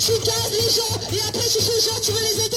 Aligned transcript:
Tu 0.00 0.12
gardes 0.12 0.52
les 0.52 0.70
gens 0.70 0.96
et 1.12 1.20
après 1.28 1.46
tu 1.46 1.60
fais 1.62 1.78
genre 1.78 2.00
tu 2.00 2.12
veux 2.12 2.20
les 2.20 2.46
aider 2.46 2.56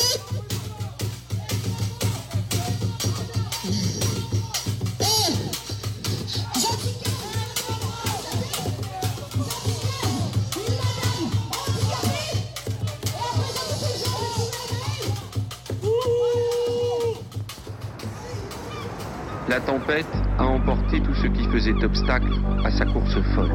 La 19.49 19.59
tempête 19.59 20.22
a 20.37 20.45
emporté 20.45 21.01
tout 21.01 21.13
ce 21.15 21.27
qui 21.27 21.43
faisait 21.51 21.73
obstacle 21.83 22.31
à 22.65 22.71
sa 22.71 22.85
course 22.85 23.17
folle. 23.35 23.51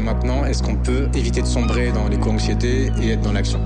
Maintenant, 0.00 0.44
est-ce 0.44 0.62
qu'on 0.62 0.76
peut 0.76 1.08
éviter 1.14 1.42
de 1.42 1.46
sombrer 1.46 1.92
dans 1.92 2.08
l'éco-anxiété 2.08 2.90
et 3.00 3.10
être 3.10 3.22
dans 3.22 3.32
l'action? 3.32 3.60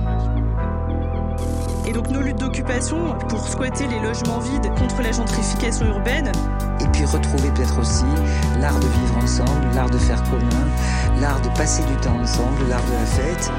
Et 1.87 1.93
donc 1.93 2.09
nos 2.09 2.21
luttes 2.21 2.39
d'occupation 2.39 3.15
pour 3.29 3.47
squatter 3.47 3.87
les 3.87 3.99
logements 4.01 4.39
vides 4.39 4.69
contre 4.77 5.01
la 5.01 5.13
gentrification 5.13 5.85
urbaine. 5.87 6.31
Et 6.81 6.87
puis 6.91 7.05
retrouver 7.05 7.49
peut-être 7.55 7.79
aussi 7.79 8.05
l'art 8.59 8.77
de 8.79 8.87
vivre 8.87 9.17
ensemble, 9.23 9.67
l'art 9.73 9.89
de 9.89 9.97
faire 9.97 10.21
commun, 10.23 10.67
l'art 11.21 11.41
de 11.41 11.49
passer 11.57 11.83
du 11.85 11.95
temps 12.01 12.19
ensemble, 12.19 12.67
l'art 12.69 12.83
de 12.85 12.91
la 12.91 13.05
fête. 13.05 13.51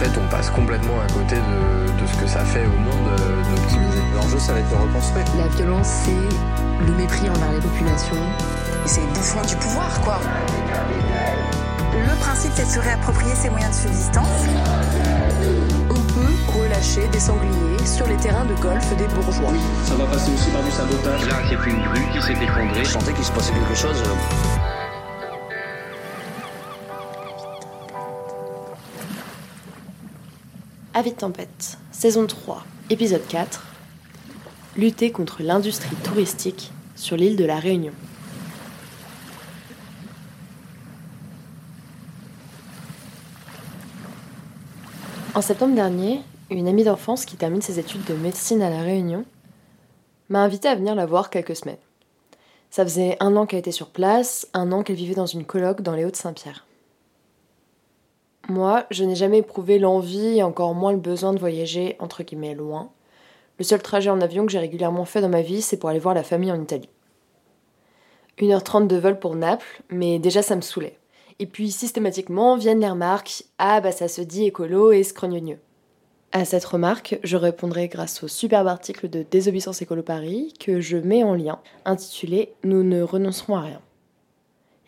Fait, 0.00 0.18
on 0.18 0.26
passe 0.28 0.48
complètement 0.48 0.98
à 1.00 1.12
côté 1.12 1.36
de, 1.36 2.02
de 2.02 2.06
ce 2.06 2.16
que 2.16 2.26
ça 2.26 2.40
fait 2.40 2.64
au 2.64 2.78
monde 2.78 3.08
euh, 3.20 3.42
d'optimiser. 3.50 4.00
L'enjeu, 4.14 4.38
ça 4.38 4.54
va 4.54 4.60
être 4.60 4.70
de 4.70 4.74
reconstruire. 4.74 5.26
La 5.36 5.48
violence, 5.48 5.88
c'est 6.04 6.86
le 6.86 6.92
mépris 6.94 7.28
envers 7.28 7.52
les 7.52 7.60
populations. 7.60 8.16
C'est 8.86 9.02
le 9.02 9.08
bouffon 9.08 9.42
du 9.46 9.56
pouvoir, 9.56 10.00
quoi. 10.00 10.20
Le 11.92 12.18
principe, 12.18 12.52
c'est 12.54 12.64
de 12.64 12.70
se 12.70 12.80
réapproprier 12.80 13.34
ses 13.34 13.50
moyens 13.50 13.76
de 13.76 13.88
subsistance. 13.88 14.40
On 15.90 15.94
peut 15.94 16.58
relâcher 16.58 17.06
des 17.08 17.20
sangliers 17.20 17.84
sur 17.84 18.06
les 18.06 18.16
terrains 18.16 18.46
de 18.46 18.54
golf 18.54 18.96
des 18.96 19.08
bourgeois. 19.08 19.50
Oui, 19.52 19.60
ça 19.84 19.96
va 19.96 20.06
passer 20.06 20.32
aussi 20.32 20.48
par 20.50 20.62
du 20.62 20.70
sabotage. 20.70 21.26
Là, 21.28 21.36
c'est 21.46 21.70
une 21.70 21.82
grue 21.82 22.06
qui 22.12 22.22
s'est 22.22 22.42
effondrée. 22.42 22.84
Je 22.84 22.90
sentais 22.90 23.12
qu'il 23.12 23.24
se 23.24 23.32
passait 23.32 23.52
quelque 23.52 23.76
chose. 23.76 24.02
Avis 30.92 31.12
de 31.12 31.18
tempête, 31.18 31.78
saison 31.92 32.26
3, 32.26 32.64
épisode 32.90 33.24
4. 33.28 33.64
Lutter 34.76 35.12
contre 35.12 35.44
l'industrie 35.44 35.94
touristique 36.02 36.72
sur 36.96 37.16
l'île 37.16 37.36
de 37.36 37.44
la 37.44 37.60
Réunion. 37.60 37.92
En 45.36 45.40
septembre 45.40 45.76
dernier, 45.76 46.22
une 46.50 46.66
amie 46.66 46.82
d'enfance 46.82 47.24
qui 47.24 47.36
termine 47.36 47.62
ses 47.62 47.78
études 47.78 48.04
de 48.06 48.14
médecine 48.14 48.60
à 48.60 48.68
la 48.68 48.82
Réunion 48.82 49.24
m'a 50.28 50.40
invité 50.40 50.66
à 50.66 50.74
venir 50.74 50.96
la 50.96 51.06
voir 51.06 51.30
quelques 51.30 51.54
semaines. 51.54 51.76
Ça 52.72 52.82
faisait 52.82 53.16
un 53.20 53.36
an 53.36 53.46
qu'elle 53.46 53.60
était 53.60 53.70
sur 53.70 53.90
place, 53.90 54.48
un 54.54 54.72
an 54.72 54.82
qu'elle 54.82 54.96
vivait 54.96 55.14
dans 55.14 55.26
une 55.26 55.44
colloque 55.44 55.82
dans 55.82 55.94
les 55.94 56.04
Hauts-de-Saint-Pierre. 56.04 56.66
Moi, 58.50 58.84
je 58.90 59.04
n'ai 59.04 59.14
jamais 59.14 59.38
éprouvé 59.38 59.78
l'envie 59.78 60.38
et 60.38 60.42
encore 60.42 60.74
moins 60.74 60.90
le 60.90 60.98
besoin 60.98 61.32
de 61.32 61.38
voyager 61.38 61.94
entre 62.00 62.24
guillemets 62.24 62.56
loin. 62.56 62.90
Le 63.58 63.64
seul 63.64 63.80
trajet 63.80 64.10
en 64.10 64.20
avion 64.20 64.44
que 64.44 64.50
j'ai 64.50 64.58
régulièrement 64.58 65.04
fait 65.04 65.20
dans 65.20 65.28
ma 65.28 65.40
vie, 65.40 65.62
c'est 65.62 65.76
pour 65.76 65.88
aller 65.88 66.00
voir 66.00 66.16
la 66.16 66.24
famille 66.24 66.50
en 66.50 66.60
Italie. 66.60 66.88
1h30 68.38 68.88
de 68.88 68.96
vol 68.96 69.20
pour 69.20 69.36
Naples, 69.36 69.82
mais 69.88 70.18
déjà 70.18 70.42
ça 70.42 70.56
me 70.56 70.62
saoulait. 70.62 70.98
Et 71.38 71.46
puis 71.46 71.70
systématiquement 71.70 72.56
viennent 72.56 72.80
les 72.80 72.90
remarques 72.90 73.44
Ah 73.58 73.80
bah 73.80 73.92
ça 73.92 74.08
se 74.08 74.20
dit 74.20 74.46
écolo 74.46 74.90
et 74.90 75.04
scrognonieux. 75.04 75.60
À 76.32 76.44
cette 76.44 76.64
remarque, 76.64 77.20
je 77.22 77.36
répondrai 77.36 77.86
grâce 77.86 78.24
au 78.24 78.28
superbe 78.28 78.66
article 78.66 79.08
de 79.08 79.24
Désobéissance 79.30 79.80
Écolo 79.80 80.02
Paris 80.02 80.54
que 80.58 80.80
je 80.80 80.96
mets 80.96 81.22
en 81.22 81.34
lien, 81.34 81.60
intitulé 81.84 82.52
Nous 82.64 82.82
ne 82.82 83.00
renoncerons 83.00 83.54
à 83.54 83.60
rien. 83.60 83.80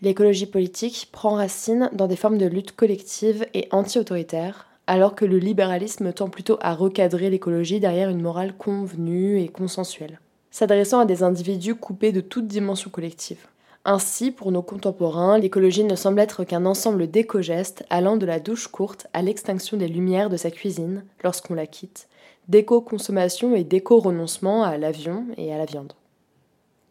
L'écologie 0.03 0.47
politique 0.47 1.09
prend 1.13 1.35
racine 1.35 1.89
dans 1.93 2.09
des 2.09 2.17
formes 2.17 2.37
de 2.37 2.47
lutte 2.47 2.75
collective 2.75 3.47
et 3.55 3.69
anti-autoritaire, 3.71 4.67
alors 4.89 5.15
que 5.15 5.25
le 5.25 5.39
libéralisme 5.39 6.13
tend 6.13 6.29
plutôt 6.29 6.59
à 6.61 6.75
recadrer 6.75 7.31
l'écologie 7.31 7.79
derrière 7.79 8.11
une 8.11 8.21
morale 8.21 8.57
convenue 8.57 9.41
et 9.41 9.47
consensuelle, 9.47 10.19
s'adressant 10.51 10.99
à 10.99 11.05
des 11.05 11.23
individus 11.23 11.77
coupés 11.77 12.11
de 12.11 12.21
toute 12.21 12.49
dimension 12.49 12.91
collective. 12.91 13.47
Ainsi, 13.85 14.33
pour 14.33 14.51
nos 14.51 14.63
contemporains, 14.63 15.39
l'écologie 15.39 15.85
ne 15.85 15.95
semble 15.95 16.19
être 16.19 16.43
qu'un 16.43 16.67
ensemble 16.67 17.09
d'éco-gestes 17.09 17.85
allant 17.89 18.17
de 18.17 18.27
la 18.27 18.41
douche 18.41 18.67
courte 18.67 19.07
à 19.13 19.23
l'extinction 19.23 19.77
des 19.77 19.89
lumières 19.89 20.31
de 20.31 20.37
sa 20.37 20.51
cuisine 20.51 21.05
lorsqu'on 21.23 21.55
la 21.55 21.67
quitte, 21.69 22.09
d'éco-consommation 22.49 23.55
et 23.55 23.63
d'éco-renoncement 23.63 24.65
à 24.65 24.79
l'avion 24.79 25.27
et 25.37 25.55
à 25.55 25.59
la 25.59 25.65
viande. 25.65 25.93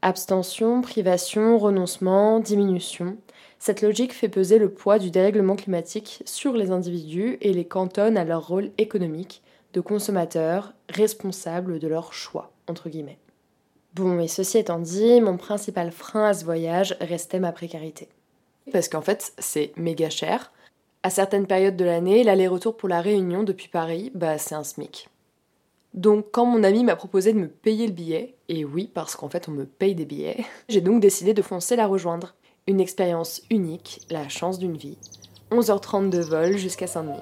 Abstention, 0.02 0.82
privation, 0.82 1.58
renoncement, 1.60 2.40
diminution, 2.40 3.18
cette 3.60 3.84
logique 3.84 4.14
fait 4.14 4.30
peser 4.30 4.58
le 4.58 4.72
poids 4.72 4.98
du 4.98 5.12
dérèglement 5.12 5.56
climatique 5.56 6.24
sur 6.26 6.54
les 6.54 6.72
individus 6.72 7.38
et 7.42 7.54
les 7.54 7.66
cantonne 7.66 8.18
à 8.18 8.24
leur 8.24 8.48
rôle 8.48 8.72
économique 8.80 9.44
de 9.74 9.82
consommateurs 9.82 10.74
responsables 10.90 11.78
de 11.78 11.88
leur 11.88 12.14
choix. 12.14 12.52
Bon, 13.94 14.20
et 14.20 14.28
ceci 14.28 14.58
étant 14.58 14.80
dit, 14.80 15.22
mon 15.22 15.38
principal 15.38 15.92
frein 15.92 16.26
à 16.26 16.34
ce 16.34 16.46
voyage 16.46 16.96
restait 17.02 17.40
ma 17.40 17.52
précarité. 17.52 18.10
Parce 18.72 18.90
qu'en 18.90 19.02
fait, 19.02 19.34
c'est 19.38 19.72
méga 19.78 20.10
cher. 20.10 20.52
À 21.04 21.10
certaines 21.12 21.48
périodes 21.48 21.78
de 21.78 21.86
l'année, 21.86 22.24
l'aller-retour 22.24 22.78
pour 22.78 22.90
la 22.90 23.02
Réunion 23.02 23.44
depuis 23.44 23.68
Paris, 23.68 24.12
bah 24.16 24.38
c'est 24.38 24.56
un 24.56 24.64
SMIC. 24.64 25.10
Donc 25.94 26.28
quand 26.32 26.46
mon 26.46 26.64
ami 26.64 26.86
m'a 26.86 26.96
proposé 26.96 27.34
de 27.34 27.40
me 27.40 27.50
payer 27.50 27.86
le 27.86 27.92
billet, 27.92 28.38
et 28.48 28.64
oui 28.64 28.90
parce 28.94 29.18
qu'en 29.18 29.28
fait 29.28 29.50
on 29.50 29.52
me 29.52 29.66
paye 29.66 29.94
des 29.94 30.06
billets, 30.06 30.46
j'ai 30.70 30.80
donc 30.80 31.02
décidé 31.02 31.34
de 31.34 31.42
foncer 31.42 31.76
la 31.76 31.86
rejoindre. 31.86 32.34
Une 32.68 32.80
expérience 32.80 33.42
unique, 33.50 34.02
la 34.10 34.30
chance 34.30 34.58
d'une 34.58 34.78
vie. 34.78 34.98
11h30 35.52 36.10
de 36.10 36.22
vol 36.22 36.56
jusqu'à 36.56 36.88
Saint-Denis. 36.88 37.20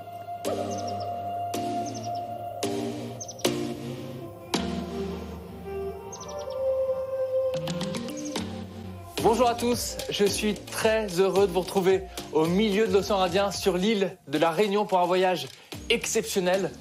Bonjour 9.24 9.50
à 9.50 9.56
tous, 9.56 9.97
je 10.09 10.25
suis 10.25 10.53
très 10.53 11.08
heureux 11.19 11.47
de 11.47 11.52
vous 11.52 11.62
retrouver 11.62 12.03
au 12.34 12.46
milieu 12.46 12.88
de 12.88 12.94
l'océan 12.94 13.19
Indien 13.19 13.52
sur 13.52 13.78
l'île 13.78 14.18
de 14.28 14.38
la 14.38 14.52
Réunion 14.52 14.85
pour 14.85 15.00
un 15.00 15.06
voyage 15.06 15.47
exceptionnel. 15.90 16.72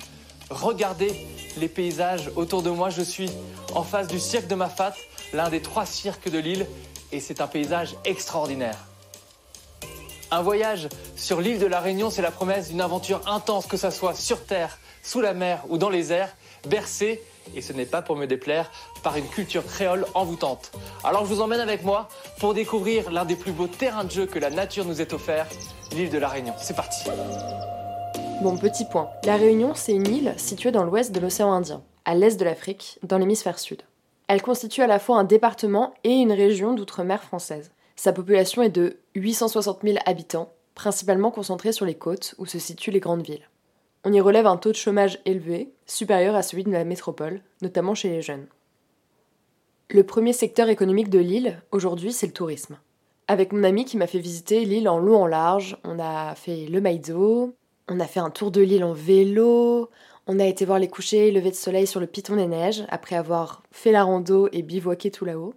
Regardez 0.51 1.13
les 1.59 1.69
paysages 1.69 2.31
autour 2.37 2.63
de 2.63 2.71
moi, 2.71 2.91
je 2.91 3.03
suis 3.03 3.31
en 3.75 3.83
face 3.83 4.07
du 4.07 4.19
cirque 4.19 4.47
de 4.47 4.55
Mafat, 4.55 4.95
l'un 5.33 5.49
des 5.51 5.61
trois 5.61 5.87
cirques 5.87 6.31
de 6.31 6.39
l'île, 6.39 6.67
et 7.13 7.21
c'est 7.21 7.41
un 7.41 7.47
paysage 7.47 7.97
extraordinaire. 8.05 8.79
Un 10.31 10.43
voyage 10.43 10.89
sur 11.17 11.41
l'île 11.41 11.59
de 11.59 11.67
la 11.67 11.81
Réunion, 11.81 12.11
c'est 12.11 12.23
la 12.23 12.31
promesse 12.31 12.69
d'une 12.69 12.81
aventure 12.81 13.21
intense, 13.27 13.67
que 13.67 13.77
ça 13.77 13.91
soit 13.91 14.15
sur 14.15 14.45
terre, 14.45 14.79
sous 15.03 15.21
la 15.21 15.33
mer 15.33 15.65
ou 15.69 15.79
dans 15.79 15.89
les 15.89 16.13
airs, 16.13 16.35
bercée, 16.67 17.23
et 17.55 17.63
ce 17.63 17.73
n'est 17.73 17.87
pas 17.87 18.03
pour 18.03 18.17
me 18.17 18.27
déplaire, 18.27 18.71
par 19.03 19.17
une 19.17 19.27
culture 19.27 19.65
créole 19.65 20.07
envoûtante. 20.15 20.73
Alors 21.03 21.25
je 21.25 21.33
vous 21.33 21.41
emmène 21.41 21.61
avec 21.61 21.83
moi 21.83 22.09
pour 22.41 22.53
découvrir 22.53 23.11
l'un 23.11 23.25
des 23.25 23.37
plus 23.37 23.53
beaux 23.53 23.69
terrains 23.69 24.05
de 24.05 24.11
jeu 24.11 24.27
que 24.27 24.39
la 24.39 24.51
nature 24.51 24.85
nous 24.85 25.01
ait 25.01 25.15
offert, 25.15 25.47
l'île 25.93 26.11
de 26.11 26.19
la 26.19 26.29
Réunion. 26.29 26.55
C'est 26.59 26.77
parti. 26.77 27.09
Bon, 28.41 28.57
petit 28.57 28.85
point. 28.85 29.11
La 29.25 29.37
Réunion, 29.37 29.73
c'est 29.75 29.95
une 29.95 30.07
île 30.07 30.33
située 30.37 30.71
dans 30.71 30.85
l'ouest 30.85 31.11
de 31.11 31.19
l'océan 31.19 31.51
Indien, 31.51 31.83
à 32.05 32.15
l'est 32.15 32.39
de 32.39 32.45
l'Afrique, 32.45 33.01
dans 33.03 33.19
l'hémisphère 33.19 33.59
sud. 33.59 33.83
Elle 34.29 34.43
constitue 34.43 34.83
à 34.83 34.87
la 34.87 35.01
fois 35.01 35.19
un 35.19 35.25
département 35.25 35.93
et 36.05 36.13
une 36.13 36.31
région 36.31 36.73
d'outre-mer 36.73 37.25
française. 37.25 37.73
Sa 37.97 38.13
population 38.13 38.63
est 38.63 38.69
de 38.69 38.99
860 39.17 39.81
000 39.83 39.99
habitants, 40.07 40.53
principalement 40.77 41.33
concentrée 41.33 41.73
sur 41.73 41.85
les 41.85 41.97
côtes 41.97 42.37
où 42.39 42.47
se 42.47 42.61
situent 42.61 42.93
les 42.93 43.01
grandes 43.01 43.27
villes. 43.27 43.49
On 44.05 44.13
y 44.13 44.21
relève 44.21 44.47
un 44.47 44.57
taux 44.57 44.71
de 44.71 44.77
chômage 44.77 45.19
élevé, 45.25 45.73
supérieur 45.85 46.37
à 46.37 46.43
celui 46.43 46.63
de 46.63 46.71
la 46.71 46.85
métropole, 46.85 47.43
notamment 47.61 47.97
chez 47.97 48.09
les 48.09 48.23
jeunes. 48.23 48.47
Le 49.91 50.05
premier 50.05 50.33
secteur 50.33 50.69
économique 50.69 51.11
de 51.11 51.19
l'île, 51.19 51.61
aujourd'hui, 51.73 52.13
c'est 52.13 52.29
le 52.29 52.33
tourisme. 52.33 52.79
Avec 53.27 53.53
mon 53.53 53.65
ami 53.65 53.85
qui 53.85 53.97
m'a 53.97 54.07
fait 54.07 54.21
visiter 54.21 54.65
l'île 54.65 54.89
en 54.89 54.99
long 55.01 55.23
en 55.23 55.27
large, 55.27 55.77
on 55.83 55.99
a 55.99 56.37
fait 56.37 56.67
le 56.67 56.81
Maïdo, 56.81 57.57
on 57.89 58.01
a 58.01 58.07
fait 58.07 58.21
un 58.21 58.31
tour 58.31 58.51
de 58.51 58.61
l'île 58.61 58.85
en 58.85 58.93
vélo, 58.93 59.91
on 60.27 60.39
a 60.39 60.45
été 60.45 60.65
voir 60.65 60.79
les 60.79 60.89
couchers 60.89 61.29
et 61.29 61.33
de 61.33 61.51
soleil 61.55 61.87
sur 61.87 62.01
le 62.01 62.07
Piton 62.07 62.37
des 62.37 62.47
Neiges 62.47 62.85
après 62.91 63.17
avoir 63.17 63.63
fait 63.71 63.93
la 63.93 64.05
rando 64.05 64.49
et 64.53 64.63
bivouaqué 64.63 65.11
tout 65.11 65.25
là-haut. 65.25 65.55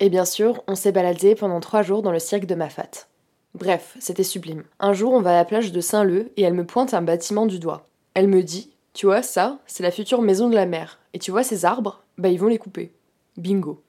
Et 0.00 0.10
bien 0.10 0.24
sûr, 0.24 0.64
on 0.66 0.74
s'est 0.74 0.90
baladé 0.90 1.36
pendant 1.36 1.60
trois 1.60 1.82
jours 1.82 2.02
dans 2.02 2.10
le 2.10 2.18
cirque 2.18 2.46
de 2.46 2.56
Mafat. 2.56 3.06
Bref, 3.54 3.96
c'était 4.00 4.24
sublime. 4.24 4.64
Un 4.80 4.92
jour, 4.92 5.12
on 5.12 5.20
va 5.20 5.30
à 5.30 5.36
la 5.36 5.44
plage 5.44 5.70
de 5.70 5.80
Saint-Leu 5.80 6.32
et 6.36 6.42
elle 6.42 6.54
me 6.54 6.66
pointe 6.66 6.92
un 6.92 7.02
bâtiment 7.02 7.46
du 7.46 7.60
doigt. 7.60 7.86
Elle 8.14 8.26
me 8.26 8.42
dit 8.42 8.72
Tu 8.94 9.06
vois, 9.06 9.22
ça, 9.22 9.60
c'est 9.66 9.84
la 9.84 9.92
future 9.92 10.22
maison 10.22 10.48
de 10.48 10.56
la 10.56 10.66
mer. 10.66 10.98
Et 11.12 11.20
tu 11.20 11.30
vois, 11.30 11.44
ces 11.44 11.64
arbres? 11.64 12.02
Bah, 12.18 12.28
ils 12.28 12.40
vont 12.40 12.48
les 12.48 12.58
couper. 12.58 12.92
Bingo. 13.36 13.80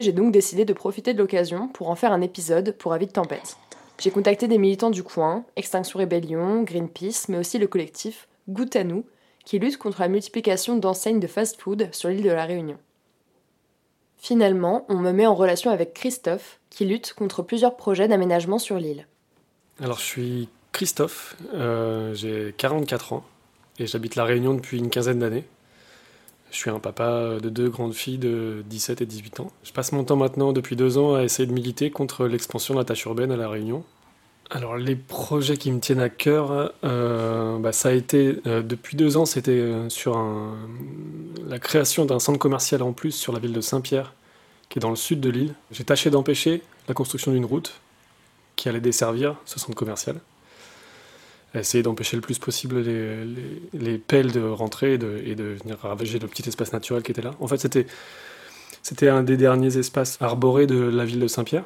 J'ai 0.00 0.12
donc 0.12 0.32
décidé 0.32 0.64
de 0.64 0.72
profiter 0.72 1.14
de 1.14 1.18
l'occasion 1.18 1.68
pour 1.68 1.88
en 1.88 1.94
faire 1.94 2.12
un 2.12 2.20
épisode 2.20 2.72
pour 2.72 2.92
Avis 2.92 3.06
de 3.06 3.12
Tempête. 3.12 3.56
J'ai 4.00 4.10
contacté 4.10 4.48
des 4.48 4.56
militants 4.56 4.88
du 4.88 5.02
coin, 5.02 5.44
Extinction 5.56 5.98
Rébellion, 5.98 6.62
Greenpeace, 6.62 7.26
mais 7.28 7.36
aussi 7.36 7.58
le 7.58 7.66
collectif 7.66 8.28
nous, 8.48 9.04
qui 9.44 9.58
lutte 9.58 9.76
contre 9.76 10.00
la 10.00 10.08
multiplication 10.08 10.76
d'enseignes 10.76 11.20
de 11.20 11.26
fast-food 11.26 11.90
sur 11.92 12.08
l'île 12.08 12.22
de 12.22 12.30
la 12.30 12.46
Réunion. 12.46 12.78
Finalement, 14.16 14.86
on 14.88 14.96
me 14.96 15.12
met 15.12 15.26
en 15.26 15.34
relation 15.34 15.70
avec 15.70 15.92
Christophe, 15.92 16.60
qui 16.70 16.86
lutte 16.86 17.12
contre 17.12 17.42
plusieurs 17.42 17.76
projets 17.76 18.08
d'aménagement 18.08 18.58
sur 18.58 18.76
l'île. 18.76 19.06
Alors, 19.80 19.98
je 19.98 20.04
suis 20.04 20.48
Christophe, 20.72 21.36
euh, 21.52 22.14
j'ai 22.14 22.54
44 22.56 23.12
ans 23.12 23.24
et 23.78 23.86
j'habite 23.86 24.16
La 24.16 24.24
Réunion 24.24 24.54
depuis 24.54 24.78
une 24.78 24.88
quinzaine 24.88 25.18
d'années. 25.18 25.44
Je 26.50 26.56
suis 26.56 26.70
un 26.70 26.80
papa 26.80 27.38
de 27.40 27.48
deux 27.48 27.68
grandes 27.68 27.94
filles 27.94 28.18
de 28.18 28.64
17 28.68 29.02
et 29.02 29.06
18 29.06 29.40
ans. 29.40 29.52
Je 29.62 29.72
passe 29.72 29.92
mon 29.92 30.04
temps 30.04 30.16
maintenant 30.16 30.52
depuis 30.52 30.76
deux 30.76 30.98
ans 30.98 31.14
à 31.14 31.22
essayer 31.22 31.46
de 31.46 31.52
militer 31.52 31.90
contre 31.90 32.26
l'expansion 32.26 32.74
de 32.74 32.80
la 32.80 32.84
tâche 32.84 33.04
urbaine 33.04 33.30
à 33.30 33.36
La 33.36 33.48
Réunion. 33.48 33.84
Alors 34.52 34.76
les 34.76 34.96
projets 34.96 35.56
qui 35.56 35.70
me 35.70 35.78
tiennent 35.78 36.00
à 36.00 36.08
cœur, 36.08 36.72
euh, 36.82 37.58
bah, 37.58 37.70
ça 37.70 37.90
a 37.90 37.92
été 37.92 38.40
euh, 38.48 38.62
depuis 38.62 38.96
deux 38.96 39.16
ans, 39.16 39.24
c'était 39.24 39.52
euh, 39.52 39.88
sur 39.88 40.20
la 41.46 41.60
création 41.60 42.04
d'un 42.04 42.18
centre 42.18 42.38
commercial 42.40 42.82
en 42.82 42.92
plus 42.92 43.12
sur 43.12 43.32
la 43.32 43.38
ville 43.38 43.52
de 43.52 43.60
Saint-Pierre, 43.60 44.12
qui 44.68 44.80
est 44.80 44.82
dans 44.82 44.90
le 44.90 44.96
sud 44.96 45.20
de 45.20 45.30
l'île. 45.30 45.54
J'ai 45.70 45.84
tâché 45.84 46.10
d'empêcher 46.10 46.62
la 46.88 46.94
construction 46.94 47.30
d'une 47.30 47.44
route 47.44 47.80
qui 48.56 48.68
allait 48.68 48.80
desservir 48.80 49.36
ce 49.44 49.60
centre 49.60 49.76
commercial 49.76 50.20
essayer 51.54 51.82
d'empêcher 51.82 52.16
le 52.16 52.22
plus 52.22 52.38
possible 52.38 52.80
les, 52.80 53.24
les, 53.72 53.98
pelles 53.98 54.30
de 54.30 54.40
rentrer 54.40 54.94
et 54.94 54.98
de, 54.98 55.20
et 55.24 55.34
de, 55.34 55.56
venir 55.62 55.78
ravager 55.82 56.18
le 56.18 56.28
petit 56.28 56.48
espace 56.48 56.72
naturel 56.72 57.02
qui 57.02 57.10
était 57.10 57.22
là. 57.22 57.32
En 57.40 57.48
fait, 57.48 57.58
c'était, 57.58 57.86
c'était 58.82 59.08
un 59.08 59.22
des 59.22 59.36
derniers 59.36 59.76
espaces 59.76 60.16
arborés 60.20 60.66
de 60.66 60.78
la 60.78 61.04
ville 61.04 61.20
de 61.20 61.26
Saint-Pierre. 61.26 61.64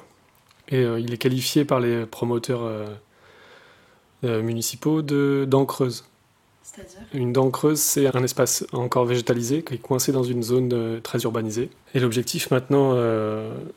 Et 0.68 0.76
euh, 0.76 0.98
il 0.98 1.12
est 1.12 1.18
qualifié 1.18 1.64
par 1.64 1.80
les 1.80 2.06
promoteurs 2.06 2.62
euh, 2.62 2.86
euh, 4.24 4.42
municipaux 4.42 5.02
de 5.02 5.44
dent 5.46 5.66
creuse. 5.66 6.04
Une 7.12 7.32
dent 7.32 7.50
creuse, 7.50 7.78
c'est 7.78 8.16
un 8.16 8.24
espace 8.24 8.66
encore 8.72 9.04
végétalisé 9.04 9.62
qui 9.62 9.74
est 9.74 9.78
coincé 9.78 10.12
dans 10.12 10.24
une 10.24 10.42
zone 10.42 11.00
très 11.02 11.20
urbanisée. 11.20 11.70
Et 11.94 12.00
l'objectif 12.00 12.50
maintenant 12.50 12.94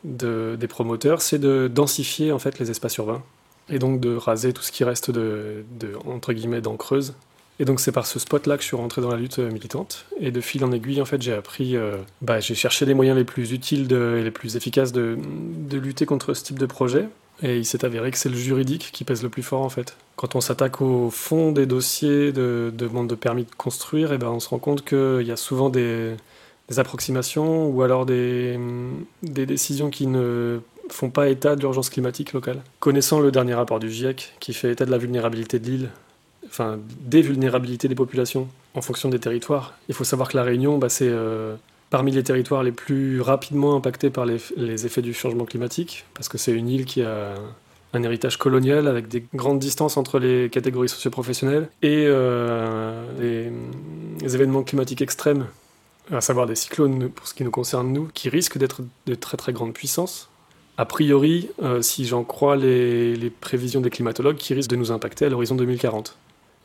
de, 0.04 0.56
des 0.60 0.68
promoteurs, 0.68 1.22
c'est 1.22 1.38
de 1.38 1.68
densifier 1.68 2.32
en 2.32 2.40
fait 2.40 2.58
les 2.58 2.72
espaces 2.72 2.98
urbains 2.98 3.22
et 3.70 3.80
donc 3.80 4.00
de 4.00 4.16
raser 4.16 4.54
tout 4.54 4.62
ce 4.62 4.72
qui 4.72 4.84
reste 4.84 5.12
de, 5.12 5.64
entre 6.06 6.34
guillemets 6.34 6.62
dents 6.62 6.78
creuses. 6.78 7.14
Et 7.60 7.66
donc 7.66 7.80
c'est 7.80 7.92
par 7.92 8.06
ce 8.06 8.20
spot-là 8.20 8.56
que 8.56 8.62
je 8.62 8.68
suis 8.68 8.76
rentré 8.76 9.02
dans 9.02 9.10
la 9.10 9.18
lutte 9.18 9.40
euh, 9.40 9.52
militante. 9.52 10.06
Et 10.20 10.30
de 10.30 10.42
fil 10.42 10.64
en 10.64 10.72
aiguille, 10.72 11.02
en 11.02 11.06
fait, 11.06 11.22
j'ai 11.22 11.34
appris, 11.34 11.76
euh, 11.76 11.98
bah, 12.22 12.40
j'ai 12.40 12.54
cherché 12.54 12.86
les 12.86 12.94
moyens 12.94 13.18
les 13.18 13.24
plus 13.24 13.52
utiles 13.52 13.92
et 13.92 14.24
les 14.24 14.32
plus 14.32 14.56
efficaces 14.56 14.92
de, 14.92 15.18
de, 15.18 15.78
lutter 15.80 16.06
contre 16.06 16.36
ce 16.36 16.44
type 16.44 16.60
de 16.60 16.68
projet. 16.68 17.08
Et 17.42 17.58
il 17.58 17.66
s'est 17.66 17.84
avéré 17.84 18.12
que 18.12 18.18
c'est 18.18 18.30
le 18.30 18.38
juridique 18.38 18.92
qui 18.94 19.04
pèse 19.04 19.24
le 19.24 19.30
plus 19.30 19.42
fort, 19.42 19.62
en 19.62 19.70
fait. 19.70 19.98
Quand 20.16 20.36
on 20.36 20.42
s'attaque 20.42 20.82
au 20.82 21.10
fond 21.10 21.52
des 21.52 21.66
dossiers 21.66 22.32
de 22.32 22.72
demande 22.76 23.08
de 23.08 23.16
permis 23.16 23.44
de 23.44 23.56
construire, 23.56 24.12
et 24.12 24.16
eh 24.16 24.18
ben 24.20 24.30
on 24.30 24.40
se 24.40 24.50
rend 24.50 24.60
compte 24.60 24.86
qu'il 24.86 25.26
y 25.26 25.32
a 25.32 25.38
souvent 25.38 25.70
des, 25.70 26.16
des 26.70 26.80
approximations 26.80 27.68
ou 27.68 27.82
alors 27.82 28.06
des, 28.06 28.60
des 29.24 29.46
décisions 29.46 29.90
qui 29.90 30.08
ne 30.08 30.60
font 30.92 31.10
pas 31.10 31.30
état 31.30 31.56
d'urgence 31.56 31.90
climatique 31.90 32.34
locale. 32.34 32.62
Connaissant 32.80 33.20
le 33.20 33.32
dernier 33.32 33.54
rapport 33.54 33.80
du 33.80 33.90
GIEC 33.90 34.34
qui 34.40 34.54
fait 34.54 34.72
état 34.72 34.86
de 34.86 34.92
la 34.92 34.98
vulnérabilité 34.98 35.60
de 35.60 35.66
l'île, 35.66 35.90
enfin 36.48 36.80
des 37.02 37.22
vulnérabilités 37.22 37.88
des 37.88 37.96
populations 37.96 38.48
en 38.74 38.82
fonction 38.82 39.10
des 39.10 39.20
territoires, 39.20 39.74
il 39.90 39.96
faut 39.96 40.04
savoir 40.04 40.30
que 40.30 40.38
la 40.38 40.44
Réunion, 40.44 40.78
bah, 40.78 40.90
c'est 40.90 41.10
euh, 41.10 41.56
parmi 41.90 42.12
les 42.12 42.24
territoires 42.24 42.64
les 42.64 42.72
plus 42.72 43.22
rapidement 43.22 43.76
impactés 43.76 44.10
par 44.10 44.26
les, 44.26 44.86
effets 44.86 45.02
du 45.02 45.14
changement 45.14 45.46
climatique, 45.46 46.06
parce 46.14 46.30
que 46.30 46.38
c'est 46.38 46.52
une 46.52 46.70
île 46.70 46.86
qui 46.86 47.02
a 47.02 47.36
un 47.94 48.04
héritage 48.04 48.38
colonial 48.38 48.88
avec 48.88 49.08
des 49.08 49.26
grandes 49.34 49.60
distances 49.60 49.98
entre 49.98 50.20
les 50.20 50.50
catégories 50.50 50.90
socioprofessionnelles 50.90 51.70
et 51.82 52.04
euh, 52.06 53.04
les, 53.20 53.52
les 54.22 54.36
événements 54.36 54.64
climatiques 54.64 55.02
extrêmes 55.02 55.48
à 56.12 56.22
savoir 56.22 56.46
des 56.46 56.56
cyclones 56.56 57.10
pour 57.10 57.28
ce 57.28 57.34
qui 57.34 57.44
nous 57.44 57.52
concerne 57.52 57.92
nous, 57.92 58.10
qui 58.14 58.30
risquent 58.30 58.58
d'être 58.58 58.82
de 59.06 59.16
très 59.16 59.38
très 59.38 59.54
grande 59.54 59.74
puissance, 59.74 60.30
a 60.78 60.86
priori, 60.86 61.50
euh, 61.64 61.82
si 61.82 62.06
j'en 62.06 62.24
crois 62.24 62.56
les, 62.56 63.32
prévisions 63.42 63.82
des 63.82 63.90
climatologues, 63.90 64.38
qui 64.38 64.54
risquent 64.54 64.70
de 64.70 64.76
nous 64.76 64.92
impacter 64.92 65.26
à 65.26 65.30
l'horizon 65.30 65.56
2040. 65.56 66.16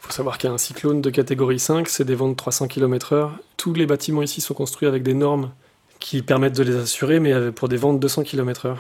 Il 0.01 0.07
faut 0.07 0.13
savoir 0.13 0.37
qu'un 0.37 0.59
cyclone 0.59 1.01
de 1.01 1.11
catégorie 1.11 1.59
5, 1.59 1.89
c'est 1.89 2.05
des 2.05 2.15
vents 2.15 2.29
de 2.29 2.35
300 2.35 2.69
km/h. 2.69 3.31
Tous 3.57 3.73
les 3.73 3.87
bâtiments 3.87 4.23
ici 4.23 4.41
sont 4.41 4.55
construits 4.55 4.89
avec 4.89 5.03
des 5.03 5.15
normes 5.15 5.51
qui 5.99 6.23
permettent 6.23 6.57
de 6.57 6.65
les 6.65 6.77
assurer, 6.77 7.21
mais 7.21 7.53
pour 7.53 7.69
des 7.69 7.77
vents 7.77 7.95
de 7.95 7.99
200 7.99 8.25
km/h. 8.25 8.77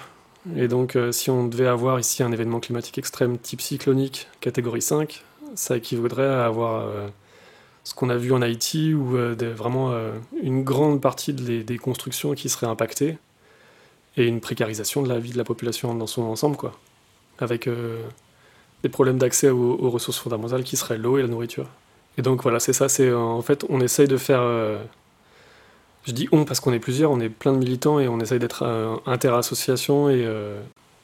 Et 0.57 0.69
donc, 0.69 0.97
euh, 0.97 1.13
si 1.13 1.31
on 1.31 1.47
devait 1.47 1.69
avoir 1.69 2.01
ici 2.01 2.23
un 2.23 2.33
événement 2.33 2.61
climatique 2.61 2.99
extrême 2.99 3.39
type 3.39 3.61
cyclonique, 3.61 4.27
catégorie 4.41 4.83
5, 4.83 5.23
ça 5.55 5.77
équivaudrait 5.77 6.27
à 6.27 6.45
avoir 6.45 6.89
euh, 6.89 7.07
ce 7.85 7.95
qu'on 7.95 8.11
a 8.11 8.17
vu 8.17 8.33
en 8.33 8.43
Haïti, 8.43 8.93
où 8.93 9.17
vraiment 9.57 9.93
une 10.43 10.63
grande 10.63 11.01
partie 11.01 11.33
des 11.33 11.79
constructions 11.79 12.35
qui 12.35 12.49
seraient 12.49 12.67
impactées 12.67 13.17
et 14.17 14.27
une 14.27 14.41
précarisation 14.41 15.03
de 15.03 15.09
la 15.09 15.19
vie 15.19 15.33
de 15.33 15.39
la 15.39 15.45
population 15.45 15.95
dans 15.95 16.07
son 16.07 16.23
ensemble, 16.23 16.57
quoi. 16.57 16.73
Avec 17.39 17.67
euh, 17.67 18.01
des 18.83 18.89
problèmes 18.89 19.19
d'accès 19.19 19.49
aux, 19.49 19.91
ressources 19.91 20.19
fondamentales 20.19 20.65
qui 20.65 20.77
seraient 20.77 20.99
l'eau 20.99 21.19
et 21.19 21.23
la 21.23 21.29
nourriture. 21.29 21.67
Et 22.19 22.23
donc 22.23 22.43
voilà, 22.43 22.61
c'est 22.61 22.75
ça, 22.75 22.89
c'est 22.89 23.09
euh, 23.09 23.19
en 23.19 23.43
fait, 23.43 23.65
on 23.69 23.81
essaye 23.81 24.07
de 24.07 24.17
faire. 24.17 24.41
Euh, 24.43 24.79
je 26.05 26.13
dis 26.13 26.29
on 26.33 26.45
parce 26.45 26.61
qu'on 26.61 26.73
est 26.73 26.79
plusieurs, 26.79 27.11
on 27.11 27.21
est 27.21 27.29
plein 27.29 27.53
de 27.53 27.59
militants 27.59 28.01
et 28.01 28.09
on 28.09 28.21
essaye 28.21 28.39
d'être 28.39 28.65
inter-association. 29.07 30.11
Et, 30.11 30.29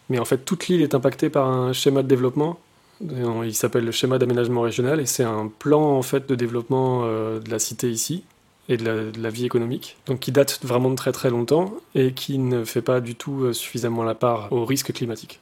mais 0.09 0.19
en 0.19 0.25
fait, 0.25 0.39
toute 0.39 0.67
l'île 0.67 0.83
est 0.83 0.93
impactée 0.93 1.31
par 1.31 1.49
un 1.49 1.73
schéma 1.73 2.03
de 2.03 2.09
développement. 2.09 2.59
Il 3.01 3.55
s'appelle 3.55 3.85
le 3.85 3.93
schéma 3.93 4.19
d'aménagement 4.19 4.63
régional 4.63 4.99
et 4.99 5.07
c'est 5.07 5.23
un 5.23 5.47
plan 5.47 5.81
en 5.81 6.03
fait 6.03 6.29
de 6.29 6.35
développement 6.35 7.07
de 7.07 7.49
la 7.49 7.61
cité 7.61 7.89
ici 7.89 8.25
et 8.69 8.77
de 8.77 9.13
la, 9.19 9.31
vie 9.31 9.47
économique, 9.47 9.97
donc 10.07 10.21
qui 10.21 10.33
date 10.33 10.61
vraiment 10.63 10.91
de 10.91 10.95
très 10.95 11.13
très 11.13 11.31
longtemps 11.31 11.73
et 11.95 12.13
qui 12.13 12.39
ne 12.39 12.65
fait 12.65 12.83
pas 12.83 13.01
du 13.01 13.15
tout 13.15 13.45
euh, 13.45 13.53
suffisamment 13.53 14.03
la 14.03 14.15
part 14.15 14.53
au 14.53 14.65
risque 14.65 14.93
climatique. 14.93 15.41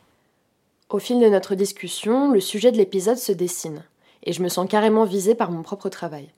Au 0.89 0.99
fil 0.99 1.21
de 1.21 1.27
notre 1.27 1.57
discussion, 1.57 2.31
le 2.31 2.41
sujet 2.41 2.71
de 2.71 2.77
l'épisode 2.77 3.17
se 3.17 3.33
dessine, 3.33 3.83
et 4.23 4.33
je 4.33 4.43
me 4.43 4.49
sens 4.49 4.69
carrément 4.69 5.05
visée 5.05 5.35
par 5.35 5.51
mon 5.51 5.63
propre 5.63 5.89
travail. 5.89 6.29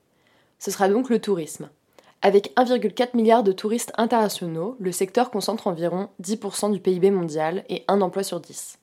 Ce 0.57 0.71
sera 0.71 0.89
donc 0.89 1.09
le 1.09 1.19
tourisme. 1.19 1.69
Avec 2.21 2.51
1,4 2.57 3.15
milliard 3.15 3.43
de 3.43 3.51
touristes 3.51 3.93
internationaux, 3.97 4.75
le 4.79 4.91
secteur 4.91 5.29
concentre 5.29 5.67
environ 5.67 6.09
10% 6.21 6.73
du 6.73 6.79
PIB 6.79 7.11
mondial 7.11 7.63
et 7.69 7.83
un 7.87 8.01
emploi 8.01 8.23
sur 8.23 8.39
10. 8.39 8.77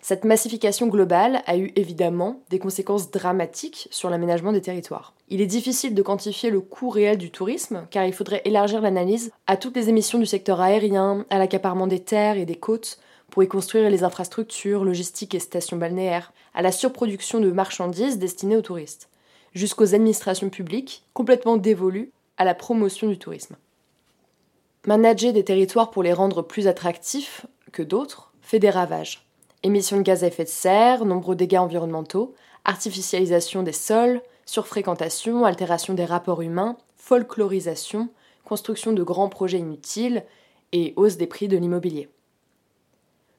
Cette 0.00 0.24
massification 0.24 0.86
globale 0.86 1.42
a 1.46 1.56
eu 1.56 1.72
évidemment 1.76 2.40
des 2.50 2.58
conséquences 2.58 3.10
dramatiques 3.10 3.88
sur 3.90 4.10
l'aménagement 4.10 4.52
des 4.52 4.60
territoires. 4.60 5.12
Il 5.28 5.40
est 5.40 5.46
difficile 5.46 5.94
de 5.94 6.02
quantifier 6.02 6.50
le 6.50 6.60
coût 6.60 6.88
réel 6.88 7.18
du 7.18 7.30
tourisme, 7.30 7.86
car 7.90 8.04
il 8.04 8.12
faudrait 8.12 8.42
élargir 8.44 8.80
l'analyse 8.80 9.32
à 9.46 9.56
toutes 9.56 9.76
les 9.76 9.88
émissions 9.88 10.18
du 10.18 10.26
secteur 10.26 10.60
aérien, 10.60 11.26
à 11.30 11.38
l'accaparement 11.38 11.86
des 11.86 12.00
terres 12.00 12.38
et 12.38 12.46
des 12.46 12.56
côtes, 12.56 12.98
pour 13.30 13.42
y 13.42 13.48
construire 13.48 13.90
les 13.90 14.04
infrastructures, 14.04 14.84
logistiques 14.84 15.34
et 15.34 15.40
stations 15.40 15.76
balnéaires, 15.76 16.32
à 16.54 16.62
la 16.62 16.72
surproduction 16.72 17.40
de 17.40 17.50
marchandises 17.50 18.18
destinées 18.18 18.56
aux 18.56 18.62
touristes, 18.62 19.10
jusqu'aux 19.52 19.94
administrations 19.94 20.48
publiques 20.48 21.04
complètement 21.12 21.56
dévolues 21.56 22.12
à 22.36 22.44
la 22.44 22.54
promotion 22.54 23.08
du 23.08 23.18
tourisme. 23.18 23.56
Manager 24.86 25.32
des 25.32 25.44
territoires 25.44 25.90
pour 25.90 26.02
les 26.02 26.12
rendre 26.12 26.40
plus 26.40 26.66
attractifs 26.66 27.44
que 27.72 27.82
d'autres 27.82 28.32
fait 28.40 28.58
des 28.58 28.70
ravages. 28.70 29.27
Émissions 29.64 29.96
de 29.96 30.02
gaz 30.02 30.22
à 30.22 30.28
effet 30.28 30.44
de 30.44 30.48
serre, 30.48 31.04
nombreux 31.04 31.34
dégâts 31.34 31.58
environnementaux, 31.58 32.34
artificialisation 32.64 33.64
des 33.64 33.72
sols, 33.72 34.22
surfréquentation, 34.46 35.44
altération 35.44 35.94
des 35.94 36.04
rapports 36.04 36.42
humains, 36.42 36.76
folklorisation, 36.96 38.08
construction 38.44 38.92
de 38.92 39.02
grands 39.02 39.28
projets 39.28 39.58
inutiles 39.58 40.24
et 40.72 40.92
hausse 40.96 41.16
des 41.16 41.26
prix 41.26 41.48
de 41.48 41.56
l'immobilier. 41.56 42.08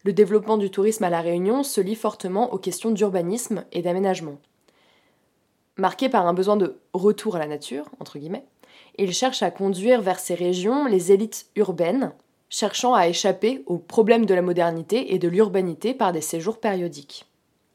Le 0.03 0.11
développement 0.11 0.57
du 0.57 0.69
tourisme 0.69 1.05
à 1.05 1.09
La 1.09 1.21
Réunion 1.21 1.63
se 1.63 1.79
lie 1.79 1.95
fortement 1.95 2.53
aux 2.53 2.57
questions 2.57 2.91
d'urbanisme 2.91 3.65
et 3.71 3.81
d'aménagement. 3.81 4.39
Marqué 5.77 6.09
par 6.09 6.27
un 6.27 6.33
besoin 6.33 6.57
de 6.57 6.79
retour 6.93 7.37
à 7.37 7.39
la 7.39 7.47
nature, 7.47 7.85
entre 7.99 8.19
guillemets, 8.19 8.45
il 8.97 9.13
cherche 9.13 9.41
à 9.41 9.51
conduire 9.51 10.01
vers 10.01 10.19
ces 10.19 10.35
régions 10.35 10.85
les 10.85 11.13
élites 11.13 11.47
urbaines 11.55 12.11
cherchant 12.49 12.93
à 12.95 13.07
échapper 13.07 13.63
aux 13.67 13.77
problèmes 13.77 14.25
de 14.25 14.33
la 14.33 14.41
modernité 14.41 15.13
et 15.13 15.19
de 15.19 15.27
l'urbanité 15.27 15.93
par 15.93 16.11
des 16.11 16.21
séjours 16.21 16.59
périodiques. 16.59 17.25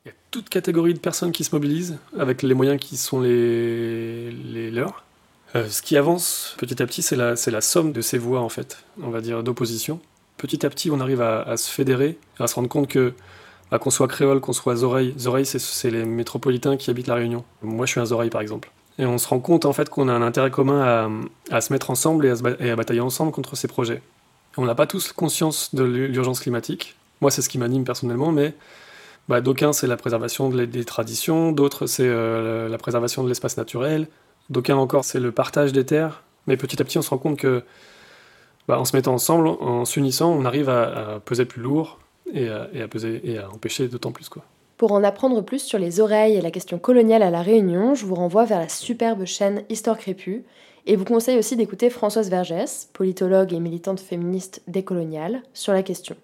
Il 0.05 0.09
y 0.09 0.11
a 0.11 0.15
toute 0.31 0.49
catégorie 0.49 0.95
de 0.95 0.99
personnes 0.99 1.33
qui 1.33 1.45
se 1.45 1.55
mobilisent 1.55 1.97
avec 2.19 2.43
les 2.43 2.55
moyens 2.55 2.79
qui 2.81 2.97
sont 2.97 3.21
les, 3.21 4.31
leurs. 4.71 5.05
Euh, 5.55 5.69
ce 5.69 5.81
qui 5.81 5.97
avance 5.97 6.57
petit 6.59 6.83
à 6.83 6.87
petit, 6.87 7.03
c'est 7.03 7.17
la, 7.17 7.61
somme 7.61 7.93
de 7.93 8.01
ces 8.01 8.19
voix, 8.19 8.41
en 8.41 8.49
fait, 8.49 8.85
on 9.01 9.11
va 9.11 9.21
dire, 9.21 9.43
d'opposition. 9.43 10.01
Petit 10.37 10.67
à 10.67 10.71
petit, 10.71 10.91
on 10.91 11.01
arrive 11.01 11.23
à, 11.23 11.57
se 11.57 11.71
fédérer, 11.71 12.19
à 12.41 12.49
se 12.49 12.57
rendre 12.57 12.69
compte 12.69 12.89
que, 12.89 13.15
bah, 13.71 13.79
qu'on 13.79 13.91
soit 13.91 14.09
créole, 14.09 14.41
qu'on 14.41 14.53
soit 14.53 14.77
Zoreille, 14.77 15.15
Zoreille, 15.17 15.47
c'est 15.47 15.91
les 15.91 16.05
métropolitains 16.05 16.77
qui 16.77 16.91
habitent 16.91 17.07
La 17.07 17.15
Réunion. 17.15 17.45
Moi, 17.63 17.87
je 17.87 17.93
suis 17.93 18.01
un 18.01 18.07
Zoreille, 18.07 18.31
par 18.31 18.41
exemple. 18.41 18.73
Et 18.99 19.07
on 19.07 19.19
se 19.19 19.29
rend 19.29 19.39
compte, 19.39 19.65
en 19.65 19.73
fait, 19.73 19.89
qu'on 19.89 20.09
a 20.09 20.13
un 20.13 20.23
intérêt 20.23 20.51
commun 20.51 21.23
à, 21.51 21.61
se 21.61 21.73
mettre 21.73 21.91
ensemble 21.91 22.27
et 22.27 22.31
à, 22.31 22.35
et 22.59 22.71
à 22.71 22.77
batailler 22.77 23.01
ensemble 23.01 23.31
contre 23.31 23.57
ces 23.57 23.69
projets. 23.69 24.03
On 24.57 24.65
n'a 24.65 24.75
pas 24.75 24.87
tous 24.87 25.13
conscience 25.13 25.75
de 25.75 25.83
l'urgence 25.85 26.41
climatique. 26.41 26.97
Moi, 27.21 27.31
c'est 27.31 27.43
ce 27.43 27.49
qui 27.49 27.59
m'anime 27.59 27.85
personnellement, 27.85 28.33
mais 28.33 28.55
bah, 29.29 29.41
D'aucuns, 29.41 29.73
c'est 29.73 29.87
la 29.87 29.97
préservation 29.97 30.49
des 30.49 30.85
traditions, 30.85 31.53
d'autres, 31.53 31.87
c'est 31.87 32.07
euh, 32.07 32.69
la 32.69 32.79
préservation 32.79 33.25
de 33.25 33.29
l'espace 33.29 33.57
naturel, 33.57 34.09
d'aucuns 34.51 34.77
encore, 34.77 35.05
c'est 35.05 35.21
le 35.21 35.33
partage 35.33 35.73
des 35.73 35.85
terres. 35.85 36.23
Mais 36.47 36.57
petit 36.57 36.81
à 36.81 36.85
petit, 36.85 36.99
on 36.99 37.03
se 37.03 37.11
rend 37.11 37.19
compte 37.19 37.39
que, 37.39 37.63
bah, 38.69 38.79
en 38.79 38.85
se 38.85 38.95
mettant 38.95 39.15
ensemble, 39.15 39.49
en 39.49 39.85
s'unissant, 39.85 40.31
on 40.31 40.45
arrive 40.45 40.69
à, 40.69 41.21
peser 41.25 41.47
plus 41.47 41.63
lourd 41.63 41.99
et 42.33 42.49
à, 42.49 42.89
peser, 42.89 43.21
et 43.25 43.39
à 43.39 43.51
empêcher 43.51 43.89
d'autant 43.89 44.13
plus. 44.13 44.29
Quoi. 44.29 44.45
Pour 44.77 44.93
en 44.93 45.05
apprendre 45.05 45.41
plus 45.41 45.61
sur 45.61 45.79
les 45.79 46.01
oreilles 46.01 46.35
et 46.35 46.41
la 46.41 46.51
question 46.51 46.79
coloniale 46.79 47.23
à 47.23 47.31
La 47.31 47.43
Réunion, 47.43 47.95
je 47.95 48.07
vous 48.07 48.17
renvoie 48.17 48.45
vers 48.45 48.59
la 48.59 48.69
superbe 48.69 49.25
chaîne 49.25 49.63
Histoire 49.69 49.97
Crépue 49.97 50.45
et 50.87 50.97
vous 50.97 51.05
conseille 51.05 51.39
aussi 51.39 51.55
d'écouter 51.55 51.91
Françoise 51.91 52.29
Vergès, 52.29 52.89
politologue 52.93 53.53
et 53.53 53.61
militante 53.61 54.01
féministe 54.01 54.63
décoloniale, 54.67 55.43
sur 55.55 55.73
la 55.73 55.83
question. 55.83 56.17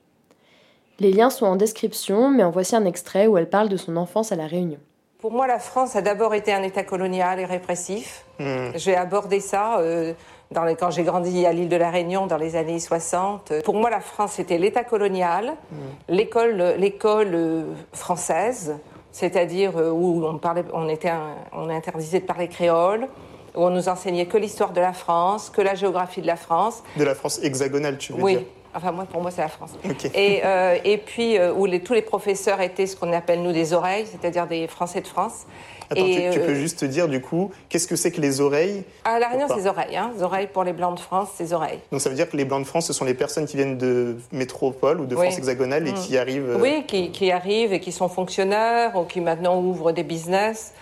Les 0.99 1.13
liens 1.13 1.31
sont 1.31 1.47
en 1.47 1.57
description, 1.57 2.29
mais 2.29 2.43
en 2.43 2.51
voici 2.51 2.75
un 2.75 2.85
extrait 2.85 3.27
où 3.27 3.39
elle 3.39 3.49
parle 3.49 3.69
de 3.69 3.77
son 3.77 3.97
enfance 3.97 4.33
à 4.33 4.37
La 4.37 4.47
Réunion. 4.47 4.79
Pour 5.19 5.33
moi, 5.33 5.47
la 5.47 5.59
France 5.59 5.97
a 5.97 6.03
d'abord 6.03 6.35
été 6.35 6.53
un 6.53 6.63
État 6.63 6.83
colonial 6.83 7.39
et 7.41 7.45
répressif. 7.45 8.25
Hmm. 8.39 8.71
J'ai 8.75 8.97
abordé 8.97 9.41
ça 9.41 9.79
euh, 9.79 10.13
dans 10.51 10.65
les, 10.65 10.75
quand 10.75 10.91
j'ai 10.91 11.05
grandi 11.05 11.47
à 11.47 11.53
l'île 11.53 11.69
de 11.69 11.77
la 11.77 11.91
Réunion 11.91 12.27
dans 12.27 12.37
les 12.37 12.57
années 12.57 12.81
60. 12.81 13.63
Pour 13.65 13.75
moi, 13.75 13.91
la 13.91 14.01
France 14.01 14.39
était 14.39 14.59
l'État 14.59 14.85
colonial, 14.85 15.55
hmm. 15.71 15.77
l'école, 16.09 16.75
l'école 16.79 17.35
euh, 17.35 17.63
française, 17.93 18.75
c'est-à-dire 19.13 19.77
euh, 19.77 19.91
où 19.91 20.25
on, 20.25 20.39
parlait, 20.39 20.65
on, 20.73 20.89
était 20.89 21.13
on 21.53 21.69
interdisait 21.69 22.21
de 22.21 22.27
parler 22.27 22.49
créole, 22.49 23.09
où 23.55 23.65
on 23.65 23.71
nous 23.71 23.89
enseignait 23.89 24.27
que 24.27 24.39
l'histoire 24.39 24.73
de 24.73 24.81
la 24.81 24.93
France, 24.93 25.51
que 25.51 25.63
la 25.63 25.75
géographie 25.75 26.21
de 26.21 26.27
la 26.27 26.37
France. 26.37 26.83
De 26.97 27.05
la 27.05 27.15
France 27.15 27.41
hexagonale, 27.43 27.99
tu 27.99 28.13
veux 28.13 28.23
oui. 28.23 28.37
dire? 28.37 28.47
Enfin, 28.75 28.93
moi, 28.93 29.05
pour 29.05 29.21
moi, 29.21 29.31
c'est 29.31 29.41
la 29.43 29.49
France. 29.49 29.73
Et, 30.15 30.43
euh, 30.45 30.79
et, 30.85 30.99
puis, 30.99 31.37
euh, 31.37 31.53
où 31.53 31.67
les, 31.67 31.81
tous 31.81 31.93
les 31.93 32.03
professeurs 32.03 32.61
étaient 32.61 32.87
ce 32.87 32.97
qu'on 32.97 33.13
appelle, 33.13 33.43
nous, 33.43 33.53
des 33.53 33.73
oreilles, 33.73 34.07
c'est-à-dire 34.07 34.47
des 34.47 34.67
Français 34.69 35.01
de 35.01 35.09
France. 35.09 35.47
Attends, 35.91 36.05
tu, 36.05 36.21
euh, 36.21 36.47
peux 36.47 36.55
juste 36.55 36.85
dire, 36.85 37.09
du 37.09 37.21
coup, 37.21 37.51
qu'est-ce 37.69 37.89
que 37.89 37.97
c'est 37.97 38.13
que 38.13 38.21
les 38.21 38.41
oreilles 38.41 38.85
À 39.05 39.19
La 39.19 39.29
Réunion, 39.29 39.49
c'est 39.49 39.57
les 39.57 39.67
oreilles. 39.67 39.97
Hein. 39.97 40.13
Les 40.15 40.23
oreilles 40.23 40.47
pour 40.47 40.63
les 40.63 40.73
Blancs 40.73 40.95
de 40.95 41.01
France, 41.01 41.31
c'est 41.35 41.45
les 41.45 41.53
oreilles. 41.53 41.81
Donc, 41.91 42.01
ça 42.01 42.09
veut 42.09 42.15
dire 42.15 42.31
que 42.31 42.37
les 42.37 42.45
Blancs 42.45 42.63
de 42.63 42.67
France, 42.67 42.87
ce 42.87 42.93
sont 42.93 43.05
les 43.05 43.15
personnes 43.15 43.47
qui 43.47 43.57
viennent 43.57 43.77
de 43.77 44.17
métropole 44.31 45.01
ou 45.01 45.07
de 45.07 45.17
France 45.17 45.37
hexagonale 45.37 45.89
et 45.89 45.93
mm. 45.93 45.97
qui 45.97 46.17
arrivent... 46.17 46.59
Oui, 46.61 46.85
qui, 46.87 47.11
qui, 47.11 47.33
arrivent 47.33 47.73
et 47.73 47.81
qui 47.81 47.91
sont 47.91 48.09
fonctionnaires 48.09 48.95
ou 48.95 49.03
qui 49.03 49.21
maintenant 49.21 49.61
ouvrent 49.61 49.91
des 49.91 50.05
business. 50.05 50.75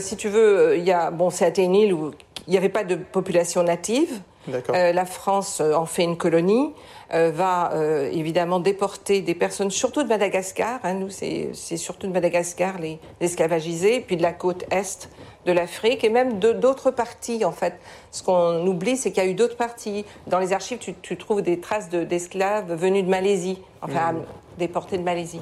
si 0.00 0.16
tu 0.16 0.28
veux, 0.28 0.76
il 0.76 0.82
y 0.82 0.92
a... 0.92 1.12
Bon, 1.12 1.30
c'était 1.30 1.62
une 1.62 1.76
île 1.76 1.94
où 1.94 2.10
il 2.48 2.50
n'y 2.50 2.56
avait 2.56 2.68
pas 2.68 2.82
de 2.82 2.96
population 2.96 3.62
native. 3.62 4.10
la 4.72 5.04
France 5.04 5.60
en 5.60 5.86
fait 5.86 6.02
une 6.02 6.16
colonie. 6.16 6.72
Euh, 7.14 7.30
va 7.30 7.72
euh, 7.72 8.10
évidemment 8.12 8.60
déporter 8.60 9.22
des 9.22 9.34
personnes, 9.34 9.70
surtout 9.70 10.02
de 10.02 10.08
Madagascar. 10.08 10.78
Hein, 10.82 10.92
nous, 10.92 11.08
c'est 11.08 11.54
surtout 11.78 12.06
de 12.06 12.12
Madagascar, 12.12 12.78
les, 12.78 12.98
esclavagisés, 13.20 14.00
puis 14.00 14.18
de 14.18 14.22
la 14.22 14.34
côte 14.34 14.66
est 14.70 15.08
de 15.46 15.52
l'Afrique 15.52 16.04
et 16.04 16.10
même 16.10 16.38
d'autres 16.38 16.90
parties, 16.90 17.46
en 17.46 17.52
fait. 17.52 17.80
Ce 18.10 18.22
qu'on 18.22 18.66
oublie, 18.66 18.98
c'est 18.98 19.10
qu'il 19.10 19.22
y 19.22 19.26
a 19.26 19.30
eu 19.30 19.34
d'autres 19.34 19.56
parties. 19.56 20.04
Dans 20.26 20.38
les 20.38 20.52
archives, 20.52 20.80
tu, 21.00 21.16
trouves 21.16 21.40
des 21.40 21.60
traces 21.60 21.88
d'esclaves 21.88 22.74
venus 22.74 23.04
de 23.04 23.08
Malaisie, 23.08 23.62
enfin, 23.80 24.12
mmh. 24.12 24.24
déportés 24.58 24.98
de 24.98 25.02
Malaisie. 25.02 25.40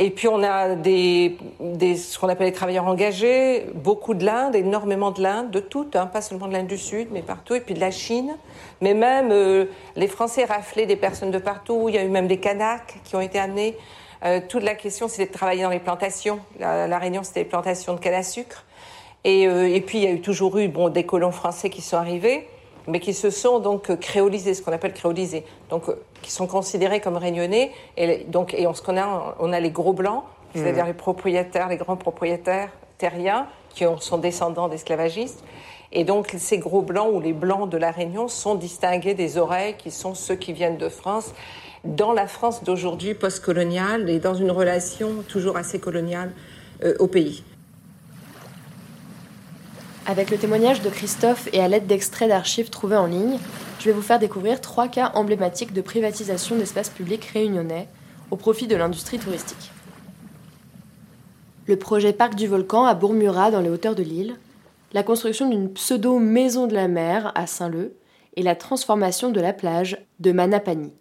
Et 0.00 0.10
puis 0.10 0.28
on 0.28 0.44
a 0.44 0.76
des, 0.76 1.36
des 1.58 1.96
ce 1.96 2.20
qu'on 2.20 2.28
appelle 2.28 2.46
les 2.46 2.52
travailleurs 2.52 2.86
engagés, 2.86 3.66
beaucoup 3.74 4.14
de 4.14 4.24
l'Inde, 4.24 4.54
énormément 4.54 5.10
de 5.10 5.20
l'Inde, 5.20 5.50
de 5.50 5.58
toutes, 5.58 5.96
hein, 5.96 6.06
pas 6.06 6.20
seulement 6.20 6.46
de 6.46 6.52
l'Inde 6.52 6.68
du 6.68 6.78
Sud, 6.78 7.08
mais 7.10 7.20
partout, 7.20 7.56
et 7.56 7.60
puis 7.60 7.74
de 7.74 7.80
la 7.80 7.90
Chine. 7.90 8.36
Mais 8.80 8.94
même 8.94 9.30
euh, 9.32 9.64
les 9.96 10.06
Français 10.06 10.44
raflaient 10.44 10.86
des 10.86 10.94
personnes 10.94 11.32
de 11.32 11.38
partout. 11.38 11.86
Il 11.88 11.96
y 11.96 11.98
a 11.98 12.04
eu 12.04 12.08
même 12.08 12.28
des 12.28 12.38
Kanaks 12.38 13.00
qui 13.02 13.16
ont 13.16 13.20
été 13.20 13.40
amenés. 13.40 13.76
Euh, 14.24 14.40
toute 14.48 14.62
la 14.62 14.76
question, 14.76 15.08
c'était 15.08 15.26
de 15.26 15.32
travailler 15.32 15.64
dans 15.64 15.70
les 15.70 15.80
plantations. 15.80 16.38
La, 16.60 16.98
Réunion, 16.98 17.24
c'était 17.24 17.40
les 17.40 17.46
plantations 17.46 17.94
de 17.94 17.98
canne 17.98 18.14
à 18.14 18.22
sucre. 18.22 18.66
Et, 19.24 19.48
euh, 19.48 19.68
et, 19.68 19.80
puis 19.80 19.98
il 19.98 20.04
y 20.04 20.06
a 20.06 20.12
eu 20.12 20.20
toujours 20.20 20.58
eu 20.58 20.68
bon, 20.68 20.90
des 20.90 21.06
colons 21.06 21.32
français 21.32 21.70
qui 21.70 21.82
sont 21.82 21.96
arrivés 21.96 22.46
mais 22.88 23.00
qui 23.00 23.14
se 23.14 23.30
sont 23.30 23.60
donc 23.60 23.94
créolisés, 24.00 24.54
ce 24.54 24.62
qu'on 24.62 24.72
appelle 24.72 24.94
créolisés, 24.94 25.44
donc 25.70 25.88
euh, 25.88 26.02
qui 26.22 26.30
sont 26.30 26.46
considérés 26.46 27.00
comme 27.00 27.16
réunionnais. 27.16 27.72
Et 27.96 28.24
donc, 28.28 28.54
et 28.54 28.66
on, 28.66 28.74
ce 28.74 28.82
qu'on 28.82 28.96
a, 28.96 29.36
on 29.38 29.52
a 29.52 29.60
les 29.60 29.70
gros 29.70 29.92
blancs, 29.92 30.24
c'est-à-dire 30.54 30.84
mmh. 30.84 30.88
les 30.88 30.94
propriétaires, 30.94 31.68
les 31.68 31.76
grands 31.76 31.96
propriétaires 31.96 32.70
terriens, 32.98 33.46
qui 33.74 33.84
sont 34.00 34.18
descendants 34.18 34.68
d'esclavagistes. 34.68 35.42
Et 35.92 36.04
donc, 36.04 36.34
ces 36.38 36.58
gros 36.58 36.82
blancs 36.82 37.10
ou 37.12 37.20
les 37.20 37.32
blancs 37.32 37.68
de 37.70 37.78
la 37.78 37.90
Réunion 37.90 38.28
sont 38.28 38.54
distingués 38.54 39.14
des 39.14 39.38
oreilles, 39.38 39.74
qui 39.78 39.90
sont 39.90 40.14
ceux 40.14 40.34
qui 40.34 40.52
viennent 40.52 40.76
de 40.76 40.88
France, 40.88 41.32
dans 41.84 42.12
la 42.12 42.26
France 42.26 42.62
d'aujourd'hui 42.64 43.14
post-coloniale 43.14 44.10
et 44.10 44.18
dans 44.18 44.34
une 44.34 44.50
relation 44.50 45.22
toujours 45.28 45.56
assez 45.56 45.78
coloniale 45.78 46.32
euh, 46.84 46.94
au 46.98 47.06
pays. 47.06 47.42
Avec 50.06 50.30
le 50.30 50.38
témoignage 50.38 50.82
de 50.82 50.90
Christophe 50.90 51.48
et 51.52 51.60
à 51.60 51.68
l'aide 51.68 51.86
d'extraits 51.86 52.28
d'archives 52.28 52.70
trouvés 52.70 52.96
en 52.96 53.06
ligne, 53.06 53.38
vais 53.88 53.94
vous 53.94 54.02
faire 54.02 54.18
découvrir 54.18 54.60
trois 54.60 54.86
cas 54.86 55.12
emblématiques 55.14 55.72
de 55.72 55.80
privatisation 55.80 56.56
d'espaces 56.56 56.90
publics 56.90 57.24
réunionnais 57.24 57.88
au 58.30 58.36
profit 58.36 58.66
de 58.66 58.76
l'industrie 58.76 59.18
touristique. 59.18 59.72
Le 61.66 61.78
projet 61.78 62.12
Parc 62.12 62.34
du 62.34 62.46
Volcan 62.46 62.84
à 62.84 62.94
Bourmurat 62.94 63.50
dans 63.50 63.60
les 63.60 63.70
hauteurs 63.70 63.94
de 63.94 64.02
l'île, 64.02 64.36
la 64.92 65.02
construction 65.02 65.48
d'une 65.48 65.72
pseudo-maison 65.72 66.66
de 66.66 66.74
la 66.74 66.86
mer 66.86 67.32
à 67.34 67.46
Saint-Leu 67.46 67.96
et 68.36 68.42
la 68.42 68.56
transformation 68.56 69.30
de 69.30 69.40
la 69.40 69.54
plage 69.54 69.98
de 70.20 70.32
Manapani. 70.32 70.92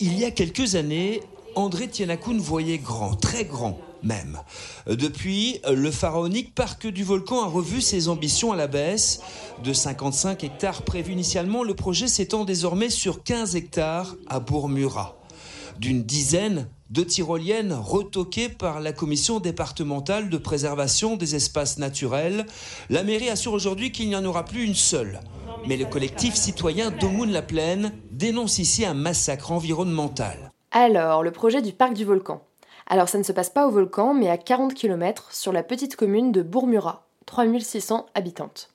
Il 0.00 0.16
y 0.16 0.24
a 0.24 0.30
quelques 0.30 0.76
années, 0.76 1.22
André 1.56 1.88
Tianakoun 1.88 2.38
voyait 2.38 2.76
grand, 2.76 3.14
très 3.14 3.46
grand, 3.46 3.80
même. 4.02 4.38
Depuis, 4.86 5.58
le 5.66 5.90
pharaonique 5.90 6.54
parc 6.54 6.86
du 6.86 7.02
volcan 7.02 7.42
a 7.42 7.46
revu 7.46 7.80
ses 7.80 8.08
ambitions 8.08 8.52
à 8.52 8.56
la 8.56 8.66
baisse. 8.66 9.20
De 9.64 9.72
55 9.72 10.44
hectares 10.44 10.82
prévus 10.82 11.14
initialement, 11.14 11.64
le 11.64 11.74
projet 11.74 12.08
s'étend 12.08 12.44
désormais 12.44 12.90
sur 12.90 13.22
15 13.22 13.56
hectares 13.56 14.16
à 14.28 14.38
Bourmurat. 14.38 15.16
D'une 15.78 16.04
dizaine 16.04 16.68
de 16.90 17.02
tyroliennes 17.02 17.72
retoquées 17.72 18.50
par 18.50 18.80
la 18.80 18.92
commission 18.92 19.40
départementale 19.40 20.28
de 20.28 20.36
préservation 20.36 21.16
des 21.16 21.36
espaces 21.36 21.78
naturels, 21.78 22.44
la 22.90 23.02
mairie 23.02 23.30
assure 23.30 23.54
aujourd'hui 23.54 23.92
qu'il 23.92 24.08
n'y 24.08 24.16
en 24.16 24.26
aura 24.26 24.44
plus 24.44 24.64
une 24.64 24.74
seule. 24.74 25.20
Mais 25.66 25.78
le 25.78 25.86
collectif 25.86 26.34
citoyen 26.34 26.90
d'Omoun-la 26.90 27.42
Plaine 27.42 27.92
dénonce 28.12 28.58
ici 28.58 28.84
un 28.84 28.94
massacre 28.94 29.52
environnemental. 29.52 30.52
Alors, 30.78 31.22
le 31.22 31.30
projet 31.30 31.62
du 31.62 31.72
parc 31.72 31.94
du 31.94 32.04
volcan. 32.04 32.42
Alors 32.86 33.08
ça 33.08 33.16
ne 33.16 33.22
se 33.22 33.32
passe 33.32 33.48
pas 33.48 33.66
au 33.66 33.70
volcan, 33.70 34.12
mais 34.12 34.28
à 34.28 34.36
40 34.36 34.74
km 34.74 35.32
sur 35.32 35.50
la 35.50 35.62
petite 35.62 35.96
commune 35.96 36.32
de 36.32 36.42
Bourmurat, 36.42 37.06
3600 37.24 38.04
habitantes. 38.12 38.68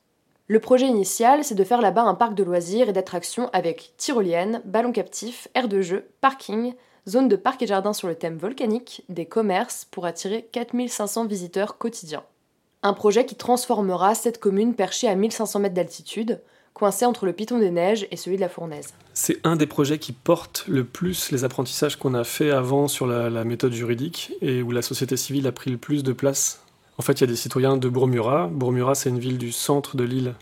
Le 0.47 0.59
projet 0.59 0.87
initial, 0.87 1.43
c'est 1.43 1.53
de 1.53 1.63
faire 1.63 1.79
là-bas 1.79 2.01
un 2.01 2.15
parc 2.15 2.33
de 2.33 2.43
loisirs 2.43 2.89
et 2.89 2.91
d'attractions 2.91 3.51
avec 3.53 3.93
tyroliennes, 3.97 4.63
ballons 4.65 4.93
captifs, 4.93 5.47
aires 5.53 5.67
de 5.67 5.81
jeu, 5.81 6.09
parking, 6.21 6.73
zone 7.07 7.27
de 7.27 7.35
parc 7.35 7.61
et 7.61 7.67
jardin 7.67 7.93
sur 7.93 8.07
le 8.07 8.15
thème 8.15 8.39
volcanique, 8.39 9.03
des 9.07 9.27
commerces 9.27 9.85
pour 9.85 10.07
attirer 10.07 10.49
4500 10.53 11.25
visiteurs 11.25 11.77
quotidiens. 11.77 12.23
Un 12.81 12.93
projet 12.93 13.27
qui 13.27 13.35
transformera 13.35 14.15
cette 14.15 14.39
commune 14.39 14.73
perchée 14.73 15.07
à 15.07 15.13
1500 15.13 15.59
mètres 15.59 15.75
d'altitude, 15.75 16.41
coincée 16.73 17.05
entre 17.05 17.25
le 17.25 17.33
Piton 17.33 17.59
des 17.59 17.71
Neiges 17.71 18.07
et 18.11 18.15
celui 18.15 18.37
de 18.37 18.41
la 18.41 18.49
Fournaise. 18.49 18.93
C'est 19.13 19.39
un 19.43 19.55
des 19.55 19.67
projets 19.67 19.99
qui 19.99 20.13
porte 20.13 20.65
le 20.67 20.83
plus 20.83 21.31
les 21.31 21.43
apprentissages 21.43 21.97
qu'on 21.97 22.13
a 22.13 22.23
fait 22.23 22.51
avant 22.51 22.87
sur 22.87 23.07
la, 23.07 23.43
méthode 23.43 23.73
juridique 23.73 24.33
et 24.41 24.61
où 24.61 24.71
la 24.71 24.81
société 24.81 25.17
civile 25.17 25.47
a 25.47 25.51
pris 25.51 25.69
le 25.69 25.77
plus 25.77 26.03
de 26.03 26.13
place. 26.13 26.63
En 26.97 27.01
fait, 27.01 27.13
il 27.13 27.21
y 27.21 27.23
a 27.23 27.27
des 27.27 27.35
citoyens 27.35 27.77
de 27.77 27.89
Bourmurat. 27.89 28.47
Bourmurat, 28.47 28.95
c'est 28.95 29.09
une 29.09 29.19
ville 29.19 29.37
du 29.37 29.51
centre 29.51 29.97
de 29.97 30.03
l'île. 30.03 30.33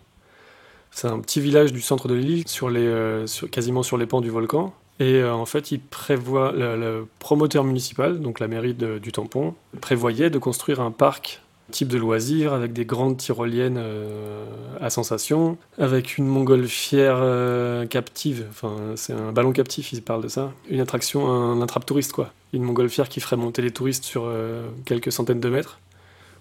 C'est 0.92 1.08
un 1.08 1.20
petit 1.20 1.40
village 1.40 1.72
du 1.72 1.82
centre 1.82 2.08
de 2.08 2.16
l'île, 2.16 2.48
sur 2.48 2.70
les, 2.70 2.86
euh, 2.86 3.26
quasiment 3.52 3.84
sur 3.84 3.98
les 3.98 4.06
pans 4.06 4.22
du 4.22 4.30
volcan. 4.30 4.74
Et 5.00 5.16
euh, 5.16 5.34
en 5.34 5.46
fait, 5.46 5.72
il 5.72 5.80
prévoit, 5.80 6.52
le, 6.52 7.08
promoteur 7.20 7.64
municipal, 7.64 8.20
donc 8.20 8.40
la 8.40 8.48
mairie 8.48 8.74
du 8.74 9.12
Tampon, 9.12 9.56
prévoyait 9.82 10.30
de 10.30 10.40
construire 10.40 10.82
un 10.82 10.92
parc 10.92 11.42
type 11.70 11.88
de 11.88 11.98
loisir 11.98 12.54
avec 12.54 12.74
des 12.74 12.86
grandes 12.86 13.18
tyroliennes 13.18 13.78
euh, 13.78 14.46
à 14.80 14.90
sensation, 14.90 15.58
avec 15.78 16.18
une 16.18 16.28
montgolfière 16.28 17.18
euh, 17.20 17.86
captive, 17.86 18.46
enfin 18.50 18.76
c'est 18.96 19.14
un 19.14 19.32
ballon 19.32 19.52
captif, 19.52 19.94
ils 19.94 20.02
parlent 20.02 20.24
de 20.24 20.28
ça, 20.28 20.52
une 20.70 20.80
attraction, 20.80 21.30
un, 21.30 21.62
attrape 21.62 21.86
touriste 21.86 22.14
quoi, 22.14 22.32
une 22.54 22.64
montgolfière 22.64 23.10
qui 23.10 23.20
ferait 23.20 23.38
monter 23.38 23.62
les 23.62 23.72
touristes 23.72 24.04
sur 24.04 24.24
euh, 24.26 24.68
quelques 24.86 25.12
centaines 25.12 25.40
de 25.40 25.50
mètres 25.50 25.80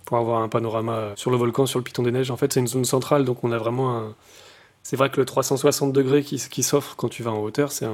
pour 0.04 0.16
avoir 0.16 0.42
un 0.42 0.49
panorama 0.49 1.12
sur 1.16 1.30
le 1.30 1.37
volcan, 1.37 1.66
sur 1.66 1.78
le 1.78 1.85
Piton 1.85 2.02
des 2.02 2.11
Neiges. 2.11 2.30
En 2.30 2.38
fait, 2.38 2.50
c'est 2.50 2.61
une 2.61 2.66
zone 2.66 2.87
centrale, 2.87 3.26
donc 3.26 3.44
on 3.44 3.52
a 3.52 3.58
vraiment 3.58 3.94
un... 3.94 4.14
C'est 4.88 4.97
vrai 4.97 5.11
que 5.11 5.21
le 5.21 5.26
360 5.26 5.92
degrés 5.92 6.23
qui, 6.23 6.62
s'offre 6.62 6.97
quand 6.97 7.11
tu 7.11 7.23
vas 7.23 7.30
en 7.30 7.42
hauteur, 7.42 7.73
c'est 7.73 7.85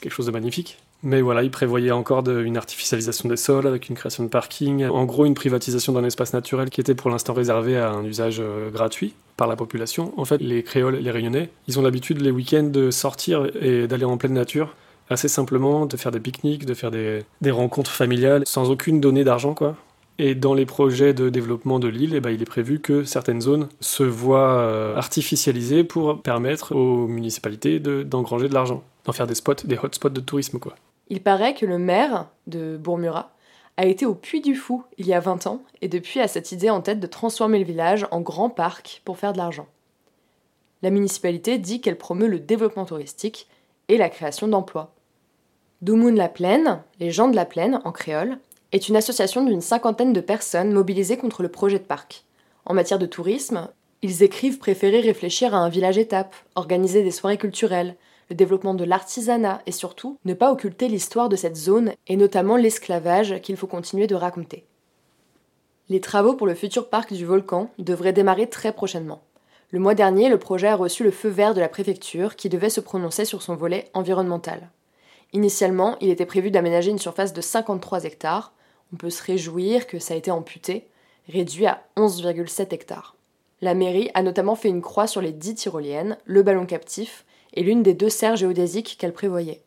quelque 0.00 0.12
chose 0.12 0.26
de 0.26 0.30
magnifique. 0.30 0.78
Mais 1.02 1.20
voilà, 1.20 1.42
il 1.42 1.50
prévoyait 1.50 1.90
encore 1.90 2.22
une 2.28 2.56
artificialisation 2.56 3.28
des 3.28 3.36
sols 3.36 3.66
avec 3.66 3.88
une 3.88 3.96
création 3.96 4.22
de 4.22 4.28
parking, 4.28 4.86
en 4.86 5.06
gros 5.06 5.26
une 5.26 5.34
privatisation 5.34 5.92
d'un 5.92 6.04
espace 6.04 6.34
naturel 6.34 6.70
qui 6.70 6.80
était 6.80 6.94
pour 6.94 7.10
l'instant 7.10 7.34
réservé 7.34 7.76
à 7.76 7.90
un 7.90 8.04
usage 8.04 8.36
euh, 8.38 8.70
gratuit 8.70 9.14
par 9.36 9.48
la 9.48 9.56
population. 9.56 10.14
En 10.16 10.24
fait, 10.24 10.40
les 10.40 10.62
créoles, 10.62 10.98
les 10.98 11.10
réunionnais, 11.10 11.50
ils 11.66 11.80
ont 11.80 11.82
l'habitude 11.82 12.20
les 12.20 12.30
week-ends 12.30 12.70
de 12.70 12.92
sortir 12.92 13.48
et 13.60 13.88
d'aller 13.88 14.04
en 14.04 14.16
pleine 14.16 14.34
nature 14.34 14.76
assez 15.10 15.26
simplement 15.26 15.84
de 15.84 15.96
faire 15.96 16.12
des 16.12 16.20
pique-niques, 16.20 16.64
de 16.64 16.74
faire 16.74 16.92
des 16.92 17.50
rencontres 17.50 17.90
familiales 17.90 18.44
sans 18.46 18.70
aucune 18.70 19.00
donnée 19.00 19.24
d'argent, 19.24 19.54
quoi. 19.54 19.74
Et 20.18 20.34
dans 20.34 20.54
les 20.54 20.64
projets 20.64 21.12
de 21.12 21.28
développement 21.28 21.78
de 21.78 21.88
l'île, 21.88 22.14
eh 22.14 22.20
ben, 22.20 22.30
il 22.30 22.40
est 22.40 22.46
prévu 22.46 22.80
que 22.80 23.04
certaines 23.04 23.42
zones 23.42 23.68
se 23.80 24.02
voient 24.02 24.60
euh, 24.60 24.96
artificialisées 24.96 25.84
pour 25.84 26.22
permettre 26.22 26.74
aux 26.74 27.06
municipalités 27.06 27.80
d'engranger 27.80 28.48
de, 28.48 28.54
l'argent, 28.54 28.82
d'en 29.04 29.12
faire 29.12 29.26
des 29.26 29.34
spots, 29.34 29.54
des 29.64 29.76
hotspots 29.76 30.08
de 30.08 30.20
tourisme. 30.20 30.58
Quoi. 30.58 30.74
Il 31.08 31.22
paraît 31.22 31.54
que 31.54 31.66
le 31.66 31.78
maire 31.78 32.28
de 32.46 32.78
Bourmurat 32.78 33.32
a 33.76 33.84
été 33.84 34.06
au 34.06 34.14
Puy 34.14 34.40
du 34.40 34.54
Fou 34.54 34.84
il 34.96 35.06
y 35.06 35.12
a 35.12 35.20
20 35.20 35.46
ans 35.46 35.62
et 35.82 35.88
depuis 35.88 36.20
a 36.20 36.28
cette 36.28 36.50
idée 36.50 36.70
en 36.70 36.80
tête 36.80 37.00
de 37.00 37.06
transformer 37.06 37.58
le 37.58 37.66
village 37.66 38.06
en 38.10 38.22
grand 38.22 38.48
parc 38.48 39.02
pour 39.04 39.18
faire 39.18 39.34
de 39.34 39.38
l'argent. 39.38 39.66
La 40.82 40.90
municipalité 40.90 41.58
dit 41.58 41.80
qu'elle 41.80 41.98
promeut 41.98 42.28
le 42.28 42.40
développement 42.40 42.86
touristique 42.86 43.48
et 43.88 43.98
la 43.98 44.08
création 44.08 44.48
d'emplois. 44.48 44.94
Doumoun 45.82 46.16
la 46.16 46.28
Plaine, 46.28 46.82
les 47.00 47.10
gens 47.10 47.28
de 47.28 47.36
la 47.36 47.44
Plaine 47.44 47.80
en 47.84 47.92
créole, 47.92 48.38
est 48.72 48.88
une 48.88 48.96
association 48.96 49.44
d'une 49.44 49.60
cinquantaine 49.60 50.12
de 50.12 50.20
personnes 50.20 50.72
mobilisées 50.72 51.16
contre 51.16 51.42
le 51.42 51.48
projet 51.48 51.78
de 51.78 51.84
parc. 51.84 52.24
En 52.64 52.74
matière 52.74 52.98
de 52.98 53.06
tourisme, 53.06 53.68
ils 54.02 54.22
écrivent 54.22 54.58
préférer 54.58 55.00
réfléchir 55.00 55.54
à 55.54 55.58
un 55.58 55.68
village 55.68 55.98
étape, 55.98 56.34
organiser 56.54 57.02
des 57.02 57.10
soirées 57.10 57.38
culturelles, 57.38 57.96
le 58.28 58.36
développement 58.36 58.74
de 58.74 58.84
l'artisanat 58.84 59.62
et 59.66 59.72
surtout 59.72 60.18
ne 60.24 60.34
pas 60.34 60.52
occulter 60.52 60.88
l'histoire 60.88 61.28
de 61.28 61.36
cette 61.36 61.56
zone 61.56 61.92
et 62.08 62.16
notamment 62.16 62.56
l'esclavage 62.56 63.40
qu'il 63.40 63.56
faut 63.56 63.66
continuer 63.66 64.06
de 64.06 64.14
raconter. 64.14 64.64
Les 65.88 66.00
travaux 66.00 66.34
pour 66.34 66.48
le 66.48 66.54
futur 66.54 66.88
parc 66.88 67.12
du 67.12 67.24
volcan 67.24 67.70
devraient 67.78 68.12
démarrer 68.12 68.48
très 68.48 68.72
prochainement. 68.72 69.22
Le 69.70 69.78
mois 69.78 69.94
dernier, 69.94 70.28
le 70.28 70.38
projet 70.38 70.68
a 70.68 70.76
reçu 70.76 71.04
le 71.04 71.12
feu 71.12 71.28
vert 71.28 71.54
de 71.54 71.60
la 71.60 71.68
préfecture 71.68 72.34
qui 72.34 72.48
devait 72.48 72.70
se 72.70 72.80
prononcer 72.80 73.24
sur 73.24 73.42
son 73.42 73.54
volet 73.54 73.90
environnemental. 73.94 74.70
Initialement, 75.36 75.98
il 76.00 76.08
était 76.08 76.24
prévu 76.24 76.50
d'aménager 76.50 76.90
une 76.90 76.98
surface 76.98 77.34
de 77.34 77.42
53 77.42 78.04
hectares, 78.04 78.54
on 78.90 78.96
peut 78.96 79.10
se 79.10 79.22
réjouir 79.22 79.86
que 79.86 79.98
ça 79.98 80.14
a 80.14 80.16
été 80.16 80.30
amputé, 80.30 80.88
réduit 81.28 81.66
à 81.66 81.82
11,7 81.98 82.72
hectares. 82.72 83.16
La 83.60 83.74
mairie 83.74 84.10
a 84.14 84.22
notamment 84.22 84.54
fait 84.54 84.70
une 84.70 84.80
croix 84.80 85.06
sur 85.06 85.20
les 85.20 85.32
10 85.32 85.56
tyroliennes, 85.56 86.16
le 86.24 86.42
ballon 86.42 86.64
captif 86.64 87.26
et 87.52 87.62
l'une 87.62 87.82
des 87.82 87.92
deux 87.92 88.08
serres 88.08 88.36
géodésiques 88.36 88.96
qu'elle 88.98 89.12
prévoyait. 89.12 89.62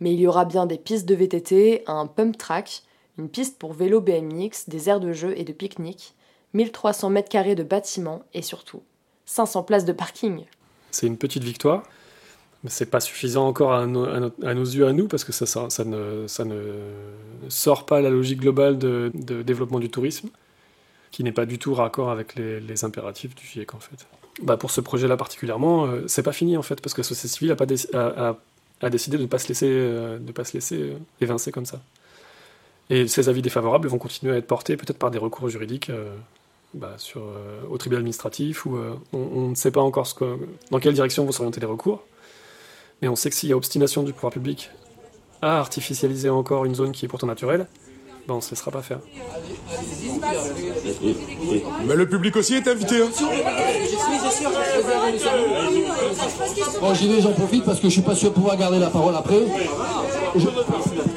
Mais 0.00 0.12
il 0.12 0.20
y 0.20 0.26
aura 0.26 0.44
bien 0.44 0.66
des 0.66 0.76
pistes 0.76 1.08
de 1.08 1.14
VTT, 1.14 1.84
un 1.86 2.06
pump 2.06 2.36
track, 2.36 2.82
une 3.16 3.30
piste 3.30 3.58
pour 3.58 3.72
vélo 3.72 4.02
BMX, 4.02 4.68
des 4.68 4.90
aires 4.90 5.00
de 5.00 5.14
jeu 5.14 5.32
et 5.38 5.44
de 5.44 5.54
pique-nique, 5.54 6.12
1300 6.52 7.08
mètres 7.08 7.30
carrés 7.30 7.54
de 7.54 7.62
bâtiments 7.62 8.24
et 8.34 8.42
surtout 8.42 8.82
500 9.24 9.62
places 9.62 9.86
de 9.86 9.92
parking. 9.94 10.44
C'est 10.90 11.06
une 11.06 11.16
petite 11.16 11.44
victoire, 11.44 11.84
mais 12.64 12.70
c'est 12.70 12.86
pas 12.86 13.00
suffisant 13.00 13.46
encore 13.46 13.72
à, 13.72 13.86
nos 13.86 14.30
yeux 14.42 14.86
à 14.86 14.92
nous 14.92 15.06
parce 15.06 15.24
que 15.24 15.32
ça, 15.32 15.44
ne, 15.84 16.26
sort 17.48 17.86
pas 17.86 18.00
la 18.00 18.10
logique 18.10 18.40
globale 18.40 18.78
de, 18.78 19.12
développement 19.14 19.78
du 19.78 19.90
tourisme 19.90 20.28
qui 21.10 21.24
n'est 21.24 21.32
pas 21.32 21.46
du 21.46 21.58
tout 21.58 21.72
raccord 21.74 22.10
avec 22.10 22.34
les, 22.34 22.84
impératifs 22.84 23.34
du 23.34 23.46
GIEC 23.46 23.74
en 23.74 23.80
fait. 23.80 24.06
Bah 24.42 24.56
pour 24.56 24.70
ce 24.70 24.80
projet-là 24.80 25.16
particulièrement, 25.16 25.86
euh, 25.86 26.04
c'est 26.06 26.22
pas 26.22 26.32
fini 26.32 26.56
en 26.56 26.62
fait 26.62 26.80
parce 26.80 26.94
que 26.94 27.00
la 27.00 27.04
société 27.04 27.28
civile 27.28 27.52
a, 27.52 27.56
pas 27.56 27.66
décidé 28.90 29.16
de 29.16 29.22
ne 29.22 29.26
pas 29.26 29.38
se 29.38 29.48
laisser, 29.48 29.68
euh, 29.68 30.18
euh, 30.20 30.98
évincer 31.20 31.50
comme 31.50 31.66
ça. 31.66 31.80
Et 32.90 33.08
ces 33.08 33.28
avis 33.28 33.42
défavorables 33.42 33.88
vont 33.88 33.98
continuer 33.98 34.32
à 34.32 34.36
être 34.36 34.46
portés 34.46 34.76
peut-être 34.76 34.98
par 34.98 35.10
des 35.10 35.18
recours 35.18 35.48
juridiques 35.48 35.90
bah, 36.72 36.94
sur, 36.96 37.22
au 37.68 37.76
tribunal 37.76 38.00
administratif 38.00 38.64
ou 38.64 38.78
on, 39.12 39.48
ne 39.48 39.54
sait 39.54 39.70
pas 39.70 39.82
encore 39.82 40.08
dans 40.70 40.78
quelle 40.78 40.94
direction 40.94 41.26
vont 41.26 41.32
s'orienter 41.32 41.60
les 41.60 41.66
recours. 41.66 42.02
Mais 43.00 43.08
on 43.08 43.16
sait 43.16 43.30
que 43.30 43.36
s'il 43.36 43.48
y 43.48 43.52
a 43.52 43.56
obstination 43.56 44.02
du 44.02 44.12
pouvoir 44.12 44.32
public 44.32 44.70
à 45.40 45.58
artificialiser 45.58 46.30
encore 46.30 46.64
une 46.64 46.74
zone 46.74 46.92
qui 46.92 47.04
est 47.04 47.08
pourtant 47.08 47.28
naturelle, 47.28 47.66
ben 48.26 48.34
on 48.34 48.36
ne 48.38 48.42
se 48.42 48.50
laissera 48.50 48.70
pas 48.70 48.82
faire. 48.82 48.98
Mais 51.86 51.94
le 51.94 52.08
public 52.08 52.36
aussi 52.36 52.54
est 52.54 52.68
invité. 52.68 53.02
Hein. 53.02 53.08
Bon, 56.80 56.94
j'y 56.94 57.08
vais, 57.08 57.20
j'en 57.22 57.32
profite 57.32 57.64
parce 57.64 57.78
que 57.80 57.88
je 57.88 57.92
suis 57.92 58.02
pas 58.02 58.14
sûr 58.14 58.30
de 58.30 58.34
pouvoir 58.34 58.56
garder 58.56 58.78
la 58.78 58.90
parole 58.90 59.14
après. 59.16 59.40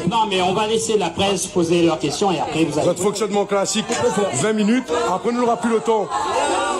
Non, 0.09 0.25
mais 0.29 0.41
on 0.41 0.53
va 0.53 0.67
laisser 0.67 0.97
la 0.97 1.09
presse 1.09 1.47
poser 1.47 1.83
leurs 1.83 1.99
questions 1.99 2.31
et 2.31 2.39
après 2.39 2.65
vous 2.65 2.77
allez. 2.77 2.87
Votre 2.87 3.01
fonctionnement 3.01 3.45
classique, 3.45 3.85
20 4.33 4.53
minutes. 4.53 4.91
Après, 5.11 5.31
nous 5.31 5.41
n'aura 5.41 5.57
plus 5.57 5.69
le 5.71 5.79
temps. 5.79 6.07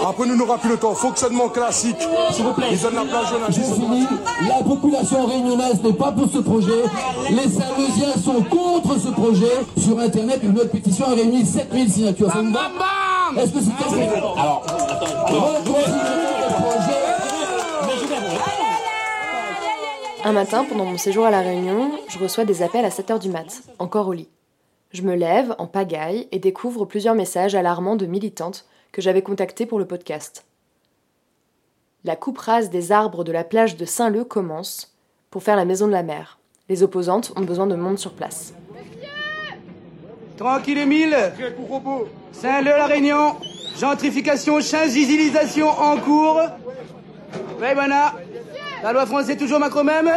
Après, 0.08 0.26
nous 0.26 0.36
n'aura 0.36 0.58
plus 0.58 0.70
le 0.70 0.78
temps. 0.78 0.94
Fonctionnement 0.96 1.50
classique. 1.50 1.98
S'il 2.32 2.44
vous 2.46 2.54
plaît. 2.54 2.68
Ils 2.72 2.80
donnent 2.80 2.96
la 2.96 3.04
place 3.04 3.32
La 4.48 4.64
population 4.64 5.26
réunionnaise 5.26 5.82
n'est 5.84 5.94
pas 5.94 6.12
pour 6.12 6.28
ce 6.32 6.40
projet. 6.40 6.84
Les 7.30 7.50
Saint-Louisiens 7.50 8.14
sont 8.24 8.42
contre 8.44 9.00
ce 9.00 9.10
projet. 9.10 9.52
Sur 9.78 10.00
Internet, 10.00 10.40
une 10.44 10.58
autre 10.58 10.72
pétition 10.72 11.06
a 11.06 11.12
réuni 11.12 11.46
7000 11.46 11.92
signatures. 11.92 12.28
Est-ce 13.38 13.52
que 13.52 13.60
c'est 13.62 14.40
Alors, 14.40 14.64
Un 20.24 20.34
matin, 20.34 20.66
pendant 20.66 20.86
mon 20.86 21.00
séjour 21.00 21.26
à 21.26 21.32
La 21.32 21.42
Réunion, 21.42 21.92
je 22.08 22.20
reçois 22.20 22.46
des 22.46 22.62
appels 22.62 22.86
à 22.86 22.90
7h 22.90 23.18
du 23.18 23.30
mat, 23.30 23.64
encore 23.80 24.08
au 24.08 24.14
lit. 24.14 24.30
Je 24.92 25.02
me 25.02 25.16
lève, 25.16 25.56
en 25.58 25.66
pagaille, 25.66 26.28
et 26.32 26.38
découvre 26.38 26.86
plusieurs 26.86 27.16
messages 27.16 27.56
alarmants 27.56 27.96
de 27.96 28.06
militantes 28.06 28.66
que 28.92 29.02
j'avais 29.02 29.24
contactées 29.24 29.66
pour 29.66 29.80
le 29.80 29.86
podcast. 29.86 30.46
La 32.04 32.16
coupe 32.16 32.38
rase 32.38 32.70
des 32.70 32.92
arbres 32.92 33.24
de 33.24 33.32
la 33.32 33.44
plage 33.44 33.78
de 33.78 33.86
Saint-Leu 33.86 34.24
commence 34.24 34.96
pour 35.32 35.42
faire 35.42 35.56
la 35.56 35.66
maison 35.66 35.88
de 35.88 35.92
la 35.92 36.04
mer. 36.04 36.38
Les 36.70 36.84
opposantes 36.84 37.34
ont 37.36 37.42
besoin 37.42 37.66
de 37.66 37.76
monde 37.76 37.98
sur 37.98 38.14
place. 38.14 38.54
Tranquille 40.38 40.78
Émile 40.78 41.34
Saint-Leu 42.32 42.72
la 42.72 42.86
Réunion 42.86 43.36
Gentrification, 43.80 44.60
en 45.68 45.98
cours 45.98 46.42
la 48.84 48.94
loi 48.94 49.06
française 49.06 49.32
est 49.32 49.38
toujours 49.38 49.60
macro 49.60 49.84
même 49.84 50.10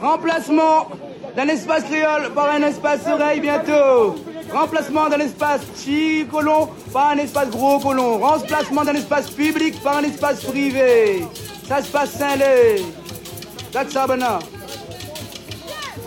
Remplacement 0.00 0.88
d'un 1.36 1.48
espace 1.48 1.84
créole 1.84 2.32
par 2.34 2.50
un 2.50 2.62
espace 2.62 3.00
oreille 3.06 3.40
bientôt. 3.40 4.16
Remplacement 4.52 5.08
d'un 5.08 5.20
espace 5.20 5.60
chi 5.76 6.26
colon 6.30 6.68
par 6.92 7.10
un 7.10 7.18
espace 7.18 7.50
gros 7.50 7.78
colon. 7.78 8.18
Remplacement 8.18 8.84
d'un 8.84 8.94
espace 8.94 9.30
public 9.30 9.80
par 9.82 9.98
un 9.98 10.02
espace 10.02 10.42
privé. 10.44 11.24
Ça 11.68 11.82
se 11.82 11.88
passe 11.88 12.10
Saint-Lé. 12.12 12.82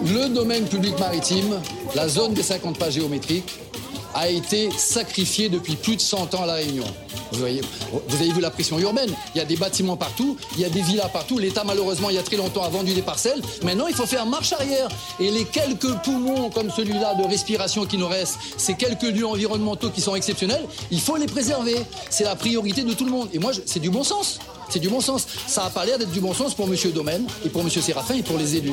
Le 0.03 0.27
domaine 0.27 0.65
public 0.65 0.99
maritime, 0.99 1.59
la 1.95 2.07
zone 2.07 2.33
des 2.33 2.43
50 2.43 2.77
pas 2.77 2.89
géométriques, 2.89 3.59
a 4.15 4.29
été 4.29 4.69
sacrifié 4.71 5.49
depuis 5.49 5.75
plus 5.75 5.97
de 5.97 6.01
100 6.01 6.33
ans 6.33 6.43
à 6.43 6.45
La 6.45 6.53
Réunion. 6.55 6.85
Vous, 7.33 7.43
avez 7.43 8.31
vu 8.31 8.39
la 8.39 8.49
pression 8.49 8.79
urbaine. 8.79 9.13
Il 9.35 9.37
y 9.37 9.41
a 9.41 9.45
des 9.45 9.57
bâtiments 9.57 9.97
partout, 9.97 10.37
il 10.55 10.61
y 10.61 10.65
a 10.65 10.69
des 10.69 10.81
villas 10.81 11.09
partout. 11.11 11.37
L'État, 11.37 11.63
malheureusement, 11.65 12.09
il 12.09 12.15
y 12.15 12.19
a 12.19 12.23
très 12.23 12.37
longtemps, 12.37 12.63
a 12.63 12.69
vendu 12.69 12.93
des 12.93 13.01
parcelles. 13.01 13.41
Maintenant, 13.63 13.87
il 13.87 13.93
faut 13.93 14.05
faire 14.05 14.25
marche 14.25 14.53
arrière. 14.53 14.87
Et 15.19 15.29
les 15.29 15.43
quelques 15.43 15.93
poumons 16.03 16.49
comme 16.49 16.71
celui-là 16.71 17.15
de 17.15 17.23
respiration 17.23 17.85
qui 17.85 17.97
nous 17.97 18.07
restent, 18.07 18.37
ces 18.57 18.75
quelques 18.75 19.03
lieux 19.03 19.27
environnementaux 19.27 19.89
qui 19.89 19.99
sont 19.99 20.15
exceptionnels, 20.15 20.65
il 20.91 21.01
faut 21.01 21.17
les 21.17 21.27
préserver. 21.27 21.75
C'est 22.09 22.23
la 22.23 22.35
priorité 22.35 22.83
de 22.83 22.93
tout 22.93 23.05
le 23.05 23.11
monde. 23.11 23.27
Et 23.33 23.39
moi, 23.39 23.51
c'est 23.65 23.81
du 23.81 23.89
bon 23.89 24.03
sens. 24.03 24.39
C'est 24.69 24.79
du 24.79 24.87
bon 24.89 25.01
sens. 25.01 25.27
Ça 25.45 25.65
a 25.65 25.69
pas 25.69 25.85
l'air 25.85 25.97
d'être 25.97 26.11
du 26.11 26.21
bon 26.21 26.33
sens 26.33 26.53
pour 26.53 26.67
M. 26.67 26.75
Domaine 26.93 27.27
et 27.45 27.49
pour 27.49 27.61
M. 27.61 27.69
Séraphin 27.69 28.15
et 28.15 28.23
pour 28.23 28.37
les 28.37 28.55
élus. 28.55 28.71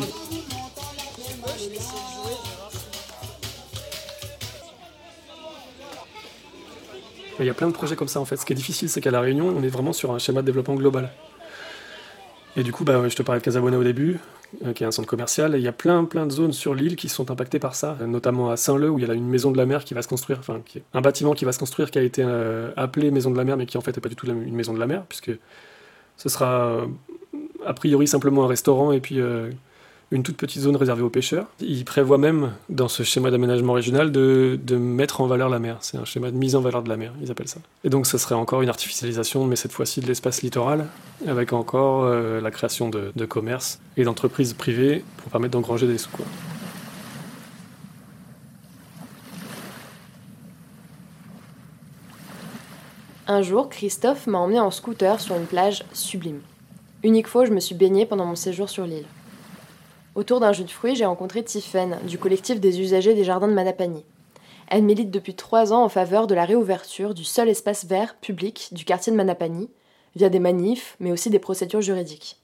Il 7.43 7.47
y 7.47 7.51
a 7.51 7.55
plein 7.55 7.69
de 7.69 7.73
projets 7.73 7.97
comme 7.97 8.09
ça 8.09 8.21
en 8.21 8.25
fait. 8.25 8.37
Ce 8.37 8.47
qui 8.47 8.53
est 8.53 8.57
difficile, 8.57 8.89
c'est 8.89 9.01
qu'à 9.01 9.11
La 9.11 9.21
Réunion, 9.21 9.55
on 9.57 9.63
est 9.63 9.69
vraiment 9.69 9.93
sur 9.93 10.13
un 10.13 10.19
schéma 10.19 10.41
de 10.41 10.47
développement 10.47 10.75
global. 10.75 11.11
Et 12.57 12.63
du 12.63 12.73
coup, 12.73 12.85
bah, 12.85 13.09
je 13.09 13.17
te 13.17 13.23
parlais 13.23 13.41
de 13.41 13.45
Casabona 13.45 13.79
au 13.79 13.83
début, 13.83 14.19
euh, 14.67 14.75
qui 14.75 14.85
est 14.85 14.87
un 14.87 14.91
centre 14.91 15.09
commercial, 15.09 15.55
et 15.55 15.59
il 15.59 15.65
y 15.65 15.69
a 15.69 15.73
plein, 15.73 16.05
plein 16.05 16.27
de 16.27 16.33
zones 16.33 16.53
sur 16.53 16.75
l'île 16.75 16.97
qui 16.97 17.09
sont 17.09 17.31
impactées 17.31 17.59
par 17.59 17.75
ça, 17.75 17.97
notamment 18.07 18.51
à 18.51 18.59
Saint-Leu, 18.59 18.91
où 18.91 18.99
il 18.99 19.07
y 19.07 19.11
a 19.11 19.15
une 19.15 19.29
maison 19.29 19.51
de 19.51 19.57
la 19.57 19.65
mer 19.65 19.85
qui 19.85 19.95
va 19.95 20.03
se 20.03 20.09
construire, 20.09 20.39
enfin, 20.39 20.61
un 20.93 21.01
bâtiment 21.01 21.33
qui 21.33 21.47
va 21.47 21.53
se 21.53 21.59
construire 21.59 21.91
qui 21.91 21.99
a 21.99 22.03
été 22.03 22.23
euh, 22.25 22.71
appelé 22.77 23.11
maison 23.11 23.31
de 23.31 23.39
la 23.39 23.45
mer, 23.45 23.57
mais 23.57 23.65
qui 23.65 23.79
en 23.79 23.81
fait 23.81 23.97
n'est 23.97 24.03
pas 24.03 24.11
du 24.11 24.17
tout 24.17 24.27
une 24.27 24.55
maison 24.55 24.75
de 24.75 24.79
la 24.79 24.87
mer, 24.87 25.05
puisque 25.09 25.31
ce 26.19 26.29
sera 26.29 26.67
euh, 26.67 26.87
a 27.65 27.73
priori 27.73 28.07
simplement 28.07 28.45
un 28.45 28.49
restaurant 28.49 28.93
et 28.93 29.01
puis 29.01 29.19
une 30.13 30.23
toute 30.23 30.37
petite 30.37 30.61
zone 30.61 30.77
réservée 30.77 31.03
aux 31.03 31.09
pêcheurs. 31.09 31.47
Il 31.61 31.85
prévoit 31.87 32.19
même, 32.19 32.53
dans 32.69 32.89
ce 32.89 33.03
schéma 33.03 33.31
d'aménagement 33.31 33.73
régional, 33.73 34.13
de, 34.13 34.59
mettre 34.77 35.23
en 35.23 35.27
valeur 35.27 35.49
la 35.49 35.59
mer. 35.59 35.79
C'est 35.81 35.97
un 35.97 36.05
schéma 36.05 36.31
de 36.31 36.37
mise 36.37 36.55
en 36.55 36.61
valeur 36.61 36.83
de 36.83 36.89
la 36.91 36.99
mer, 36.99 37.13
ils 37.23 37.31
appellent 37.31 37.49
ça. 37.49 37.61
Et 37.83 37.89
donc, 37.89 38.07
ce 38.07 38.19
serait 38.19 38.35
encore 38.35 38.61
une 38.61 38.69
artificialisation, 38.69 39.47
mais 39.47 39.57
cette 39.57 39.73
fois-ci 39.73 40.01
de 40.01 40.07
l'espace 40.07 40.43
littoral, 40.43 40.87
avec 41.27 41.55
encore 41.55 42.05
euh, 42.05 42.41
la 42.43 42.51
création 42.51 42.91
de, 42.91 43.25
commerces 43.25 43.81
et 43.97 44.05
d'entreprises 44.05 44.53
privées 44.53 45.03
pour 45.17 45.31
permettre 45.31 45.53
d'engranger 45.53 45.87
des 45.87 45.97
sous. 45.97 46.11
Quoi. 46.11 46.27
Un 53.29 53.41
jour, 53.41 53.71
Christophe 53.71 54.27
m'a 54.27 54.39
emmené 54.39 54.61
en 54.61 54.71
scooter 54.71 55.19
sur 55.21 55.37
une 55.37 55.47
plage 55.47 55.85
sublime. 55.95 56.41
Unique 57.03 57.29
fois 57.29 57.47
je 57.47 57.53
me 57.53 57.61
suis 57.61 57.75
baignée 57.75 58.05
pendant 58.05 58.27
mon 58.27 58.37
séjour 58.37 58.69
sur 58.69 58.85
l'île. 58.85 59.07
Autour 60.15 60.41
d'un 60.41 60.53
jus 60.53 60.65
de 60.65 60.71
fruits, 60.71 60.95
j'ai 60.95 61.07
rencontré 61.07 61.43
Tiffaine, 61.43 61.99
du 62.07 62.19
collectif 62.19 62.61
des 62.61 62.83
usagers 62.83 63.15
des 63.15 63.25
jardins 63.25 63.49
de 63.49 63.55
Manapani. 63.55 64.05
Elle 64.69 64.83
milite 64.83 65.11
depuis 65.11 65.35
trois 65.35 65.73
ans 65.73 65.83
en 65.83 65.89
faveur 65.89 66.27
de 66.27 66.35
la 66.35 66.45
réouverture 66.45 67.15
du 67.15 67.25
seul 67.25 67.49
espace 67.49 67.87
vert 67.87 68.17
public 68.17 68.69
du 68.73 68.85
quartier 68.85 69.11
de 69.11 69.17
Manapani, 69.17 69.71
via 70.15 70.29
des 70.29 70.39
manifs, 70.39 70.97
mais 71.01 71.13
aussi 71.13 71.31
des 71.31 71.39
procédures 71.39 71.81
juridiques. 71.81 72.39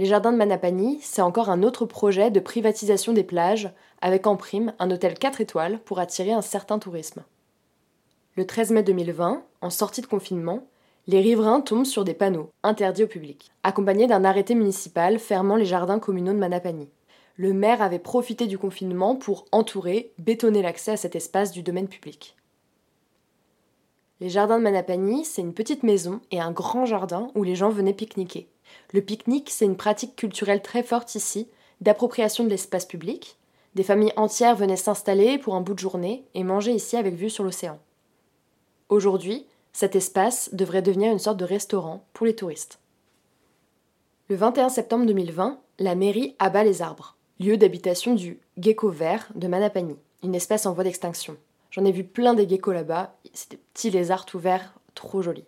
Les 0.00 0.06
jardins 0.06 0.32
de 0.32 0.36
Manapani, 0.36 0.98
c'est 1.02 1.22
encore 1.22 1.50
un 1.50 1.62
autre 1.62 1.86
projet 1.86 2.32
de 2.32 2.40
privatisation 2.40 3.12
des 3.12 3.22
plages, 3.22 3.70
avec 4.00 4.26
en 4.26 4.34
prime 4.34 4.72
un 4.80 4.90
hôtel 4.90 5.14
4 5.16 5.40
étoiles 5.40 5.78
pour 5.84 6.00
attirer 6.00 6.32
un 6.32 6.42
certain 6.42 6.80
tourisme. 6.80 7.22
Le 8.36 8.44
13 8.44 8.72
mai 8.72 8.82
2020, 8.82 9.40
en 9.60 9.70
sortie 9.70 10.00
de 10.00 10.06
confinement, 10.06 10.64
les 11.06 11.20
riverains 11.20 11.60
tombent 11.60 11.86
sur 11.86 12.02
des 12.02 12.14
panneaux 12.14 12.50
interdits 12.64 13.04
au 13.04 13.06
public, 13.06 13.52
accompagnés 13.62 14.08
d'un 14.08 14.24
arrêté 14.24 14.56
municipal 14.56 15.20
fermant 15.20 15.54
les 15.54 15.64
jardins 15.64 16.00
communaux 16.00 16.32
de 16.32 16.38
Manapani. 16.38 16.88
Le 17.36 17.52
maire 17.52 17.82
avait 17.82 17.98
profité 17.98 18.46
du 18.46 18.58
confinement 18.58 19.16
pour 19.16 19.46
entourer, 19.50 20.12
bétonner 20.18 20.62
l'accès 20.62 20.92
à 20.92 20.96
cet 20.96 21.16
espace 21.16 21.50
du 21.50 21.62
domaine 21.62 21.88
public. 21.88 22.36
Les 24.20 24.28
jardins 24.28 24.58
de 24.58 24.62
Manapani, 24.62 25.24
c'est 25.24 25.42
une 25.42 25.52
petite 25.52 25.82
maison 25.82 26.20
et 26.30 26.40
un 26.40 26.52
grand 26.52 26.86
jardin 26.86 27.32
où 27.34 27.42
les 27.42 27.56
gens 27.56 27.70
venaient 27.70 27.92
pique-niquer. 27.92 28.48
Le 28.92 29.02
pique-nique, 29.02 29.50
c'est 29.50 29.64
une 29.64 29.76
pratique 29.76 30.14
culturelle 30.14 30.62
très 30.62 30.84
forte 30.84 31.16
ici, 31.16 31.48
d'appropriation 31.80 32.44
de 32.44 32.48
l'espace 32.48 32.86
public. 32.86 33.36
Des 33.74 33.82
familles 33.82 34.12
entières 34.16 34.54
venaient 34.54 34.76
s'installer 34.76 35.38
pour 35.38 35.56
un 35.56 35.60
bout 35.60 35.74
de 35.74 35.80
journée 35.80 36.24
et 36.34 36.44
manger 36.44 36.72
ici 36.72 36.96
avec 36.96 37.14
vue 37.14 37.30
sur 37.30 37.42
l'océan. 37.42 37.80
Aujourd'hui, 38.88 39.44
cet 39.72 39.96
espace 39.96 40.50
devrait 40.54 40.82
devenir 40.82 41.12
une 41.12 41.18
sorte 41.18 41.36
de 41.36 41.44
restaurant 41.44 42.04
pour 42.12 42.26
les 42.26 42.36
touristes. 42.36 42.78
Le 44.28 44.36
21 44.36 44.68
septembre 44.68 45.04
2020, 45.06 45.58
la 45.80 45.96
mairie 45.96 46.36
abat 46.38 46.62
les 46.62 46.80
arbres, 46.80 47.13
lieu 47.40 47.56
d'habitation 47.56 48.14
du 48.14 48.38
gecko 48.58 48.90
vert 48.90 49.28
de 49.34 49.48
Manapani, 49.48 49.96
une 50.22 50.34
espèce 50.34 50.66
en 50.66 50.72
voie 50.72 50.84
d'extinction. 50.84 51.36
J'en 51.70 51.84
ai 51.84 51.92
vu 51.92 52.04
plein 52.04 52.34
des 52.34 52.48
geckos 52.48 52.72
là-bas, 52.72 53.16
c'est 53.32 53.50
des 53.52 53.56
petits 53.56 53.90
lézards 53.90 54.26
tout 54.26 54.38
verts, 54.38 54.74
trop 54.94 55.22
jolis. 55.22 55.44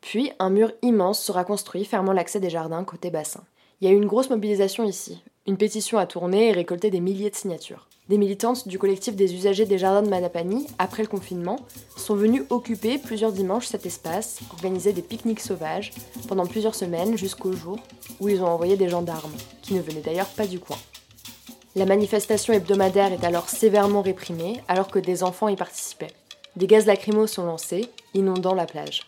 Puis, 0.00 0.30
un 0.38 0.50
mur 0.50 0.72
immense 0.82 1.20
sera 1.20 1.44
construit 1.44 1.84
fermant 1.84 2.12
l'accès 2.12 2.38
des 2.38 2.50
jardins 2.50 2.84
côté 2.84 3.10
bassin. 3.10 3.42
Il 3.80 3.88
y 3.88 3.90
a 3.90 3.94
eu 3.94 3.96
une 3.96 4.06
grosse 4.06 4.30
mobilisation 4.30 4.84
ici. 4.84 5.22
Une 5.46 5.56
pétition 5.56 5.98
a 5.98 6.06
tourné 6.06 6.48
et 6.48 6.52
récolté 6.52 6.90
des 6.90 7.00
milliers 7.00 7.30
de 7.30 7.34
signatures. 7.34 7.88
Des 8.08 8.18
militantes 8.18 8.68
du 8.68 8.78
collectif 8.78 9.16
des 9.16 9.34
usagers 9.34 9.64
des 9.64 9.78
jardins 9.78 10.02
de 10.02 10.10
Manapani, 10.10 10.66
après 10.78 11.02
le 11.02 11.08
confinement, 11.08 11.58
sont 11.96 12.14
venues 12.14 12.44
occuper 12.50 12.98
plusieurs 12.98 13.32
dimanches 13.32 13.66
cet 13.66 13.86
espace, 13.86 14.40
organiser 14.52 14.92
des 14.92 15.02
pique-niques 15.02 15.40
sauvages 15.40 15.90
pendant 16.28 16.46
plusieurs 16.46 16.74
semaines 16.74 17.16
jusqu'au 17.16 17.52
jour 17.52 17.78
où 18.20 18.28
ils 18.28 18.42
ont 18.42 18.46
envoyé 18.46 18.76
des 18.76 18.90
gendarmes, 18.90 19.32
qui 19.62 19.74
ne 19.74 19.80
venaient 19.80 20.02
d'ailleurs 20.02 20.28
pas 20.28 20.46
du 20.46 20.60
coin. 20.60 20.76
La 21.76 21.86
manifestation 21.86 22.52
hebdomadaire 22.52 23.12
est 23.12 23.24
alors 23.24 23.48
sévèrement 23.48 24.00
réprimée 24.00 24.60
alors 24.68 24.86
que 24.86 25.00
des 25.00 25.24
enfants 25.24 25.48
y 25.48 25.56
participaient. 25.56 26.14
Des 26.54 26.68
gaz 26.68 26.86
lacrymaux 26.86 27.26
sont 27.26 27.46
lancés, 27.46 27.90
inondant 28.14 28.54
la 28.54 28.66
plage. 28.66 29.02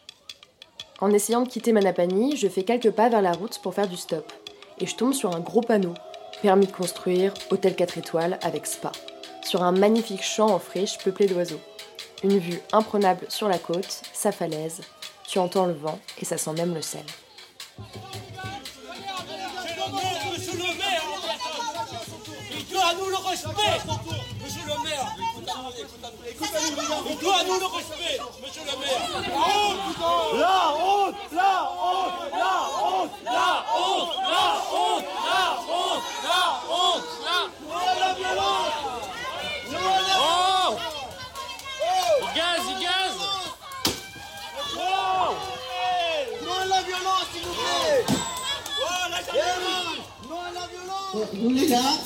En 1.01 1.13
essayant 1.13 1.43
de 1.43 1.49
quitter 1.49 1.71
Manapani, 1.71 2.37
je 2.37 2.49
fais 2.49 2.65
quelques 2.65 2.91
pas 2.91 3.09
vers 3.09 3.23
la 3.23 3.31
route 3.31 3.61
pour 3.63 3.73
faire 3.73 3.87
du 3.87 3.97
stop. 3.97 4.33
Et 4.81 4.87
je 4.87 4.97
tombe 4.97 5.13
sur 5.13 5.37
un 5.37 5.39
gros 5.39 5.61
panneau. 5.61 5.95
Permis 6.43 6.67
de 6.67 6.73
construire, 6.73 7.33
hôtel 7.51 7.77
4 7.77 7.99
étoiles 7.99 8.39
avec 8.43 8.67
spa. 8.67 8.91
Sur 9.45 9.63
un 9.63 9.71
magnifique 9.71 10.25
champ 10.25 10.49
en 10.49 10.59
friche 10.59 10.99
peuplé 10.99 11.29
d'oiseaux. 11.29 11.61
Une 12.25 12.37
vue 12.37 12.61
imprenable 12.73 13.27
sur 13.29 13.49
la 13.49 13.59
côte, 13.59 14.03
sa 14.13 14.33
falaise. 14.33 14.81
Tu 15.29 15.39
entends 15.39 15.67
le 15.67 15.75
vent 15.75 16.01
et 16.21 16.25
ça 16.25 16.37
sent 16.37 16.55
même 16.55 16.75
le 16.75 16.83
sel. 16.83 17.05
Nous 22.95 23.09
le 23.11 23.17
respect. 23.17 23.81
Monsieur 24.43 24.63
le 24.67 24.77
maire 24.85 25.17
Il 25.37 27.17
doit 27.19 27.43
nous 27.45 27.59
le 27.59 27.67
respect, 27.67 28.19
monsieur 28.43 28.63
le 28.65 28.75
maire. 28.79 29.03
La 30.35 30.73
honte 30.77 31.17
La 31.33 31.71
honte 31.75 32.15
La 32.33 32.55
honte 32.79 33.11
La 33.25 33.45
honte 33.75 34.13
La 34.25 34.47
honte 34.73 35.05
La 35.25 35.41
honte 35.69 36.05
La 36.23 36.41
honte. 36.71 37.05
La 37.25 38.07
la 38.07 38.15
violence 38.15 38.75
Oh 40.19 40.79
Il 42.23 42.35
gaz, 42.37 42.63
il 42.69 42.79
gaz 42.83 43.15
Non 46.45 46.61
la 46.69 46.81
violence, 46.83 47.27
s'il 47.33 47.43
vous 47.43 47.55
plaît 47.55 48.05
la 49.11 49.21
violence 49.23 49.99
Non 50.29 50.43
la 50.55 50.65
violence 50.67 51.29
On 51.45 51.57
est 51.57 51.69
là 51.69 52.06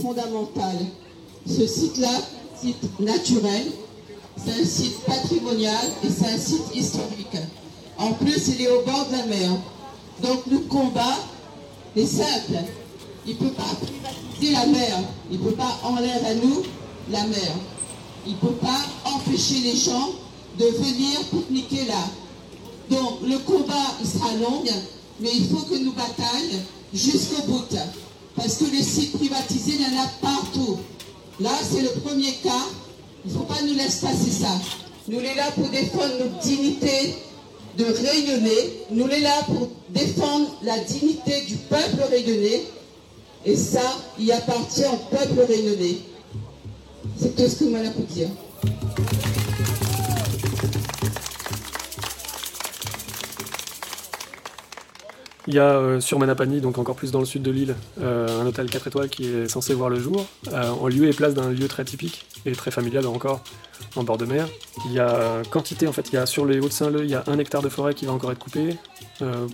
pour 0.00 0.14
nous 0.14 0.20
est 0.20 0.22
fondamental. 0.22 0.76
Ce 1.46 1.66
site-là, 1.66 2.08
site 2.60 3.00
naturel, 3.00 3.66
c'est 4.36 4.60
un 4.60 4.64
site 4.64 5.00
patrimonial 5.00 5.86
et 6.04 6.08
c'est 6.08 6.32
un 6.32 6.38
site 6.38 6.74
historique. 6.74 7.36
En 7.98 8.12
plus, 8.12 8.48
il 8.48 8.62
est 8.62 8.70
au 8.70 8.82
bord 8.82 9.06
de 9.10 9.16
la 9.16 9.26
mer. 9.26 9.50
Donc 10.22 10.46
le 10.50 10.58
combat 10.60 11.16
est 11.96 12.06
simple. 12.06 12.64
Il 13.26 13.34
ne 13.34 13.38
peut 13.38 13.54
pas 13.54 13.74
privatiser 13.80 14.52
la 14.52 14.66
mer. 14.66 14.98
Il 15.30 15.38
ne 15.38 15.44
peut 15.44 15.56
pas 15.56 15.78
enlever 15.84 16.10
à 16.10 16.34
nous 16.34 16.62
la 17.10 17.26
mer. 17.26 17.52
Il 18.26 18.32
ne 18.32 18.38
peut 18.38 18.54
pas 18.54 18.80
empêcher 19.04 19.60
les 19.62 19.76
gens 19.76 20.10
de 20.58 20.64
venir 20.64 21.20
pique-niquer 21.30 21.86
là. 21.86 22.04
Donc 22.90 23.20
le 23.26 23.38
combat, 23.38 23.96
il 24.00 24.06
sera 24.06 24.34
long, 24.34 24.62
mais 25.20 25.30
il 25.32 25.48
faut 25.48 25.64
que 25.64 25.76
nous 25.76 25.92
bataillons 25.92 26.62
jusqu'au 26.92 27.42
bout. 27.46 27.76
Parce 28.36 28.56
que 28.56 28.64
les 28.64 28.82
sites 28.82 29.12
privatisés, 29.12 29.72
il 29.78 29.82
y 29.82 29.98
en 29.98 30.02
a 30.02 30.06
partout. 30.20 30.78
Là, 31.40 31.50
c'est 31.70 31.82
le 31.82 31.90
premier 32.00 32.32
cas. 32.42 32.66
Il 33.24 33.32
ne 33.32 33.38
faut 33.38 33.44
pas 33.44 33.60
nous 33.62 33.74
laisser 33.74 34.06
passer 34.06 34.30
ça. 34.30 34.60
Nous 35.08 35.16
sommes 35.16 35.36
là 35.36 35.50
pour 35.54 35.68
défendre 35.68 36.14
notre 36.22 36.38
dignité 36.40 37.14
de 37.76 37.84
réunionnais. 37.84 38.72
Nous 38.90 39.08
sommes 39.08 39.22
là 39.22 39.42
pour 39.46 39.68
défendre 39.90 40.48
la 40.62 40.78
dignité 40.78 41.42
du 41.48 41.56
peuple 41.56 42.02
réunionnais. 42.10 42.62
Et 43.44 43.56
ça, 43.56 43.82
il 44.18 44.30
appartient 44.32 44.84
au 44.84 45.16
peuple 45.16 45.40
réunionnais. 45.46 45.98
C'est 47.18 47.34
tout 47.34 47.48
ce 47.48 47.56
que 47.56 47.64
moi, 47.64 47.82
là 47.82 47.90
pour 47.90 48.04
dire. 48.04 48.28
Il 55.50 55.56
y 55.56 55.58
a 55.58 55.74
euh, 55.74 55.98
sur 55.98 56.20
Manapani, 56.20 56.60
donc 56.60 56.78
encore 56.78 56.94
plus 56.94 57.10
dans 57.10 57.18
le 57.18 57.24
sud 57.24 57.42
de 57.42 57.50
l'île, 57.50 57.74
euh, 58.00 58.40
un 58.40 58.46
hôtel 58.46 58.70
4 58.70 58.86
étoiles 58.86 59.08
qui 59.08 59.26
est 59.26 59.48
censé 59.48 59.74
voir 59.74 59.90
le 59.90 59.98
jour, 59.98 60.24
euh, 60.52 60.70
en 60.70 60.86
lieu 60.86 61.08
et 61.08 61.12
place 61.12 61.34
d'un 61.34 61.50
lieu 61.50 61.66
très 61.66 61.84
typique 61.84 62.24
et 62.46 62.52
très 62.52 62.70
familial 62.70 63.04
encore, 63.08 63.42
en 63.96 64.04
bord 64.04 64.16
de 64.16 64.26
mer. 64.26 64.46
Il 64.86 64.92
y 64.92 65.00
a 65.00 65.42
quantité, 65.50 65.88
en 65.88 65.92
fait, 65.92 66.08
il 66.10 66.14
y 66.14 66.18
a 66.18 66.26
sur 66.26 66.46
les 66.46 66.60
Hauts-de-Saint-Leu, 66.60 67.02
il 67.02 67.10
y 67.10 67.16
a 67.16 67.24
un 67.26 67.36
hectare 67.40 67.62
de 67.62 67.68
forêt 67.68 67.94
qui 67.94 68.06
va 68.06 68.12
encore 68.12 68.30
être 68.30 68.38
coupé, 68.38 68.76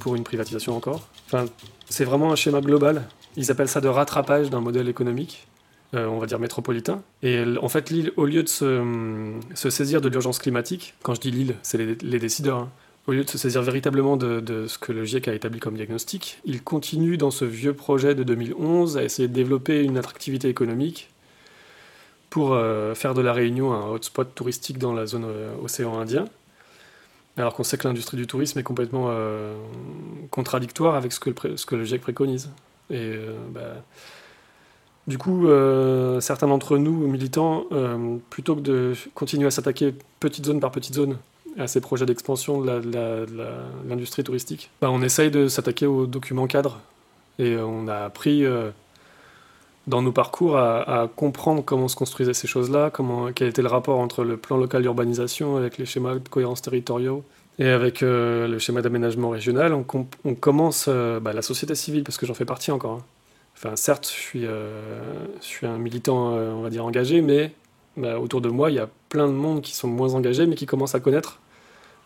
pour 0.00 0.14
une 0.14 0.22
privatisation 0.22 0.76
encore. 0.76 1.08
Enfin, 1.26 1.46
c'est 1.88 2.04
vraiment 2.04 2.30
un 2.30 2.36
schéma 2.36 2.60
global. 2.60 3.02
Ils 3.36 3.50
appellent 3.50 3.66
ça 3.66 3.80
de 3.80 3.88
rattrapage 3.88 4.50
d'un 4.50 4.60
modèle 4.60 4.88
économique. 4.88 5.48
on 5.94 6.18
va 6.18 6.26
dire 6.26 6.38
métropolitain. 6.38 7.02
Et 7.22 7.42
en 7.60 7.68
fait, 7.70 7.88
l'île, 7.88 8.12
au 8.16 8.26
lieu 8.26 8.42
de 8.42 8.48
se, 8.48 9.40
saisir 9.54 10.02
de 10.02 10.10
l'urgence 10.10 10.38
climatique, 10.38 10.94
quand 11.02 11.14
je 11.14 11.20
dis 11.20 11.30
l'île, 11.30 11.54
c'est 11.62 11.78
les, 11.78 12.18
décideurs, 12.18 12.58
hein, 12.58 12.70
au 13.06 13.12
lieu 13.12 13.24
de 13.24 13.30
se 13.30 13.38
saisir 13.38 13.62
véritablement 13.62 14.16
de, 14.16 14.66
ce 14.66 14.78
que 14.78 14.92
le 14.92 15.04
GIEC 15.04 15.28
a 15.28 15.34
établi 15.34 15.60
comme 15.60 15.76
diagnostic, 15.76 16.38
il 16.44 16.62
continue 16.62 17.16
dans 17.16 17.30
ce 17.30 17.44
vieux 17.44 17.72
projet 17.72 18.14
de 18.14 18.24
2011 18.24 18.96
à 18.96 19.04
essayer 19.04 19.28
de 19.28 19.32
développer 19.32 19.82
une 19.82 19.96
attractivité 19.96 20.48
économique 20.48 21.08
pour 22.30 22.52
euh, 22.52 22.94
faire 22.94 23.14
de 23.14 23.22
la 23.22 23.32
Réunion 23.32 23.72
un 23.72 23.88
hotspot 23.90 24.34
touristique 24.34 24.78
dans 24.78 24.92
la 24.92 25.06
zone 25.06 25.24
euh, 25.24 25.54
océan 25.62 25.98
Indien. 25.98 26.24
Alors 27.36 27.54
qu'on 27.54 27.62
sait 27.62 27.78
que 27.78 27.86
l'industrie 27.86 28.16
du 28.16 28.26
tourisme 28.26 28.58
est 28.58 28.64
complètement 28.64 29.08
euh, 29.10 29.54
contradictoire 30.30 30.96
avec 30.96 31.12
ce 31.12 31.20
que, 31.20 31.76
le, 31.76 31.84
GIEC 31.84 32.00
préconise. 32.00 32.50
Et 32.90 33.12
bah, 33.50 33.84
du 35.06 35.18
coup, 35.18 35.46
certains 36.20 36.46
d'entre 36.46 36.78
nous, 36.78 37.06
militants, 37.08 37.66
plutôt 38.30 38.54
que 38.54 38.60
de 38.60 38.94
continuer 39.14 39.46
à 39.46 39.50
s'attaquer 39.50 39.92
petite 40.18 40.46
zone 40.46 40.60
par 40.60 40.70
petite 40.70 40.94
zone 40.94 41.18
à 41.58 41.66
ces 41.66 41.80
projets 41.80 42.06
d'expansion 42.06 42.60
de 42.60 43.26
l'industrie 43.88 44.24
touristique, 44.24 44.70
bah, 44.80 44.90
on 44.90 45.02
essaye 45.02 45.30
de 45.30 45.48
s'attaquer 45.48 45.86
aux 45.86 46.06
documents 46.06 46.46
cadres. 46.46 46.80
Et 47.38 47.56
on 47.56 47.88
a 47.88 47.96
appris 47.96 48.44
euh, 48.44 48.70
dans 49.86 50.02
nos 50.02 50.12
parcours 50.12 50.56
à, 50.56 51.08
comprendre 51.14 51.62
comment 51.64 51.88
se 51.88 51.96
construisaient 51.96 52.34
ces 52.34 52.46
choses-là, 52.46 52.90
quel 53.34 53.48
était 53.48 53.62
le 53.62 53.68
rapport 53.68 53.98
entre 53.98 54.24
le 54.24 54.36
plan 54.36 54.56
local 54.56 54.82
d'urbanisation 54.82 55.56
avec 55.56 55.78
les 55.78 55.86
schémas 55.86 56.14
de 56.14 56.28
cohérence 56.28 56.62
territoriaux 56.62 57.24
et 57.58 57.68
avec 57.68 58.02
euh, 58.02 58.48
le 58.48 58.58
schéma 58.58 58.82
d'aménagement 58.82 59.30
régional. 59.30 59.72
On, 59.72 60.34
commence 60.34 60.86
euh, 60.88 61.20
bah, 61.20 61.32
la 61.32 61.42
société 61.42 61.74
civile, 61.74 62.04
parce 62.04 62.18
que 62.18 62.26
j'en 62.26 62.34
fais 62.34 62.44
partie 62.44 62.70
encore. 62.70 62.92
Hein. 62.92 63.04
Enfin, 63.56 63.76
certes, 63.76 64.06
je 64.06 64.12
suis, 64.12 64.42
je 64.42 65.46
suis 65.46 65.66
un 65.66 65.78
militant, 65.78 66.34
on 66.34 66.60
va 66.60 66.68
dire, 66.68 66.84
engagé, 66.84 67.22
mais 67.22 67.52
bah, 67.96 68.18
autour 68.18 68.42
de 68.42 68.50
moi, 68.50 68.70
il 68.70 68.74
y 68.74 68.78
a 68.78 68.88
plein 69.08 69.26
de 69.26 69.32
monde 69.32 69.62
qui 69.62 69.74
sont 69.74 69.88
moins 69.88 70.12
engagés, 70.12 70.46
mais 70.46 70.56
qui 70.56 70.66
commencent 70.66 70.94
à 70.94 71.00
connaître 71.00 71.40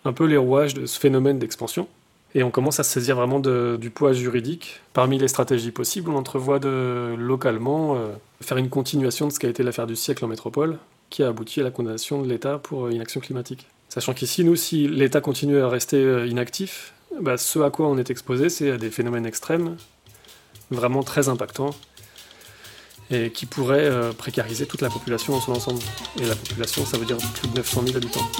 un 0.05 0.13
peu 0.13 0.25
les 0.25 0.37
rouages 0.37 0.75
de 0.75 0.87
ce 0.87 0.99
phénomène 0.99 1.39
d'expansion. 1.39 1.89
Et 2.35 2.45
on 2.45 2.51
commence 2.51 2.79
à 2.79 2.85
se 2.85 2.93
saisir 2.93 3.17
vraiment 3.17 3.41
du 3.41 3.91
poids 3.91 4.13
juridique. 4.13 4.81
Parmi 4.93 5.19
les 5.19 5.29
stratégies 5.29 5.73
possibles, 5.73 6.11
on 6.11 6.17
entrevoit 6.17 6.61
de, 6.61 7.15
localement 7.19 7.97
euh, 7.97 8.13
faire 8.41 8.57
une 8.57 8.69
continuation 8.69 9.27
de 9.27 9.33
ce 9.33 9.41
qui 9.41 9.47
a 9.47 9.49
été 9.49 9.63
l'affaire 9.63 9.87
du 9.87 9.97
siècle 9.97 10.25
en 10.25 10.29
métropole, 10.29 10.79
qui 11.11 11.25
a 11.25 11.29
abouti 11.29 11.61
à 11.61 11.65
la 11.65 11.73
condamnation 11.73 12.23
de 12.23 12.29
l'État 12.29 12.59
pour 12.59 12.87
euh, 12.87 12.93
inaction 12.93 13.21
climatique. 13.21 13.67
Sachant 13.89 14.15
qu'ici, 14.15 14.45
nous, 14.45 14.55
si 14.55 14.87
l'État 14.87 15.21
continue 15.21 15.59
à 15.59 15.69
rester 15.69 15.97
euh, 15.97 16.29
inactif, 16.29 16.93
bah, 17.21 17.37
ce 17.37 17.59
à 17.59 17.71
quoi 17.71 17.89
on 17.89 17.99
est 17.99 18.11
exposé, 18.11 18.49
c'est 18.49 18.71
à 18.71 18.77
des 18.77 18.91
phénomènes 18.91 19.27
extrêmes, 19.27 19.77
vraiment 20.71 21.03
très 21.03 21.29
impactants, 21.29 21.75
et 23.11 23.33
qui 23.33 23.45
pourraient 23.45 23.91
précariser 24.17 24.67
toute 24.67 24.83
la 24.83 24.89
population 24.89 25.35
en 25.35 25.41
son 25.41 25.51
ensemble. 25.51 25.81
Et 26.21 26.27
la 26.27 26.37
population, 26.37 26.87
ça 26.87 26.97
veut 26.97 27.07
dire 27.07 27.17
plus 27.17 27.49
de 27.49 27.57
900 27.57 27.83
000 27.87 27.97
habitants. 27.97 28.31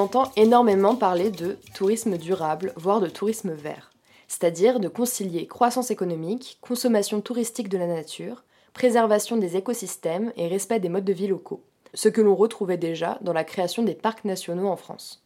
Entend 0.00 0.32
énormément 0.36 0.96
parler 0.96 1.30
de 1.30 1.58
tourisme 1.74 2.16
durable, 2.16 2.72
voire 2.76 3.00
de 3.00 3.08
tourisme 3.08 3.52
vert, 3.52 3.90
c'est-à-dire 4.26 4.80
de 4.80 4.88
concilier 4.88 5.46
croissance 5.46 5.90
économique, 5.90 6.58
consommation 6.60 7.20
touristique 7.20 7.68
de 7.68 7.78
la 7.78 7.86
nature, 7.86 8.42
préservation 8.72 9.36
des 9.36 9.56
écosystèmes 9.56 10.32
et 10.36 10.48
respect 10.48 10.80
des 10.80 10.88
modes 10.88 11.04
de 11.04 11.12
vie 11.12 11.26
locaux, 11.26 11.62
ce 11.94 12.08
que 12.08 12.20
l'on 12.20 12.34
retrouvait 12.34 12.76
déjà 12.76 13.18
dans 13.20 13.32
la 13.32 13.44
création 13.44 13.82
des 13.82 13.94
parcs 13.94 14.24
nationaux 14.24 14.68
en 14.68 14.76
France. 14.76 15.22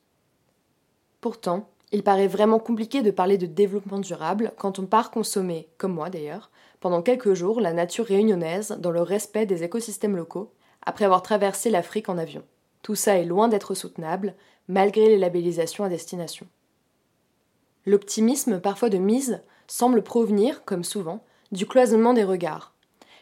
Pourtant, 1.21 1.69
il 1.93 2.03
paraît 2.03 2.27
vraiment 2.27 2.59
compliqué 2.59 3.03
de 3.03 3.11
parler 3.11 3.39
de 3.39 3.47
développement 3.47 4.01
durable 4.01 4.53
quand 4.59 4.79
on 4.79 4.87
part 4.87 5.11
consommer, 5.11 5.69
comme 5.79 5.95
moi 5.95 6.11
d'ailleurs, 6.11 6.51
pendant 6.81 7.03
quelques 7.03 7.35
jours 7.35 7.61
la 7.61 7.73
nature 7.73 8.07
réunionnaise 8.07 8.77
dans 8.81 8.91
le 8.91 9.01
respect 9.01 9.47
des 9.47 9.63
écosystèmes 9.63 10.17
locaux, 10.17 10.53
après 10.85 11.05
avoir 11.05 11.23
traversé 11.23 11.71
l'Afrique 11.71 12.09
en 12.09 12.19
avion. 12.19 12.43
Tout 12.83 12.95
ça 12.95 13.19
est 13.19 13.25
loin 13.25 13.49
d'être 13.49 13.75
soutenable, 13.75 14.35
malgré 14.69 15.09
les 15.09 15.19
labellisations 15.19 15.85
à 15.85 15.89
destination. 15.89 16.47
L'optimisme 17.87 18.61
parfois 18.61 18.89
de 18.89 18.99
mise 18.99 19.43
semble 19.67 20.03
provenir, 20.03 20.65
comme 20.65 20.85
souvent, 20.85 21.23
du 21.53 21.67
cloisonnement 21.67 22.15
des 22.15 22.25
regards. 22.25 22.73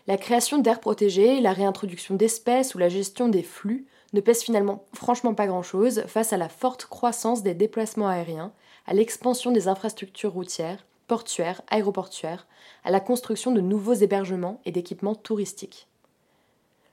La 0.06 0.16
création 0.16 0.58
d'aires 0.58 0.80
protégées, 0.80 1.40
la 1.40 1.52
réintroduction 1.52 2.14
d'espèces 2.14 2.74
ou 2.74 2.78
la 2.78 2.88
gestion 2.88 3.28
des 3.28 3.42
flux 3.42 3.86
ne 4.12 4.20
pèsent 4.20 4.42
finalement 4.42 4.84
franchement 4.92 5.34
pas 5.34 5.46
grand-chose 5.46 6.02
face 6.06 6.32
à 6.32 6.36
la 6.36 6.48
forte 6.48 6.86
croissance 6.86 7.42
des 7.42 7.54
déplacements 7.54 8.08
aériens, 8.08 8.52
à 8.86 8.94
l'expansion 8.94 9.52
des 9.52 9.68
infrastructures 9.68 10.32
routières, 10.32 10.84
portuaires, 11.06 11.62
aéroportuaires, 11.68 12.46
à 12.84 12.90
la 12.90 13.00
construction 13.00 13.52
de 13.52 13.60
nouveaux 13.60 13.94
hébergements 13.94 14.60
et 14.64 14.72
d'équipements 14.72 15.14
touristiques. 15.14 15.86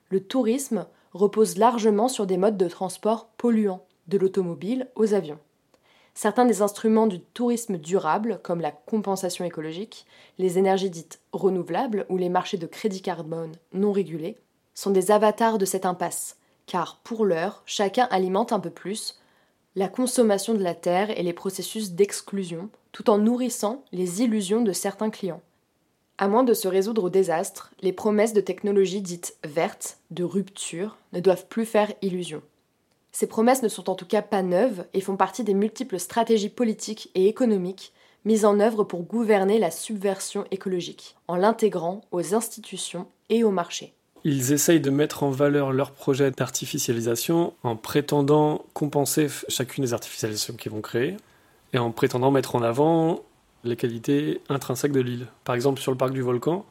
Le 0.10 0.22
tourisme 0.22 0.86
repose 1.14 1.58
largement 1.58 2.08
sur 2.08 2.28
des 2.28 2.38
modes 2.38 2.58
de 2.58 2.68
transport 2.68 3.28
polluants, 3.38 3.86
de 4.10 4.18
l'automobile 4.18 4.88
aux 4.96 5.14
avions. 5.14 5.40
Certains 6.14 6.46
des 6.46 6.62
instruments 6.62 7.08
du 7.08 7.22
tourisme 7.22 7.78
durable, 7.78 8.42
comme 8.44 8.60
la 8.60 8.72
compensation 8.72 9.46
écologique, 9.46 10.06
les 10.38 10.58
énergies 10.58 10.90
dites 10.90 11.20
renouvelables 11.32 12.06
ou 12.10 12.18
les 12.18 12.30
marchés 12.30 12.58
de 12.58 12.68
crédit 12.68 13.02
carbone 13.02 13.54
non 13.74 13.94
régulés, 13.94 14.36
sont 14.74 14.92
des 14.92 15.12
avatars 15.12 15.58
de 15.58 15.66
cette 15.66 15.86
impasse, 15.86 16.38
car 16.66 17.00
pour 17.04 17.26
l'heure, 17.26 17.64
chacun 17.66 18.08
alimente 18.12 18.52
un 18.52 18.60
peu 18.60 18.70
plus 18.70 19.20
la 19.76 19.88
consommation 19.88 20.54
de 20.56 20.64
la 20.64 20.74
terre 20.74 21.18
et 21.18 21.24
les 21.24 21.32
processus 21.32 21.92
d'exclusion, 21.92 22.70
tout 22.92 23.10
en 23.10 23.18
nourrissant 23.18 23.84
les 23.92 24.22
illusions 24.22 24.62
de 24.62 24.74
certains 24.74 25.10
clients. 25.10 25.42
À 26.18 26.28
moins 26.28 26.44
de 26.44 26.54
se 26.54 26.68
résoudre 26.68 27.06
au 27.06 27.10
désastre, 27.10 27.72
les 27.82 27.94
promesses 27.94 28.34
de 28.34 28.42
technologies 28.42 29.02
dites 29.02 29.38
vertes, 29.46 30.00
de 30.12 30.26
rupture, 30.26 30.98
ne 31.14 31.22
doivent 31.22 31.46
plus 31.48 31.66
faire 31.66 31.94
illusion. 32.02 32.42
Ces 33.12 33.28
promesses 33.28 33.64
ne 33.64 33.70
sont 33.70 33.90
en 33.90 33.96
tout 33.96 34.06
cas 34.06 34.22
pas 34.22 34.44
neuves 34.44 34.86
et 34.94 35.02
font 35.02 35.18
partie 35.18 35.44
des 35.44 35.54
multiples 35.54 36.00
stratégies 36.00 36.50
politiques 36.50 37.10
et 37.16 37.28
économiques 37.28 37.94
mises 38.26 38.46
en 38.46 38.60
œuvre 38.60 38.84
pour 38.84 39.04
gouverner 39.04 39.60
la 39.60 39.72
subversion 39.72 40.46
écologique, 40.52 41.16
en 41.28 41.36
l'intégrant 41.36 42.02
aux 42.12 42.36
institutions 42.36 43.08
et 43.30 43.44
au 43.44 43.52
marché. 43.52 43.94
Ils 44.26 44.52
essayent 44.52 44.82
de 44.82 44.90
mettre 44.90 45.24
en 45.24 45.32
valeur 45.32 45.72
leurs 45.72 45.92
projets 45.92 46.32
d'artificialisation 46.32 47.54
en 47.64 47.76
prétendant 47.78 48.66
compenser 48.74 49.28
chacune 49.48 49.86
des 49.86 49.94
artificialisations 49.94 50.56
qu'ils 50.56 50.74
vont 50.74 50.82
créer 50.82 51.16
et 51.72 51.78
en 51.78 51.92
prétendant 51.92 52.30
mettre 52.30 52.56
en 52.56 52.62
avant 52.62 53.24
les 53.64 53.78
qualités 53.78 54.42
intrinsèques 54.50 54.92
de 54.92 55.00
l'île. 55.00 55.28
Par 55.46 55.56
exemple, 55.56 55.80
sur 55.80 55.92
le 55.92 55.98
parc 55.98 56.12
du 56.12 56.22
volcan, 56.22 56.66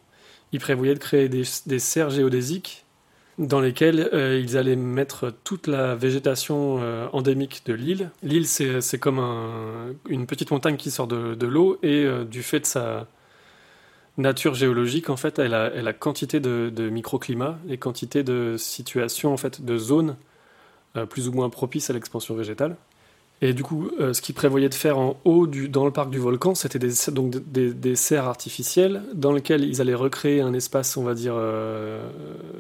ils 0.53 0.61
prévoyaient 0.61 0.95
de 0.95 0.99
créer 0.99 1.29
des 1.29 1.79
serres 1.79 2.11
géodésiques 2.11 2.85
dans 3.39 3.61
lesquels 3.61 4.11
euh, 4.13 4.41
ils 4.41 4.57
allaient 4.57 4.77
mettre 4.77 5.33
toute 5.45 5.69
la 5.69 5.95
végétation 5.95 6.79
euh, 6.81 7.07
endémique 7.13 7.63
de 7.67 7.73
l'île. 7.73 8.11
L'île, 8.23 8.47
c'est 8.47 8.99
comme 8.99 9.21
une 10.09 10.27
petite 10.27 10.51
montagne 10.51 10.77
qui 10.77 10.91
sort 10.91 11.07
de, 11.07 11.47
l'eau 11.47 11.79
et 11.83 12.05
euh, 12.05 12.25
du 12.25 12.43
fait 12.43 12.61
de 12.61 12.67
sa 12.67 13.07
nature 14.17 14.55
géologique, 14.55 15.11
en 15.11 15.17
fait, 15.17 15.39
elle 15.39 15.55
a, 15.55 15.93
quantité 15.93 16.41
de, 16.41 16.73
de 16.75 16.91
microclimats 16.91 17.59
et 17.69 17.79
quantité 17.79 18.25
de 18.25 18.57
situations, 18.59 19.33
en 19.33 19.37
fait, 19.37 19.65
de 19.65 19.79
zones 19.79 20.17
plus 21.09 21.29
ou 21.29 21.33
moins 21.33 21.49
propices 21.51 21.91
à 21.91 21.93
l'expansion 21.93 22.35
végétale. 22.35 22.77
Et 23.41 23.53
du 23.53 23.63
coup, 23.63 23.91
ce 23.99 24.21
qu'ils 24.21 24.35
prévoyaient 24.35 24.69
de 24.69 24.75
faire 24.75 24.99
en 24.99 25.17
haut 25.25 25.47
du, 25.47 25.69
dans 25.69 25.85
le 25.85 25.93
parc 25.93 26.11
du 26.11 26.19
volcan, 26.19 26.57
c'était 26.57 26.81
des, 26.81 26.93
donc 27.13 27.35
serres 27.95 28.27
artificielles 28.27 29.03
dans 29.15 29.31
lesquelles 29.31 29.65
ils 29.65 29.81
allaient 29.81 29.95
recréer 29.95 30.41
un 30.41 30.53
espace, 30.55 30.97
on 30.97 31.05
va 31.05 31.15
dire, 31.15 31.41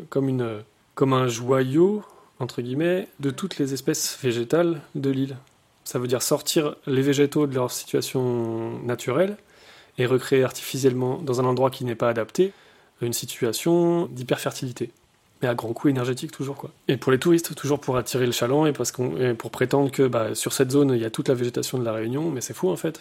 comme 0.09 0.29
une 0.29 0.63
comme 0.99 1.13
un 1.13 1.29
joyau, 1.29 2.03
entre 2.41 2.61
guillemets, 2.61 3.07
de 3.21 3.31
toutes 3.31 3.59
les 3.59 3.73
espèces 3.73 4.19
végétales 4.21 4.81
de 4.97 5.11
l'île. 5.11 5.37
Ça 5.85 6.01
veut 6.01 6.09
dire 6.09 6.23
sortir 6.23 6.75
les 6.89 7.03
végétaux 7.03 7.47
de 7.47 7.55
leur 7.55 7.71
situation 7.71 8.81
naturelle 8.81 9.37
et 9.97 10.07
recréer 10.07 10.43
artificiellement, 10.43 11.19
dans 11.19 11.41
un 11.41 11.45
endroit 11.45 11.71
qui 11.71 11.85
n'est 11.85 11.95
pas 11.95 12.09
adapté, 12.09 12.53
une 13.01 13.13
situation 13.13 14.07
d'hyperfertilité. 14.07 14.91
Mais 15.43 15.49
à 15.49 15.55
grand 15.55 15.73
coût 15.73 15.89
énergétique 15.89 16.33
toujours 16.33 16.57
quoi. 16.57 16.71
Et 16.89 16.97
pour 16.97 17.13
les 17.13 17.19
touristes, 17.19 17.55
toujours 17.55 17.81
pour 17.81 17.97
attirer 17.97 18.27
le 18.27 18.33
chaland 18.33 18.67
et, 18.67 18.73
parce 18.73 18.93
qu'on, 18.93 19.35
pour 19.37 19.51
prétendre 19.51 19.91
que 19.91 20.07
bah, 20.07 20.35
sur 20.35 20.53
cette 20.53 20.71
zone 20.71 20.91
il 20.91 21.01
y 21.01 21.05
a 21.05 21.11
toute 21.11 21.29
la 21.29 21.35
végétation 21.35 21.79
de 21.79 21.85
la 21.85 21.93
Réunion, 21.93 22.31
mais 22.31 22.41
c'est 22.41 22.55
fou 22.55 22.71
en 22.71 22.77
fait. 22.77 23.01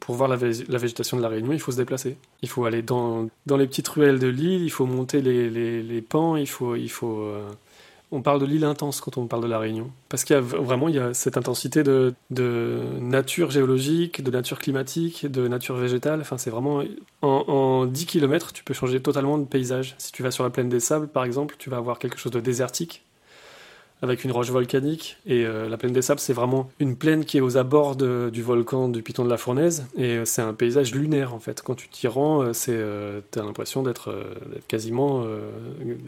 pour 0.00 0.14
voir 0.14 0.28
la, 0.28 0.36
végétation 0.36 1.16
de 1.16 1.22
la 1.22 1.28
Réunion, 1.28 1.52
il 1.52 1.60
faut 1.60 1.72
se 1.72 1.76
déplacer. 1.76 2.16
Il 2.42 2.48
faut 2.48 2.64
aller 2.64 2.82
dans, 2.82 3.28
dans 3.46 3.56
les 3.56 3.66
petites 3.66 3.88
ruelles 3.88 4.18
de 4.18 4.28
l'île, 4.28 4.62
il 4.62 4.70
faut 4.70 4.86
monter 4.86 5.22
les, 5.22 5.50
les, 5.82 6.02
pans, 6.02 6.36
il 6.36 6.46
faut, 6.46 6.76
il 6.76 6.90
faut 6.90 7.20
euh, 7.20 7.48
on 8.10 8.22
parle 8.22 8.40
de 8.40 8.46
l'île 8.46 8.64
intense 8.64 9.00
quand 9.00 9.18
on 9.18 9.26
parle 9.26 9.42
de 9.42 9.48
la 9.48 9.58
Réunion. 9.58 9.90
Parce 10.08 10.24
qu'il 10.24 10.34
y 10.34 10.38
a 10.38 10.42
vraiment 10.42 10.88
il 10.88 10.94
y 10.94 10.98
a 10.98 11.14
cette 11.14 11.36
intensité 11.36 11.82
de, 11.82 12.14
nature 13.00 13.50
géologique, 13.50 14.22
de 14.22 14.30
nature 14.30 14.58
climatique, 14.58 15.26
de 15.30 15.48
nature 15.48 15.76
végétale. 15.76 16.20
Enfin, 16.20 16.38
c'est 16.38 16.50
vraiment. 16.50 16.82
En, 17.22 17.86
10 17.86 18.06
km, 18.06 18.52
tu 18.52 18.64
peux 18.64 18.74
changer 18.74 19.00
totalement 19.00 19.38
de 19.38 19.44
paysage. 19.44 19.94
Si 19.98 20.12
tu 20.12 20.22
vas 20.22 20.30
sur 20.30 20.44
la 20.44 20.50
plaine 20.50 20.68
des 20.68 20.80
Sables, 20.80 21.08
par 21.08 21.24
exemple, 21.24 21.56
tu 21.58 21.70
vas 21.70 21.78
avoir 21.78 21.98
quelque 21.98 22.18
chose 22.18 22.32
de 22.32 22.40
désertique, 22.40 23.04
avec 24.02 24.24
une 24.24 24.32
roche 24.32 24.50
volcanique. 24.50 25.16
Et 25.26 25.44
euh, 25.44 25.68
la 25.68 25.76
plaine 25.76 25.92
des 25.92 26.02
Sables, 26.02 26.20
c'est 26.20 26.32
vraiment 26.32 26.70
une 26.78 26.96
plaine 26.96 27.24
qui 27.24 27.38
est 27.38 27.40
aux 27.40 27.56
abords 27.56 27.96
du 27.96 28.42
volcan 28.42 28.88
du 28.88 29.02
Piton 29.02 29.24
de 29.24 29.30
la 29.30 29.36
Fournaise. 29.36 29.86
Et 29.96 30.18
euh, 30.18 30.24
c'est 30.24 30.42
un 30.42 30.54
paysage 30.54 30.94
lunaire, 30.94 31.34
en 31.34 31.40
fait. 31.40 31.62
Quand 31.62 31.74
tu 31.74 31.88
t'y 31.88 32.06
rends, 32.06 32.42
euh, 32.42 32.52
c'est, 32.52 32.78
as 32.78 33.42
l'impression 33.42 33.82
d'être, 33.82 34.14
quasiment 34.68 35.24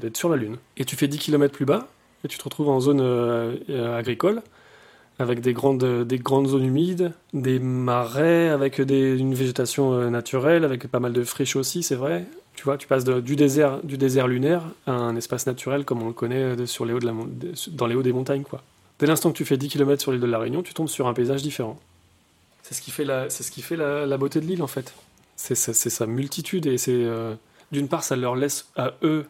d'être 0.01 0.17
sur 0.17 0.29
la 0.29 0.37
Lune. 0.37 0.57
Et 0.77 0.85
tu 0.85 0.97
fais 0.97 1.09
10 1.09 1.19
km 1.19 1.53
plus 1.53 1.65
bas, 1.65 1.89
et 2.25 2.29
tu 2.29 2.39
te 2.39 2.45
retrouves 2.45 2.69
en 2.69 2.81
zone 2.81 3.01
agricole 3.71 4.43
avec 5.19 5.41
des 5.41 5.55
grandes, 5.55 6.05
des 6.05 6.19
grandes 6.19 6.49
zones 6.49 6.65
humides, 6.65 7.13
des 7.33 7.59
marais 7.59 8.49
avec 8.49 8.79
une 8.79 9.35
végétation 9.35 10.11
naturelle, 10.11 10.65
avec 10.65 10.87
pas 10.89 11.01
mal 11.01 11.13
de 11.13 11.25
friches 11.25 11.57
aussi, 11.57 11.83
c'est 11.83 11.95
vrai, 11.95 12.27
Tu 12.57 12.65
vois, 12.65 12.79
tu 12.79 12.87
passes 12.87 13.05
du, 13.05 13.37
désert, 13.37 13.81
du 13.85 13.99
désert 13.99 14.27
lunaire 14.27 14.63
à 14.87 14.93
un 14.93 15.15
espace 15.15 15.47
naturel 15.47 15.85
comme 15.85 16.03
on 16.03 16.09
le 16.09 16.15
connaît 16.15 16.67
sur 16.67 16.85
les 16.87 16.95
hauts 16.95 16.99
de 16.99 17.07
la, 17.07 17.13
dans 17.69 17.87
les 17.87 17.95
hauts 17.95 18.03
des 18.03 18.13
montagnes. 18.13 18.43
Quoi. 18.43 18.63
Dès 18.99 19.07
l'instant 19.07 19.31
que 19.31 19.37
tu 19.37 19.45
fais 19.45 19.57
10 19.57 19.69
km 19.69 20.01
sur 20.01 20.13
l'île 20.13 20.21
de 20.21 20.27
la 20.27 20.39
Réunion, 20.39 20.63
tu 20.63 20.73
tombes 20.73 20.89
sur 20.89 21.07
un 21.07 21.15
paysage 21.15 21.43
différent. 21.43 21.79
C'est 22.63 22.75
ce 22.75 22.81
qui 22.81 22.91
fait 22.91 23.05
la, 23.05 23.29
c'est 23.31 23.43
ce 23.43 23.51
qui 23.51 23.63
fait 23.63 23.77
la, 23.77 24.17
beauté 24.17 24.41
de 24.41 24.47
l'île 24.47 24.63
en 24.63 24.67
fait. 24.67 24.95
C'est, 25.37 25.55
sa 25.55 26.07
multitude 26.07 26.67
et 26.67 26.79
c'est 26.79 26.93
euh, 26.93 27.35
d'une 27.71 27.89
part 27.89 28.03
ça 28.03 28.17
leur 28.17 28.37
laisse 28.37 28.69
à 28.75 28.95
eux 29.03 29.27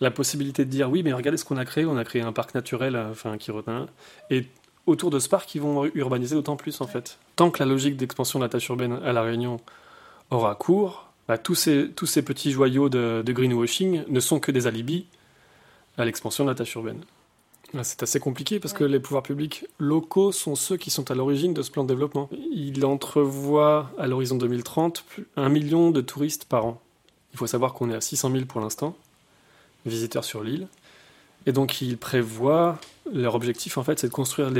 la 0.00 0.10
possibilité 0.10 0.64
de 0.64 0.70
dire 0.70 0.90
oui 0.90 1.04
mais 1.04 1.12
regardez 1.12 1.38
ce 1.38 1.44
qu'on 1.44 1.56
a 1.56 1.64
créé, 1.64 1.86
on 1.86 1.96
a 1.96 2.04
créé 2.04 2.22
un 2.22 2.32
parc 2.32 2.54
naturel 2.56 2.96
euh, 2.96 3.12
enfin 3.12 3.38
qui 3.38 3.52
retient 3.52 3.86
et 4.30 4.46
autour 4.86 5.10
de 5.10 5.20
ce 5.20 5.28
parc 5.28 5.54
ils 5.54 5.60
vont 5.60 5.84
urbaniser 5.94 6.34
d'autant 6.34 6.56
plus 6.56 6.80
en 6.80 6.88
fait. 6.88 7.18
Tant 7.36 7.52
que 7.52 7.62
la 7.62 7.66
logique 7.66 7.96
d'expansion 7.96 8.40
de 8.40 8.44
la 8.44 8.48
tâche 8.48 8.68
urbaine 8.68 8.98
à 9.04 9.12
la 9.12 9.22
Réunion 9.22 9.60
aura 10.30 10.56
cours, 10.56 11.11
bah, 11.32 11.38
tous, 11.38 11.54
ces, 11.54 11.88
tous 11.88 12.04
ces 12.04 12.20
petits 12.20 12.50
joyaux 12.50 12.90
de, 12.90 13.22
de 13.24 13.32
greenwashing 13.32 14.04
ne 14.06 14.20
sont 14.20 14.38
que 14.38 14.52
des 14.52 14.66
alibis 14.66 15.06
à 15.96 16.04
l'expansion 16.04 16.44
de 16.44 16.50
la 16.50 16.54
tâche 16.54 16.74
urbaine. 16.74 17.00
C'est 17.84 18.02
assez 18.02 18.20
compliqué 18.20 18.60
parce 18.60 18.74
que 18.74 18.84
les 18.84 19.00
pouvoirs 19.00 19.22
publics 19.22 19.64
locaux 19.78 20.30
sont 20.30 20.56
ceux 20.56 20.76
qui 20.76 20.90
sont 20.90 21.10
à 21.10 21.14
l'origine 21.14 21.54
de 21.54 21.62
ce 21.62 21.70
plan 21.70 21.84
de 21.84 21.88
développement. 21.88 22.28
Il 22.52 22.84
entrevoit 22.84 23.90
à 23.96 24.06
l'horizon 24.08 24.36
2030 24.36 25.06
un 25.38 25.48
million 25.48 25.90
de 25.90 26.02
touristes 26.02 26.44
par 26.44 26.66
an. 26.66 26.82
Il 27.32 27.38
faut 27.38 27.46
savoir 27.46 27.72
qu'on 27.72 27.88
est 27.88 27.94
à 27.94 28.02
600 28.02 28.30
000 28.30 28.44
pour 28.44 28.60
l'instant, 28.60 28.94
visiteurs 29.86 30.24
sur 30.24 30.44
l'île. 30.44 30.68
Et 31.46 31.52
donc 31.52 31.80
ils 31.80 31.96
prévoient, 31.96 32.78
leur 33.10 33.34
objectif 33.34 33.78
en 33.78 33.84
fait 33.84 33.98
c'est 33.98 34.08
de 34.08 34.12
construire 34.12 34.52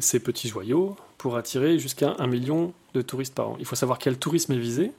ces 0.00 0.20
petits 0.20 0.48
joyaux 0.48 0.94
pour 1.16 1.38
attirer 1.38 1.78
jusqu'à 1.78 2.16
un 2.18 2.26
million 2.26 2.74
de 2.92 3.00
touristes 3.00 3.34
par 3.34 3.48
an. 3.48 3.56
Il 3.60 3.64
faut 3.64 3.76
savoir 3.76 3.98
quel 3.98 4.18
tourisme 4.18 4.52
est 4.52 4.58
visé. 4.58 4.92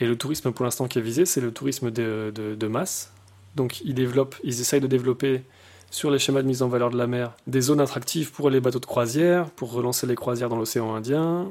Et 0.00 0.06
le 0.06 0.16
tourisme 0.16 0.52
pour 0.52 0.64
l'instant 0.64 0.88
qui 0.88 0.98
est 0.98 1.02
visé 1.02 1.24
c'est 1.24 1.40
le 1.40 1.52
tourisme 1.52 1.90
de, 1.90 2.66
masse. 2.66 3.12
Donc 3.56 3.80
ils 3.82 3.94
développent, 3.94 4.36
ils 4.42 4.60
essayent 4.60 4.80
de 4.80 4.86
développer 4.86 5.42
sur 5.90 6.10
les 6.10 6.18
schémas 6.18 6.42
de 6.42 6.48
mise 6.48 6.62
en 6.62 6.68
valeur 6.68 6.90
de 6.90 6.98
la 6.98 7.06
mer, 7.06 7.32
des 7.46 7.60
zones 7.60 7.80
attractives 7.80 8.32
pour 8.32 8.50
les 8.50 8.60
bateaux 8.60 8.80
de 8.80 8.86
croisière, 8.86 9.48
pour 9.50 9.72
relancer 9.72 10.06
les 10.06 10.16
croisières 10.16 10.48
dans 10.48 10.56
l'océan 10.56 10.92
Indien. 10.94 11.48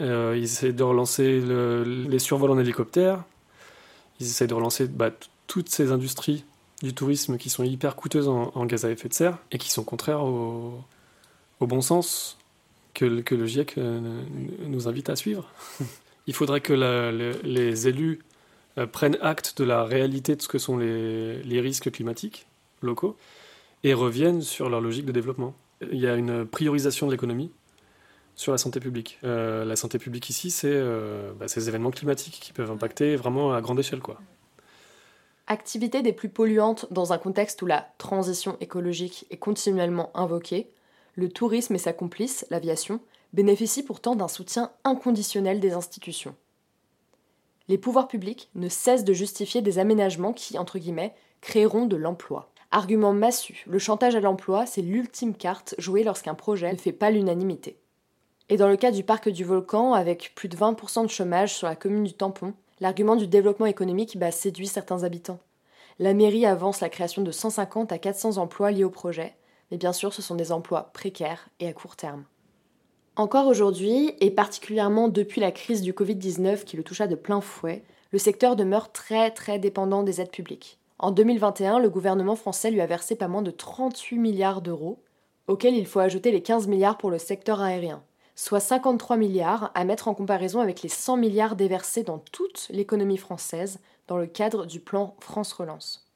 Euh, 0.00 0.34
ils 0.36 0.44
essaient 0.44 0.72
de 0.72 0.82
relancer 0.84 1.40
les 1.40 2.18
survols 2.20 2.52
en 2.52 2.58
hélicoptère. 2.58 3.24
Ils 4.20 4.26
essayent 4.26 4.46
de 4.46 4.54
relancer 4.54 4.86
bah, 4.86 5.10
toutes 5.48 5.68
ces 5.68 5.90
industries 5.90 6.44
du 6.82 6.94
tourisme 6.94 7.36
qui 7.36 7.50
sont 7.50 7.64
hyper 7.64 7.96
coûteuses 7.96 8.28
en, 8.28 8.64
gaz 8.64 8.84
à 8.84 8.90
effet 8.90 9.08
de 9.08 9.14
serre 9.14 9.38
et 9.50 9.58
qui 9.58 9.70
sont 9.70 9.82
contraires 9.82 10.22
au, 10.22 10.84
bon 11.60 11.80
sens 11.80 12.38
que, 12.94 13.04
le 13.04 13.46
GIEC 13.46 13.76
euh, 13.76 14.22
nous 14.66 14.88
invite 14.88 15.10
à 15.10 15.16
suivre. 15.16 15.50
Il 16.26 16.34
faudrait 16.34 16.60
que 16.60 16.72
les 17.42 17.88
élus 17.88 18.20
euh, 18.78 18.86
prennent 18.86 19.18
acte 19.20 19.58
de 19.58 19.64
la 19.64 19.84
réalité 19.84 20.36
de 20.36 20.42
ce 20.42 20.48
que 20.48 20.58
sont 20.58 20.78
les 20.78 21.60
risques 21.60 21.90
climatiques 21.90 22.46
locaux 22.82 23.16
et 23.84 23.94
reviennent 23.94 24.42
sur 24.42 24.68
leur 24.68 24.80
logique 24.80 25.06
de 25.06 25.12
développement. 25.12 25.54
Il 25.90 25.98
y 25.98 26.06
a 26.06 26.14
une 26.14 26.46
priorisation 26.46 27.06
de 27.06 27.12
l'économie 27.12 27.50
sur 28.34 28.52
la 28.52 28.58
santé 28.58 28.80
publique. 28.80 29.18
Euh, 29.24 29.64
la 29.64 29.76
santé 29.76 29.98
publique 29.98 30.30
ici, 30.30 30.50
c'est 30.50 30.72
euh, 30.72 31.32
bah, 31.38 31.48
ces 31.48 31.68
événements 31.68 31.90
climatiques 31.90 32.38
qui 32.40 32.52
peuvent 32.52 32.70
impacter 32.70 33.16
vraiment 33.16 33.52
à 33.52 33.60
grande 33.60 33.78
échelle. 33.78 34.00
Quoi. 34.00 34.18
Activité 35.46 36.02
des 36.02 36.12
plus 36.12 36.28
polluantes 36.28 36.86
dans 36.90 37.12
un 37.12 37.18
contexte 37.18 37.60
où 37.62 37.66
la 37.66 37.88
transition 37.98 38.56
écologique 38.60 39.26
est 39.30 39.36
continuellement 39.36 40.10
invoquée, 40.14 40.70
le 41.16 41.28
tourisme 41.28 41.74
et 41.74 41.78
sa 41.78 41.92
complice, 41.92 42.46
l'aviation, 42.50 43.00
bénéficient 43.32 43.82
pourtant 43.82 44.16
d'un 44.16 44.28
soutien 44.28 44.70
inconditionnel 44.84 45.60
des 45.60 45.72
institutions. 45.72 46.34
Les 47.68 47.78
pouvoirs 47.78 48.08
publics 48.08 48.50
ne 48.54 48.68
cessent 48.68 49.04
de 49.04 49.12
justifier 49.12 49.62
des 49.62 49.78
aménagements 49.78 50.32
qui, 50.32 50.58
entre 50.58 50.78
guillemets, 50.78 51.14
créeront 51.40 51.86
de 51.86 51.96
l'emploi. 51.96 52.50
Argument 52.72 53.12
massu, 53.12 53.64
le 53.66 53.78
chantage 53.78 54.14
à 54.14 54.20
l'emploi, 54.20 54.66
c'est 54.66 54.82
l'ultime 54.82 55.34
carte 55.34 55.74
jouée 55.78 56.04
lorsqu'un 56.04 56.34
projet 56.34 56.72
ne 56.72 56.78
fait 56.78 56.92
pas 56.92 57.10
l'unanimité. 57.10 57.78
Et 58.48 58.56
dans 58.56 58.68
le 58.68 58.76
cas 58.76 58.90
du 58.90 59.04
parc 59.04 59.28
du 59.28 59.44
volcan, 59.44 59.92
avec 59.92 60.32
plus 60.34 60.48
de 60.48 60.56
20% 60.56 61.04
de 61.04 61.10
chômage 61.10 61.54
sur 61.54 61.68
la 61.68 61.76
commune 61.76 62.04
du 62.04 62.12
Tampon, 62.12 62.54
l'argument 62.80 63.16
du 63.16 63.28
développement 63.28 63.66
économique 63.66 64.18
bah, 64.18 64.32
séduit 64.32 64.66
certains 64.66 65.04
habitants. 65.04 65.38
La 66.00 66.14
mairie 66.14 66.46
avance 66.46 66.80
la 66.80 66.88
création 66.88 67.22
de 67.22 67.30
150 67.30 67.92
à 67.92 67.98
400 67.98 68.38
emplois 68.38 68.72
liés 68.72 68.84
au 68.84 68.90
projet, 68.90 69.36
mais 69.70 69.76
bien 69.76 69.92
sûr 69.92 70.12
ce 70.12 70.22
sont 70.22 70.34
des 70.34 70.50
emplois 70.50 70.90
précaires 70.92 71.48
et 71.60 71.68
à 71.68 71.72
court 71.72 71.94
terme. 71.94 72.24
Encore 73.16 73.48
aujourd'hui, 73.48 74.14
et 74.20 74.30
particulièrement 74.30 75.08
depuis 75.08 75.40
la 75.40 75.50
crise 75.50 75.82
du 75.82 75.92
Covid-19 75.92 76.64
qui 76.64 76.76
le 76.76 76.84
toucha 76.84 77.06
de 77.06 77.16
plein 77.16 77.40
fouet, 77.40 77.82
le 78.12 78.18
secteur 78.18 78.56
demeure 78.56 78.92
très 78.92 79.30
très 79.30 79.58
dépendant 79.58 80.02
des 80.02 80.20
aides 80.20 80.30
publiques. 80.30 80.78
En 80.98 81.10
2021, 81.10 81.78
le 81.78 81.90
gouvernement 81.90 82.36
français 82.36 82.70
lui 82.70 82.80
a 82.80 82.86
versé 82.86 83.16
pas 83.16 83.28
moins 83.28 83.42
de 83.42 83.50
38 83.50 84.18
milliards 84.18 84.62
d'euros, 84.62 85.02
auxquels 85.48 85.74
il 85.74 85.86
faut 85.86 85.98
ajouter 85.98 86.30
les 86.30 86.42
15 86.42 86.68
milliards 86.68 86.98
pour 86.98 87.10
le 87.10 87.18
secteur 87.18 87.60
aérien, 87.60 88.02
soit 88.36 88.60
53 88.60 89.16
milliards 89.16 89.70
à 89.74 89.84
mettre 89.84 90.08
en 90.08 90.14
comparaison 90.14 90.60
avec 90.60 90.82
les 90.82 90.88
100 90.88 91.16
milliards 91.16 91.56
déversés 91.56 92.04
dans 92.04 92.18
toute 92.18 92.68
l'économie 92.70 93.16
française 93.16 93.80
dans 94.06 94.18
le 94.18 94.26
cadre 94.26 94.66
du 94.66 94.78
plan 94.78 95.16
France 95.20 95.52
Relance. 95.52 96.06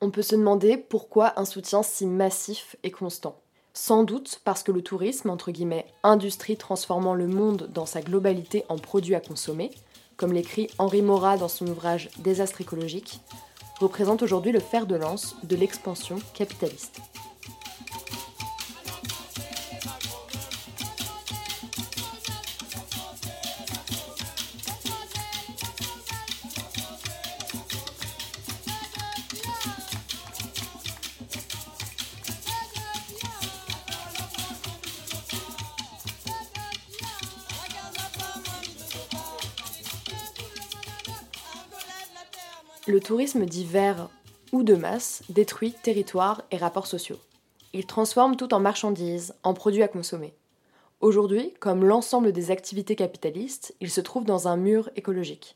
On 0.00 0.10
peut 0.10 0.22
se 0.22 0.36
demander 0.36 0.78
pourquoi 0.78 1.38
un 1.38 1.44
soutien 1.44 1.82
si 1.82 2.06
massif 2.06 2.76
et 2.82 2.90
constant. 2.90 3.40
Sans 3.72 4.02
doute 4.02 4.40
parce 4.44 4.62
que 4.62 4.72
le 4.72 4.82
tourisme, 4.82 5.30
entre 5.30 5.52
guillemets, 5.52 5.86
industrie 6.02 6.56
transformant 6.56 7.14
le 7.14 7.28
monde 7.28 7.70
dans 7.72 7.86
sa 7.86 8.02
globalité 8.02 8.64
en 8.68 8.76
produits 8.76 9.14
à 9.14 9.20
consommer, 9.20 9.70
comme 10.16 10.32
l'écrit 10.32 10.68
Henri 10.78 11.02
Morat 11.02 11.36
dans 11.36 11.48
son 11.48 11.66
ouvrage 11.68 12.10
Désastre 12.18 12.60
écologique, 12.60 13.20
représente 13.80 14.22
aujourd'hui 14.22 14.52
le 14.52 14.60
fer 14.60 14.86
de 14.86 14.96
lance 14.96 15.36
de 15.44 15.56
l'expansion 15.56 16.18
capitaliste. 16.34 17.00
Le 42.90 42.98
tourisme 42.98 43.46
divers 43.46 44.08
ou 44.50 44.64
de 44.64 44.74
masse 44.74 45.22
détruit 45.28 45.76
territoires 45.80 46.42
et 46.50 46.56
rapports 46.56 46.88
sociaux. 46.88 47.20
Il 47.72 47.86
transforme 47.86 48.34
tout 48.34 48.52
en 48.52 48.58
marchandises, 48.58 49.32
en 49.44 49.54
produits 49.54 49.84
à 49.84 49.86
consommer. 49.86 50.34
Aujourd'hui, 51.00 51.54
comme 51.60 51.84
l'ensemble 51.84 52.32
des 52.32 52.50
activités 52.50 52.96
capitalistes, 52.96 53.76
il 53.80 53.92
se 53.92 54.00
trouve 54.00 54.24
dans 54.24 54.48
un 54.48 54.56
mur 54.56 54.90
écologique. 54.96 55.54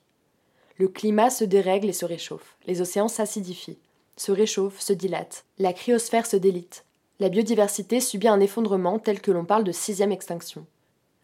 Le 0.78 0.86
climat 0.86 1.28
se 1.28 1.42
dérègle 1.42 1.88
et 1.88 1.92
se 1.92 2.04
réchauffe, 2.04 2.56
les 2.68 2.80
océans 2.80 3.08
s'acidifient, 3.08 3.80
se 4.16 4.30
réchauffent, 4.30 4.80
se 4.80 4.92
dilatent, 4.92 5.44
la 5.58 5.72
cryosphère 5.72 6.26
se 6.26 6.36
délite. 6.36 6.84
La 7.18 7.30
biodiversité 7.30 7.98
subit 7.98 8.28
un 8.28 8.38
effondrement 8.38 9.00
tel 9.00 9.20
que 9.20 9.32
l'on 9.32 9.44
parle 9.44 9.64
de 9.64 9.72
sixième 9.72 10.12
extinction. 10.12 10.66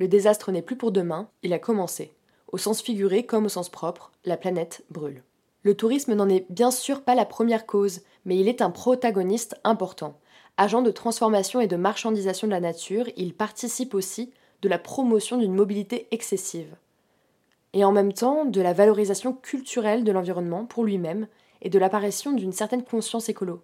Le 0.01 0.09
désastre 0.09 0.51
n'est 0.51 0.61
plus 0.61 0.77
pour 0.77 0.91
demain, 0.91 1.29
il 1.45 1.53
a 1.53 1.61
commencé. 1.61 2.13
Au 2.49 2.59
sens 2.59 2.83
figuré 2.83 3.27
comme 3.27 3.47
au 3.47 3.49
sens 3.49 3.69
propre, 3.69 4.11
la 4.25 4.37
planète 4.37 4.83
brûle. 4.91 5.23
Le 5.63 5.75
tourisme 5.75 6.15
n'en 6.15 6.29
est 6.29 6.47
bien 6.49 6.71
sûr 6.71 7.03
pas 7.03 7.15
la 7.15 7.27
première 7.27 7.67
cause, 7.67 8.01
mais 8.25 8.39
il 8.39 8.49
est 8.49 8.63
un 8.63 8.71
protagoniste 8.71 9.61
important. 9.63 10.19
Agent 10.57 10.81
de 10.81 10.91
transformation 10.91 11.61
et 11.61 11.67
de 11.67 11.77
marchandisation 11.77 12.47
de 12.47 12.53
la 12.53 12.61
nature, 12.61 13.07
il 13.17 13.35
participe 13.35 13.95
aussi 13.95 14.33
de 14.63 14.69
la 14.69 14.79
promotion 14.79 15.37
d'une 15.37 15.55
mobilité 15.55 16.09
excessive. 16.13 16.75
Et 17.73 17.85
en 17.85 17.93
même 17.93 18.13
temps, 18.13 18.47
de 18.47 18.61
la 18.61 18.73
valorisation 18.73 19.33
culturelle 19.33 20.03
de 20.03 20.13
l'environnement 20.13 20.65
pour 20.65 20.85
lui-même 20.85 21.29
et 21.63 21.71
de 21.71 21.79
l'apparition 21.79 22.33
d'une 22.33 22.53
certaine 22.53 22.85
conscience 22.85 23.29
écolo. 23.29 23.63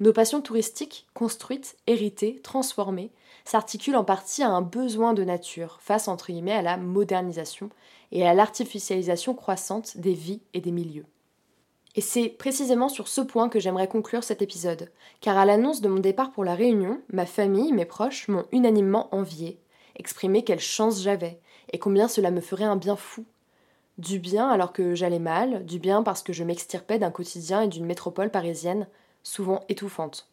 Nos 0.00 0.12
passions 0.12 0.42
touristiques, 0.42 1.06
construites, 1.14 1.76
héritées, 1.86 2.40
transformées, 2.42 3.12
s'articulent 3.44 3.96
en 3.96 4.04
partie 4.04 4.42
à 4.42 4.50
un 4.50 4.62
besoin 4.62 5.14
de 5.14 5.24
nature 5.24 5.78
face 5.80 6.08
entre 6.08 6.32
guillemets 6.32 6.52
à 6.52 6.62
la 6.62 6.76
modernisation 6.76 7.70
et 8.12 8.26
à 8.26 8.34
l'artificialisation 8.34 9.34
croissante 9.34 9.96
des 9.96 10.14
vies 10.14 10.42
et 10.52 10.60
des 10.60 10.72
milieux. 10.72 11.06
Et 11.96 12.00
c'est 12.00 12.28
précisément 12.28 12.88
sur 12.88 13.06
ce 13.06 13.20
point 13.20 13.48
que 13.48 13.60
j'aimerais 13.60 13.88
conclure 13.88 14.24
cet 14.24 14.42
épisode, 14.42 14.90
car 15.20 15.38
à 15.38 15.44
l'annonce 15.44 15.80
de 15.80 15.88
mon 15.88 16.00
départ 16.00 16.32
pour 16.32 16.44
la 16.44 16.54
Réunion, 16.54 17.00
ma 17.12 17.26
famille, 17.26 17.72
mes 17.72 17.84
proches 17.84 18.26
m'ont 18.28 18.46
unanimement 18.50 19.14
envié, 19.14 19.58
exprimé 19.96 20.42
quelle 20.42 20.60
chance 20.60 21.02
j'avais, 21.02 21.38
et 21.72 21.78
combien 21.78 22.08
cela 22.08 22.30
me 22.30 22.40
ferait 22.40 22.64
un 22.64 22.76
bien 22.76 22.96
fou. 22.96 23.24
Du 23.98 24.18
bien 24.18 24.48
alors 24.48 24.72
que 24.72 24.96
j'allais 24.96 25.20
mal, 25.20 25.64
du 25.64 25.78
bien 25.78 26.02
parce 26.02 26.22
que 26.22 26.32
je 26.32 26.42
m'extirpais 26.42 26.98
d'un 26.98 27.12
quotidien 27.12 27.62
et 27.62 27.68
d'une 27.68 27.86
métropole 27.86 28.30
parisienne, 28.30 28.88
souvent 29.22 29.60
étouffante. 29.68 30.28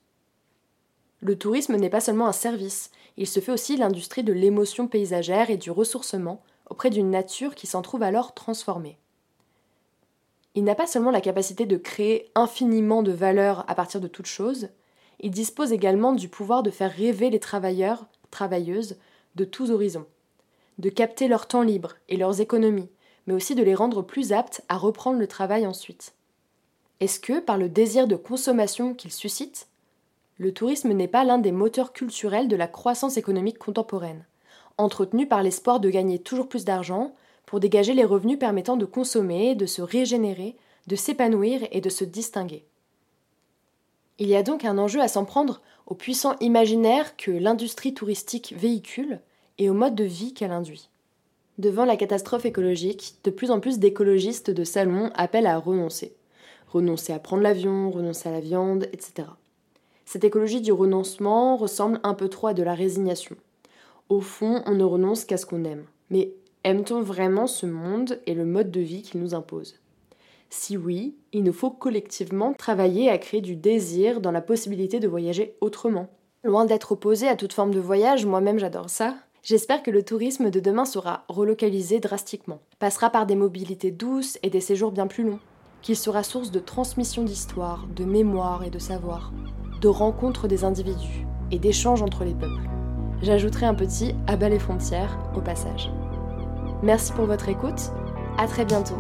Le 1.19 1.37
tourisme 1.37 1.75
n'est 1.75 1.91
pas 1.91 2.01
seulement 2.01 2.27
un 2.27 2.31
service, 2.31 2.89
il 3.17 3.27
se 3.27 3.39
fait 3.39 3.51
aussi 3.51 3.77
l'industrie 3.77 4.23
de 4.23 4.33
l'émotion 4.33 4.87
paysagère 4.87 5.51
et 5.51 5.57
du 5.57 5.69
ressourcement 5.69 6.41
auprès 6.71 6.89
d'une 6.89 7.11
nature 7.11 7.53
qui 7.53 7.67
s'en 7.67 7.83
trouve 7.83 8.01
alors 8.01 8.33
transformée. 8.33 8.97
Il 10.55 10.63
n'a 10.63 10.75
pas 10.75 10.87
seulement 10.87 11.11
la 11.11 11.21
capacité 11.21 11.65
de 11.65 11.77
créer 11.77 12.29
infiniment 12.35 13.03
de 13.03 13.11
valeur 13.11 13.63
à 13.69 13.75
partir 13.75 14.01
de 14.01 14.07
toute 14.07 14.25
chose, 14.25 14.69
il 15.21 15.31
dispose 15.31 15.71
également 15.71 16.13
du 16.13 16.27
pouvoir 16.27 16.63
de 16.63 16.71
faire 16.71 16.91
rêver 16.91 17.29
les 17.29 17.39
travailleurs, 17.39 18.05
travailleuses 18.31 18.97
de 19.35 19.45
tous 19.45 19.71
horizons, 19.71 20.07
de 20.79 20.89
capter 20.89 21.27
leur 21.27 21.47
temps 21.47 21.61
libre 21.61 21.95
et 22.09 22.17
leurs 22.17 22.41
économies, 22.41 22.89
mais 23.27 23.33
aussi 23.33 23.55
de 23.55 23.63
les 23.63 23.75
rendre 23.75 24.01
plus 24.01 24.33
aptes 24.33 24.61
à 24.67 24.77
reprendre 24.77 25.19
le 25.19 25.27
travail 25.27 25.67
ensuite. 25.67 26.13
Est-ce 26.99 27.19
que, 27.19 27.39
par 27.39 27.57
le 27.57 27.69
désir 27.69 28.07
de 28.07 28.15
consommation 28.15 28.93
qu'il 28.93 29.11
suscite, 29.11 29.67
le 30.37 30.53
tourisme 30.53 30.91
n'est 30.91 31.07
pas 31.07 31.23
l'un 31.23 31.37
des 31.37 31.51
moteurs 31.51 31.93
culturels 31.93 32.47
de 32.47 32.55
la 32.55 32.67
croissance 32.67 33.17
économique 33.17 33.59
contemporaine, 33.59 34.25
entretenu 34.77 35.27
par 35.27 35.43
l'espoir 35.43 35.79
de 35.79 35.89
gagner 35.89 36.19
toujours 36.19 36.49
plus 36.49 36.65
d'argent 36.65 37.13
pour 37.51 37.59
dégager 37.59 37.93
les 37.93 38.05
revenus 38.05 38.39
permettant 38.39 38.77
de 38.77 38.85
consommer, 38.85 39.55
de 39.55 39.65
se 39.65 39.81
régénérer, 39.81 40.55
de 40.87 40.95
s'épanouir 40.95 41.67
et 41.73 41.81
de 41.81 41.89
se 41.89 42.05
distinguer. 42.05 42.63
Il 44.19 44.29
y 44.29 44.37
a 44.37 44.41
donc 44.41 44.63
un 44.63 44.77
enjeu 44.77 45.01
à 45.01 45.09
s'en 45.09 45.25
prendre 45.25 45.61
au 45.85 45.93
puissant 45.93 46.37
imaginaire 46.39 47.17
que 47.17 47.29
l'industrie 47.29 47.93
touristique 47.93 48.55
véhicule 48.57 49.19
et 49.57 49.69
au 49.69 49.73
mode 49.73 49.95
de 49.95 50.05
vie 50.05 50.33
qu'elle 50.33 50.53
induit. 50.53 50.87
Devant 51.57 51.83
la 51.83 51.97
catastrophe 51.97 52.45
écologique, 52.45 53.15
de 53.25 53.31
plus 53.31 53.51
en 53.51 53.59
plus 53.59 53.79
d'écologistes 53.79 54.49
de 54.49 54.63
salon 54.63 55.11
appellent 55.15 55.45
à 55.45 55.57
renoncer. 55.57 56.15
Renoncer 56.69 57.11
à 57.11 57.19
prendre 57.19 57.43
l'avion, 57.43 57.91
renoncer 57.91 58.29
à 58.29 58.31
la 58.31 58.39
viande, 58.39 58.87
etc. 58.93 59.27
Cette 60.05 60.23
écologie 60.23 60.61
du 60.61 60.71
renoncement 60.71 61.57
ressemble 61.57 61.99
un 62.03 62.13
peu 62.13 62.29
trop 62.29 62.47
à 62.47 62.53
de 62.53 62.63
la 62.63 62.75
résignation. 62.75 63.35
Au 64.07 64.21
fond, 64.21 64.63
on 64.65 64.71
ne 64.71 64.85
renonce 64.85 65.25
qu'à 65.25 65.35
ce 65.35 65.45
qu'on 65.45 65.65
aime. 65.65 65.83
Mais 66.09 66.31
aime-t-on 66.63 67.01
vraiment 67.01 67.47
ce 67.47 67.65
monde 67.65 68.19
et 68.25 68.33
le 68.33 68.45
mode 68.45 68.71
de 68.71 68.81
vie 68.81 69.01
qu'il 69.01 69.21
nous 69.21 69.33
impose? 69.33 69.75
Si 70.49 70.77
oui, 70.77 71.15
il 71.31 71.43
nous 71.43 71.53
faut 71.53 71.71
collectivement 71.71 72.53
travailler 72.53 73.09
à 73.09 73.17
créer 73.17 73.41
du 73.41 73.55
désir 73.55 74.21
dans 74.21 74.31
la 74.31 74.41
possibilité 74.41 74.99
de 74.99 75.07
voyager 75.07 75.55
autrement. 75.61 76.09
Loin 76.43 76.65
d'être 76.65 76.91
opposé 76.91 77.27
à 77.27 77.35
toute 77.35 77.53
forme 77.53 77.73
de 77.73 77.79
voyage, 77.79 78.25
moi-même 78.25 78.59
j'adore 78.59 78.89
ça, 78.89 79.15
J'espère 79.43 79.81
que 79.81 79.89
le 79.89 80.03
tourisme 80.03 80.51
de 80.51 80.59
demain 80.59 80.85
sera 80.85 81.23
relocalisé 81.27 81.99
drastiquement, 81.99 82.59
passera 82.77 83.09
par 83.09 83.25
des 83.25 83.35
mobilités 83.35 83.89
douces 83.89 84.37
et 84.43 84.51
des 84.51 84.61
séjours 84.61 84.91
bien 84.91 85.07
plus 85.07 85.23
longs, 85.23 85.39
qu'il 85.81 85.95
sera 85.95 86.21
source 86.21 86.51
de 86.51 86.59
transmission 86.59 87.23
d'histoire, 87.23 87.87
de 87.87 88.05
mémoire 88.05 88.63
et 88.63 88.69
de 88.69 88.77
savoir, 88.77 89.33
de 89.81 89.87
rencontres 89.87 90.47
des 90.47 90.63
individus 90.63 91.25
et 91.49 91.57
d'échanges 91.57 92.03
entre 92.03 92.23
les 92.23 92.35
peuples. 92.35 92.69
J'ajouterai 93.23 93.65
un 93.65 93.73
petit 93.73 94.13
abat 94.27 94.49
les 94.49 94.59
frontières 94.59 95.17
au 95.35 95.41
passage. 95.41 95.89
Merci 96.83 97.11
pour 97.13 97.25
votre 97.25 97.47
écoute, 97.47 97.91
à 98.37 98.47
très 98.47 98.65
bientôt 98.65 98.97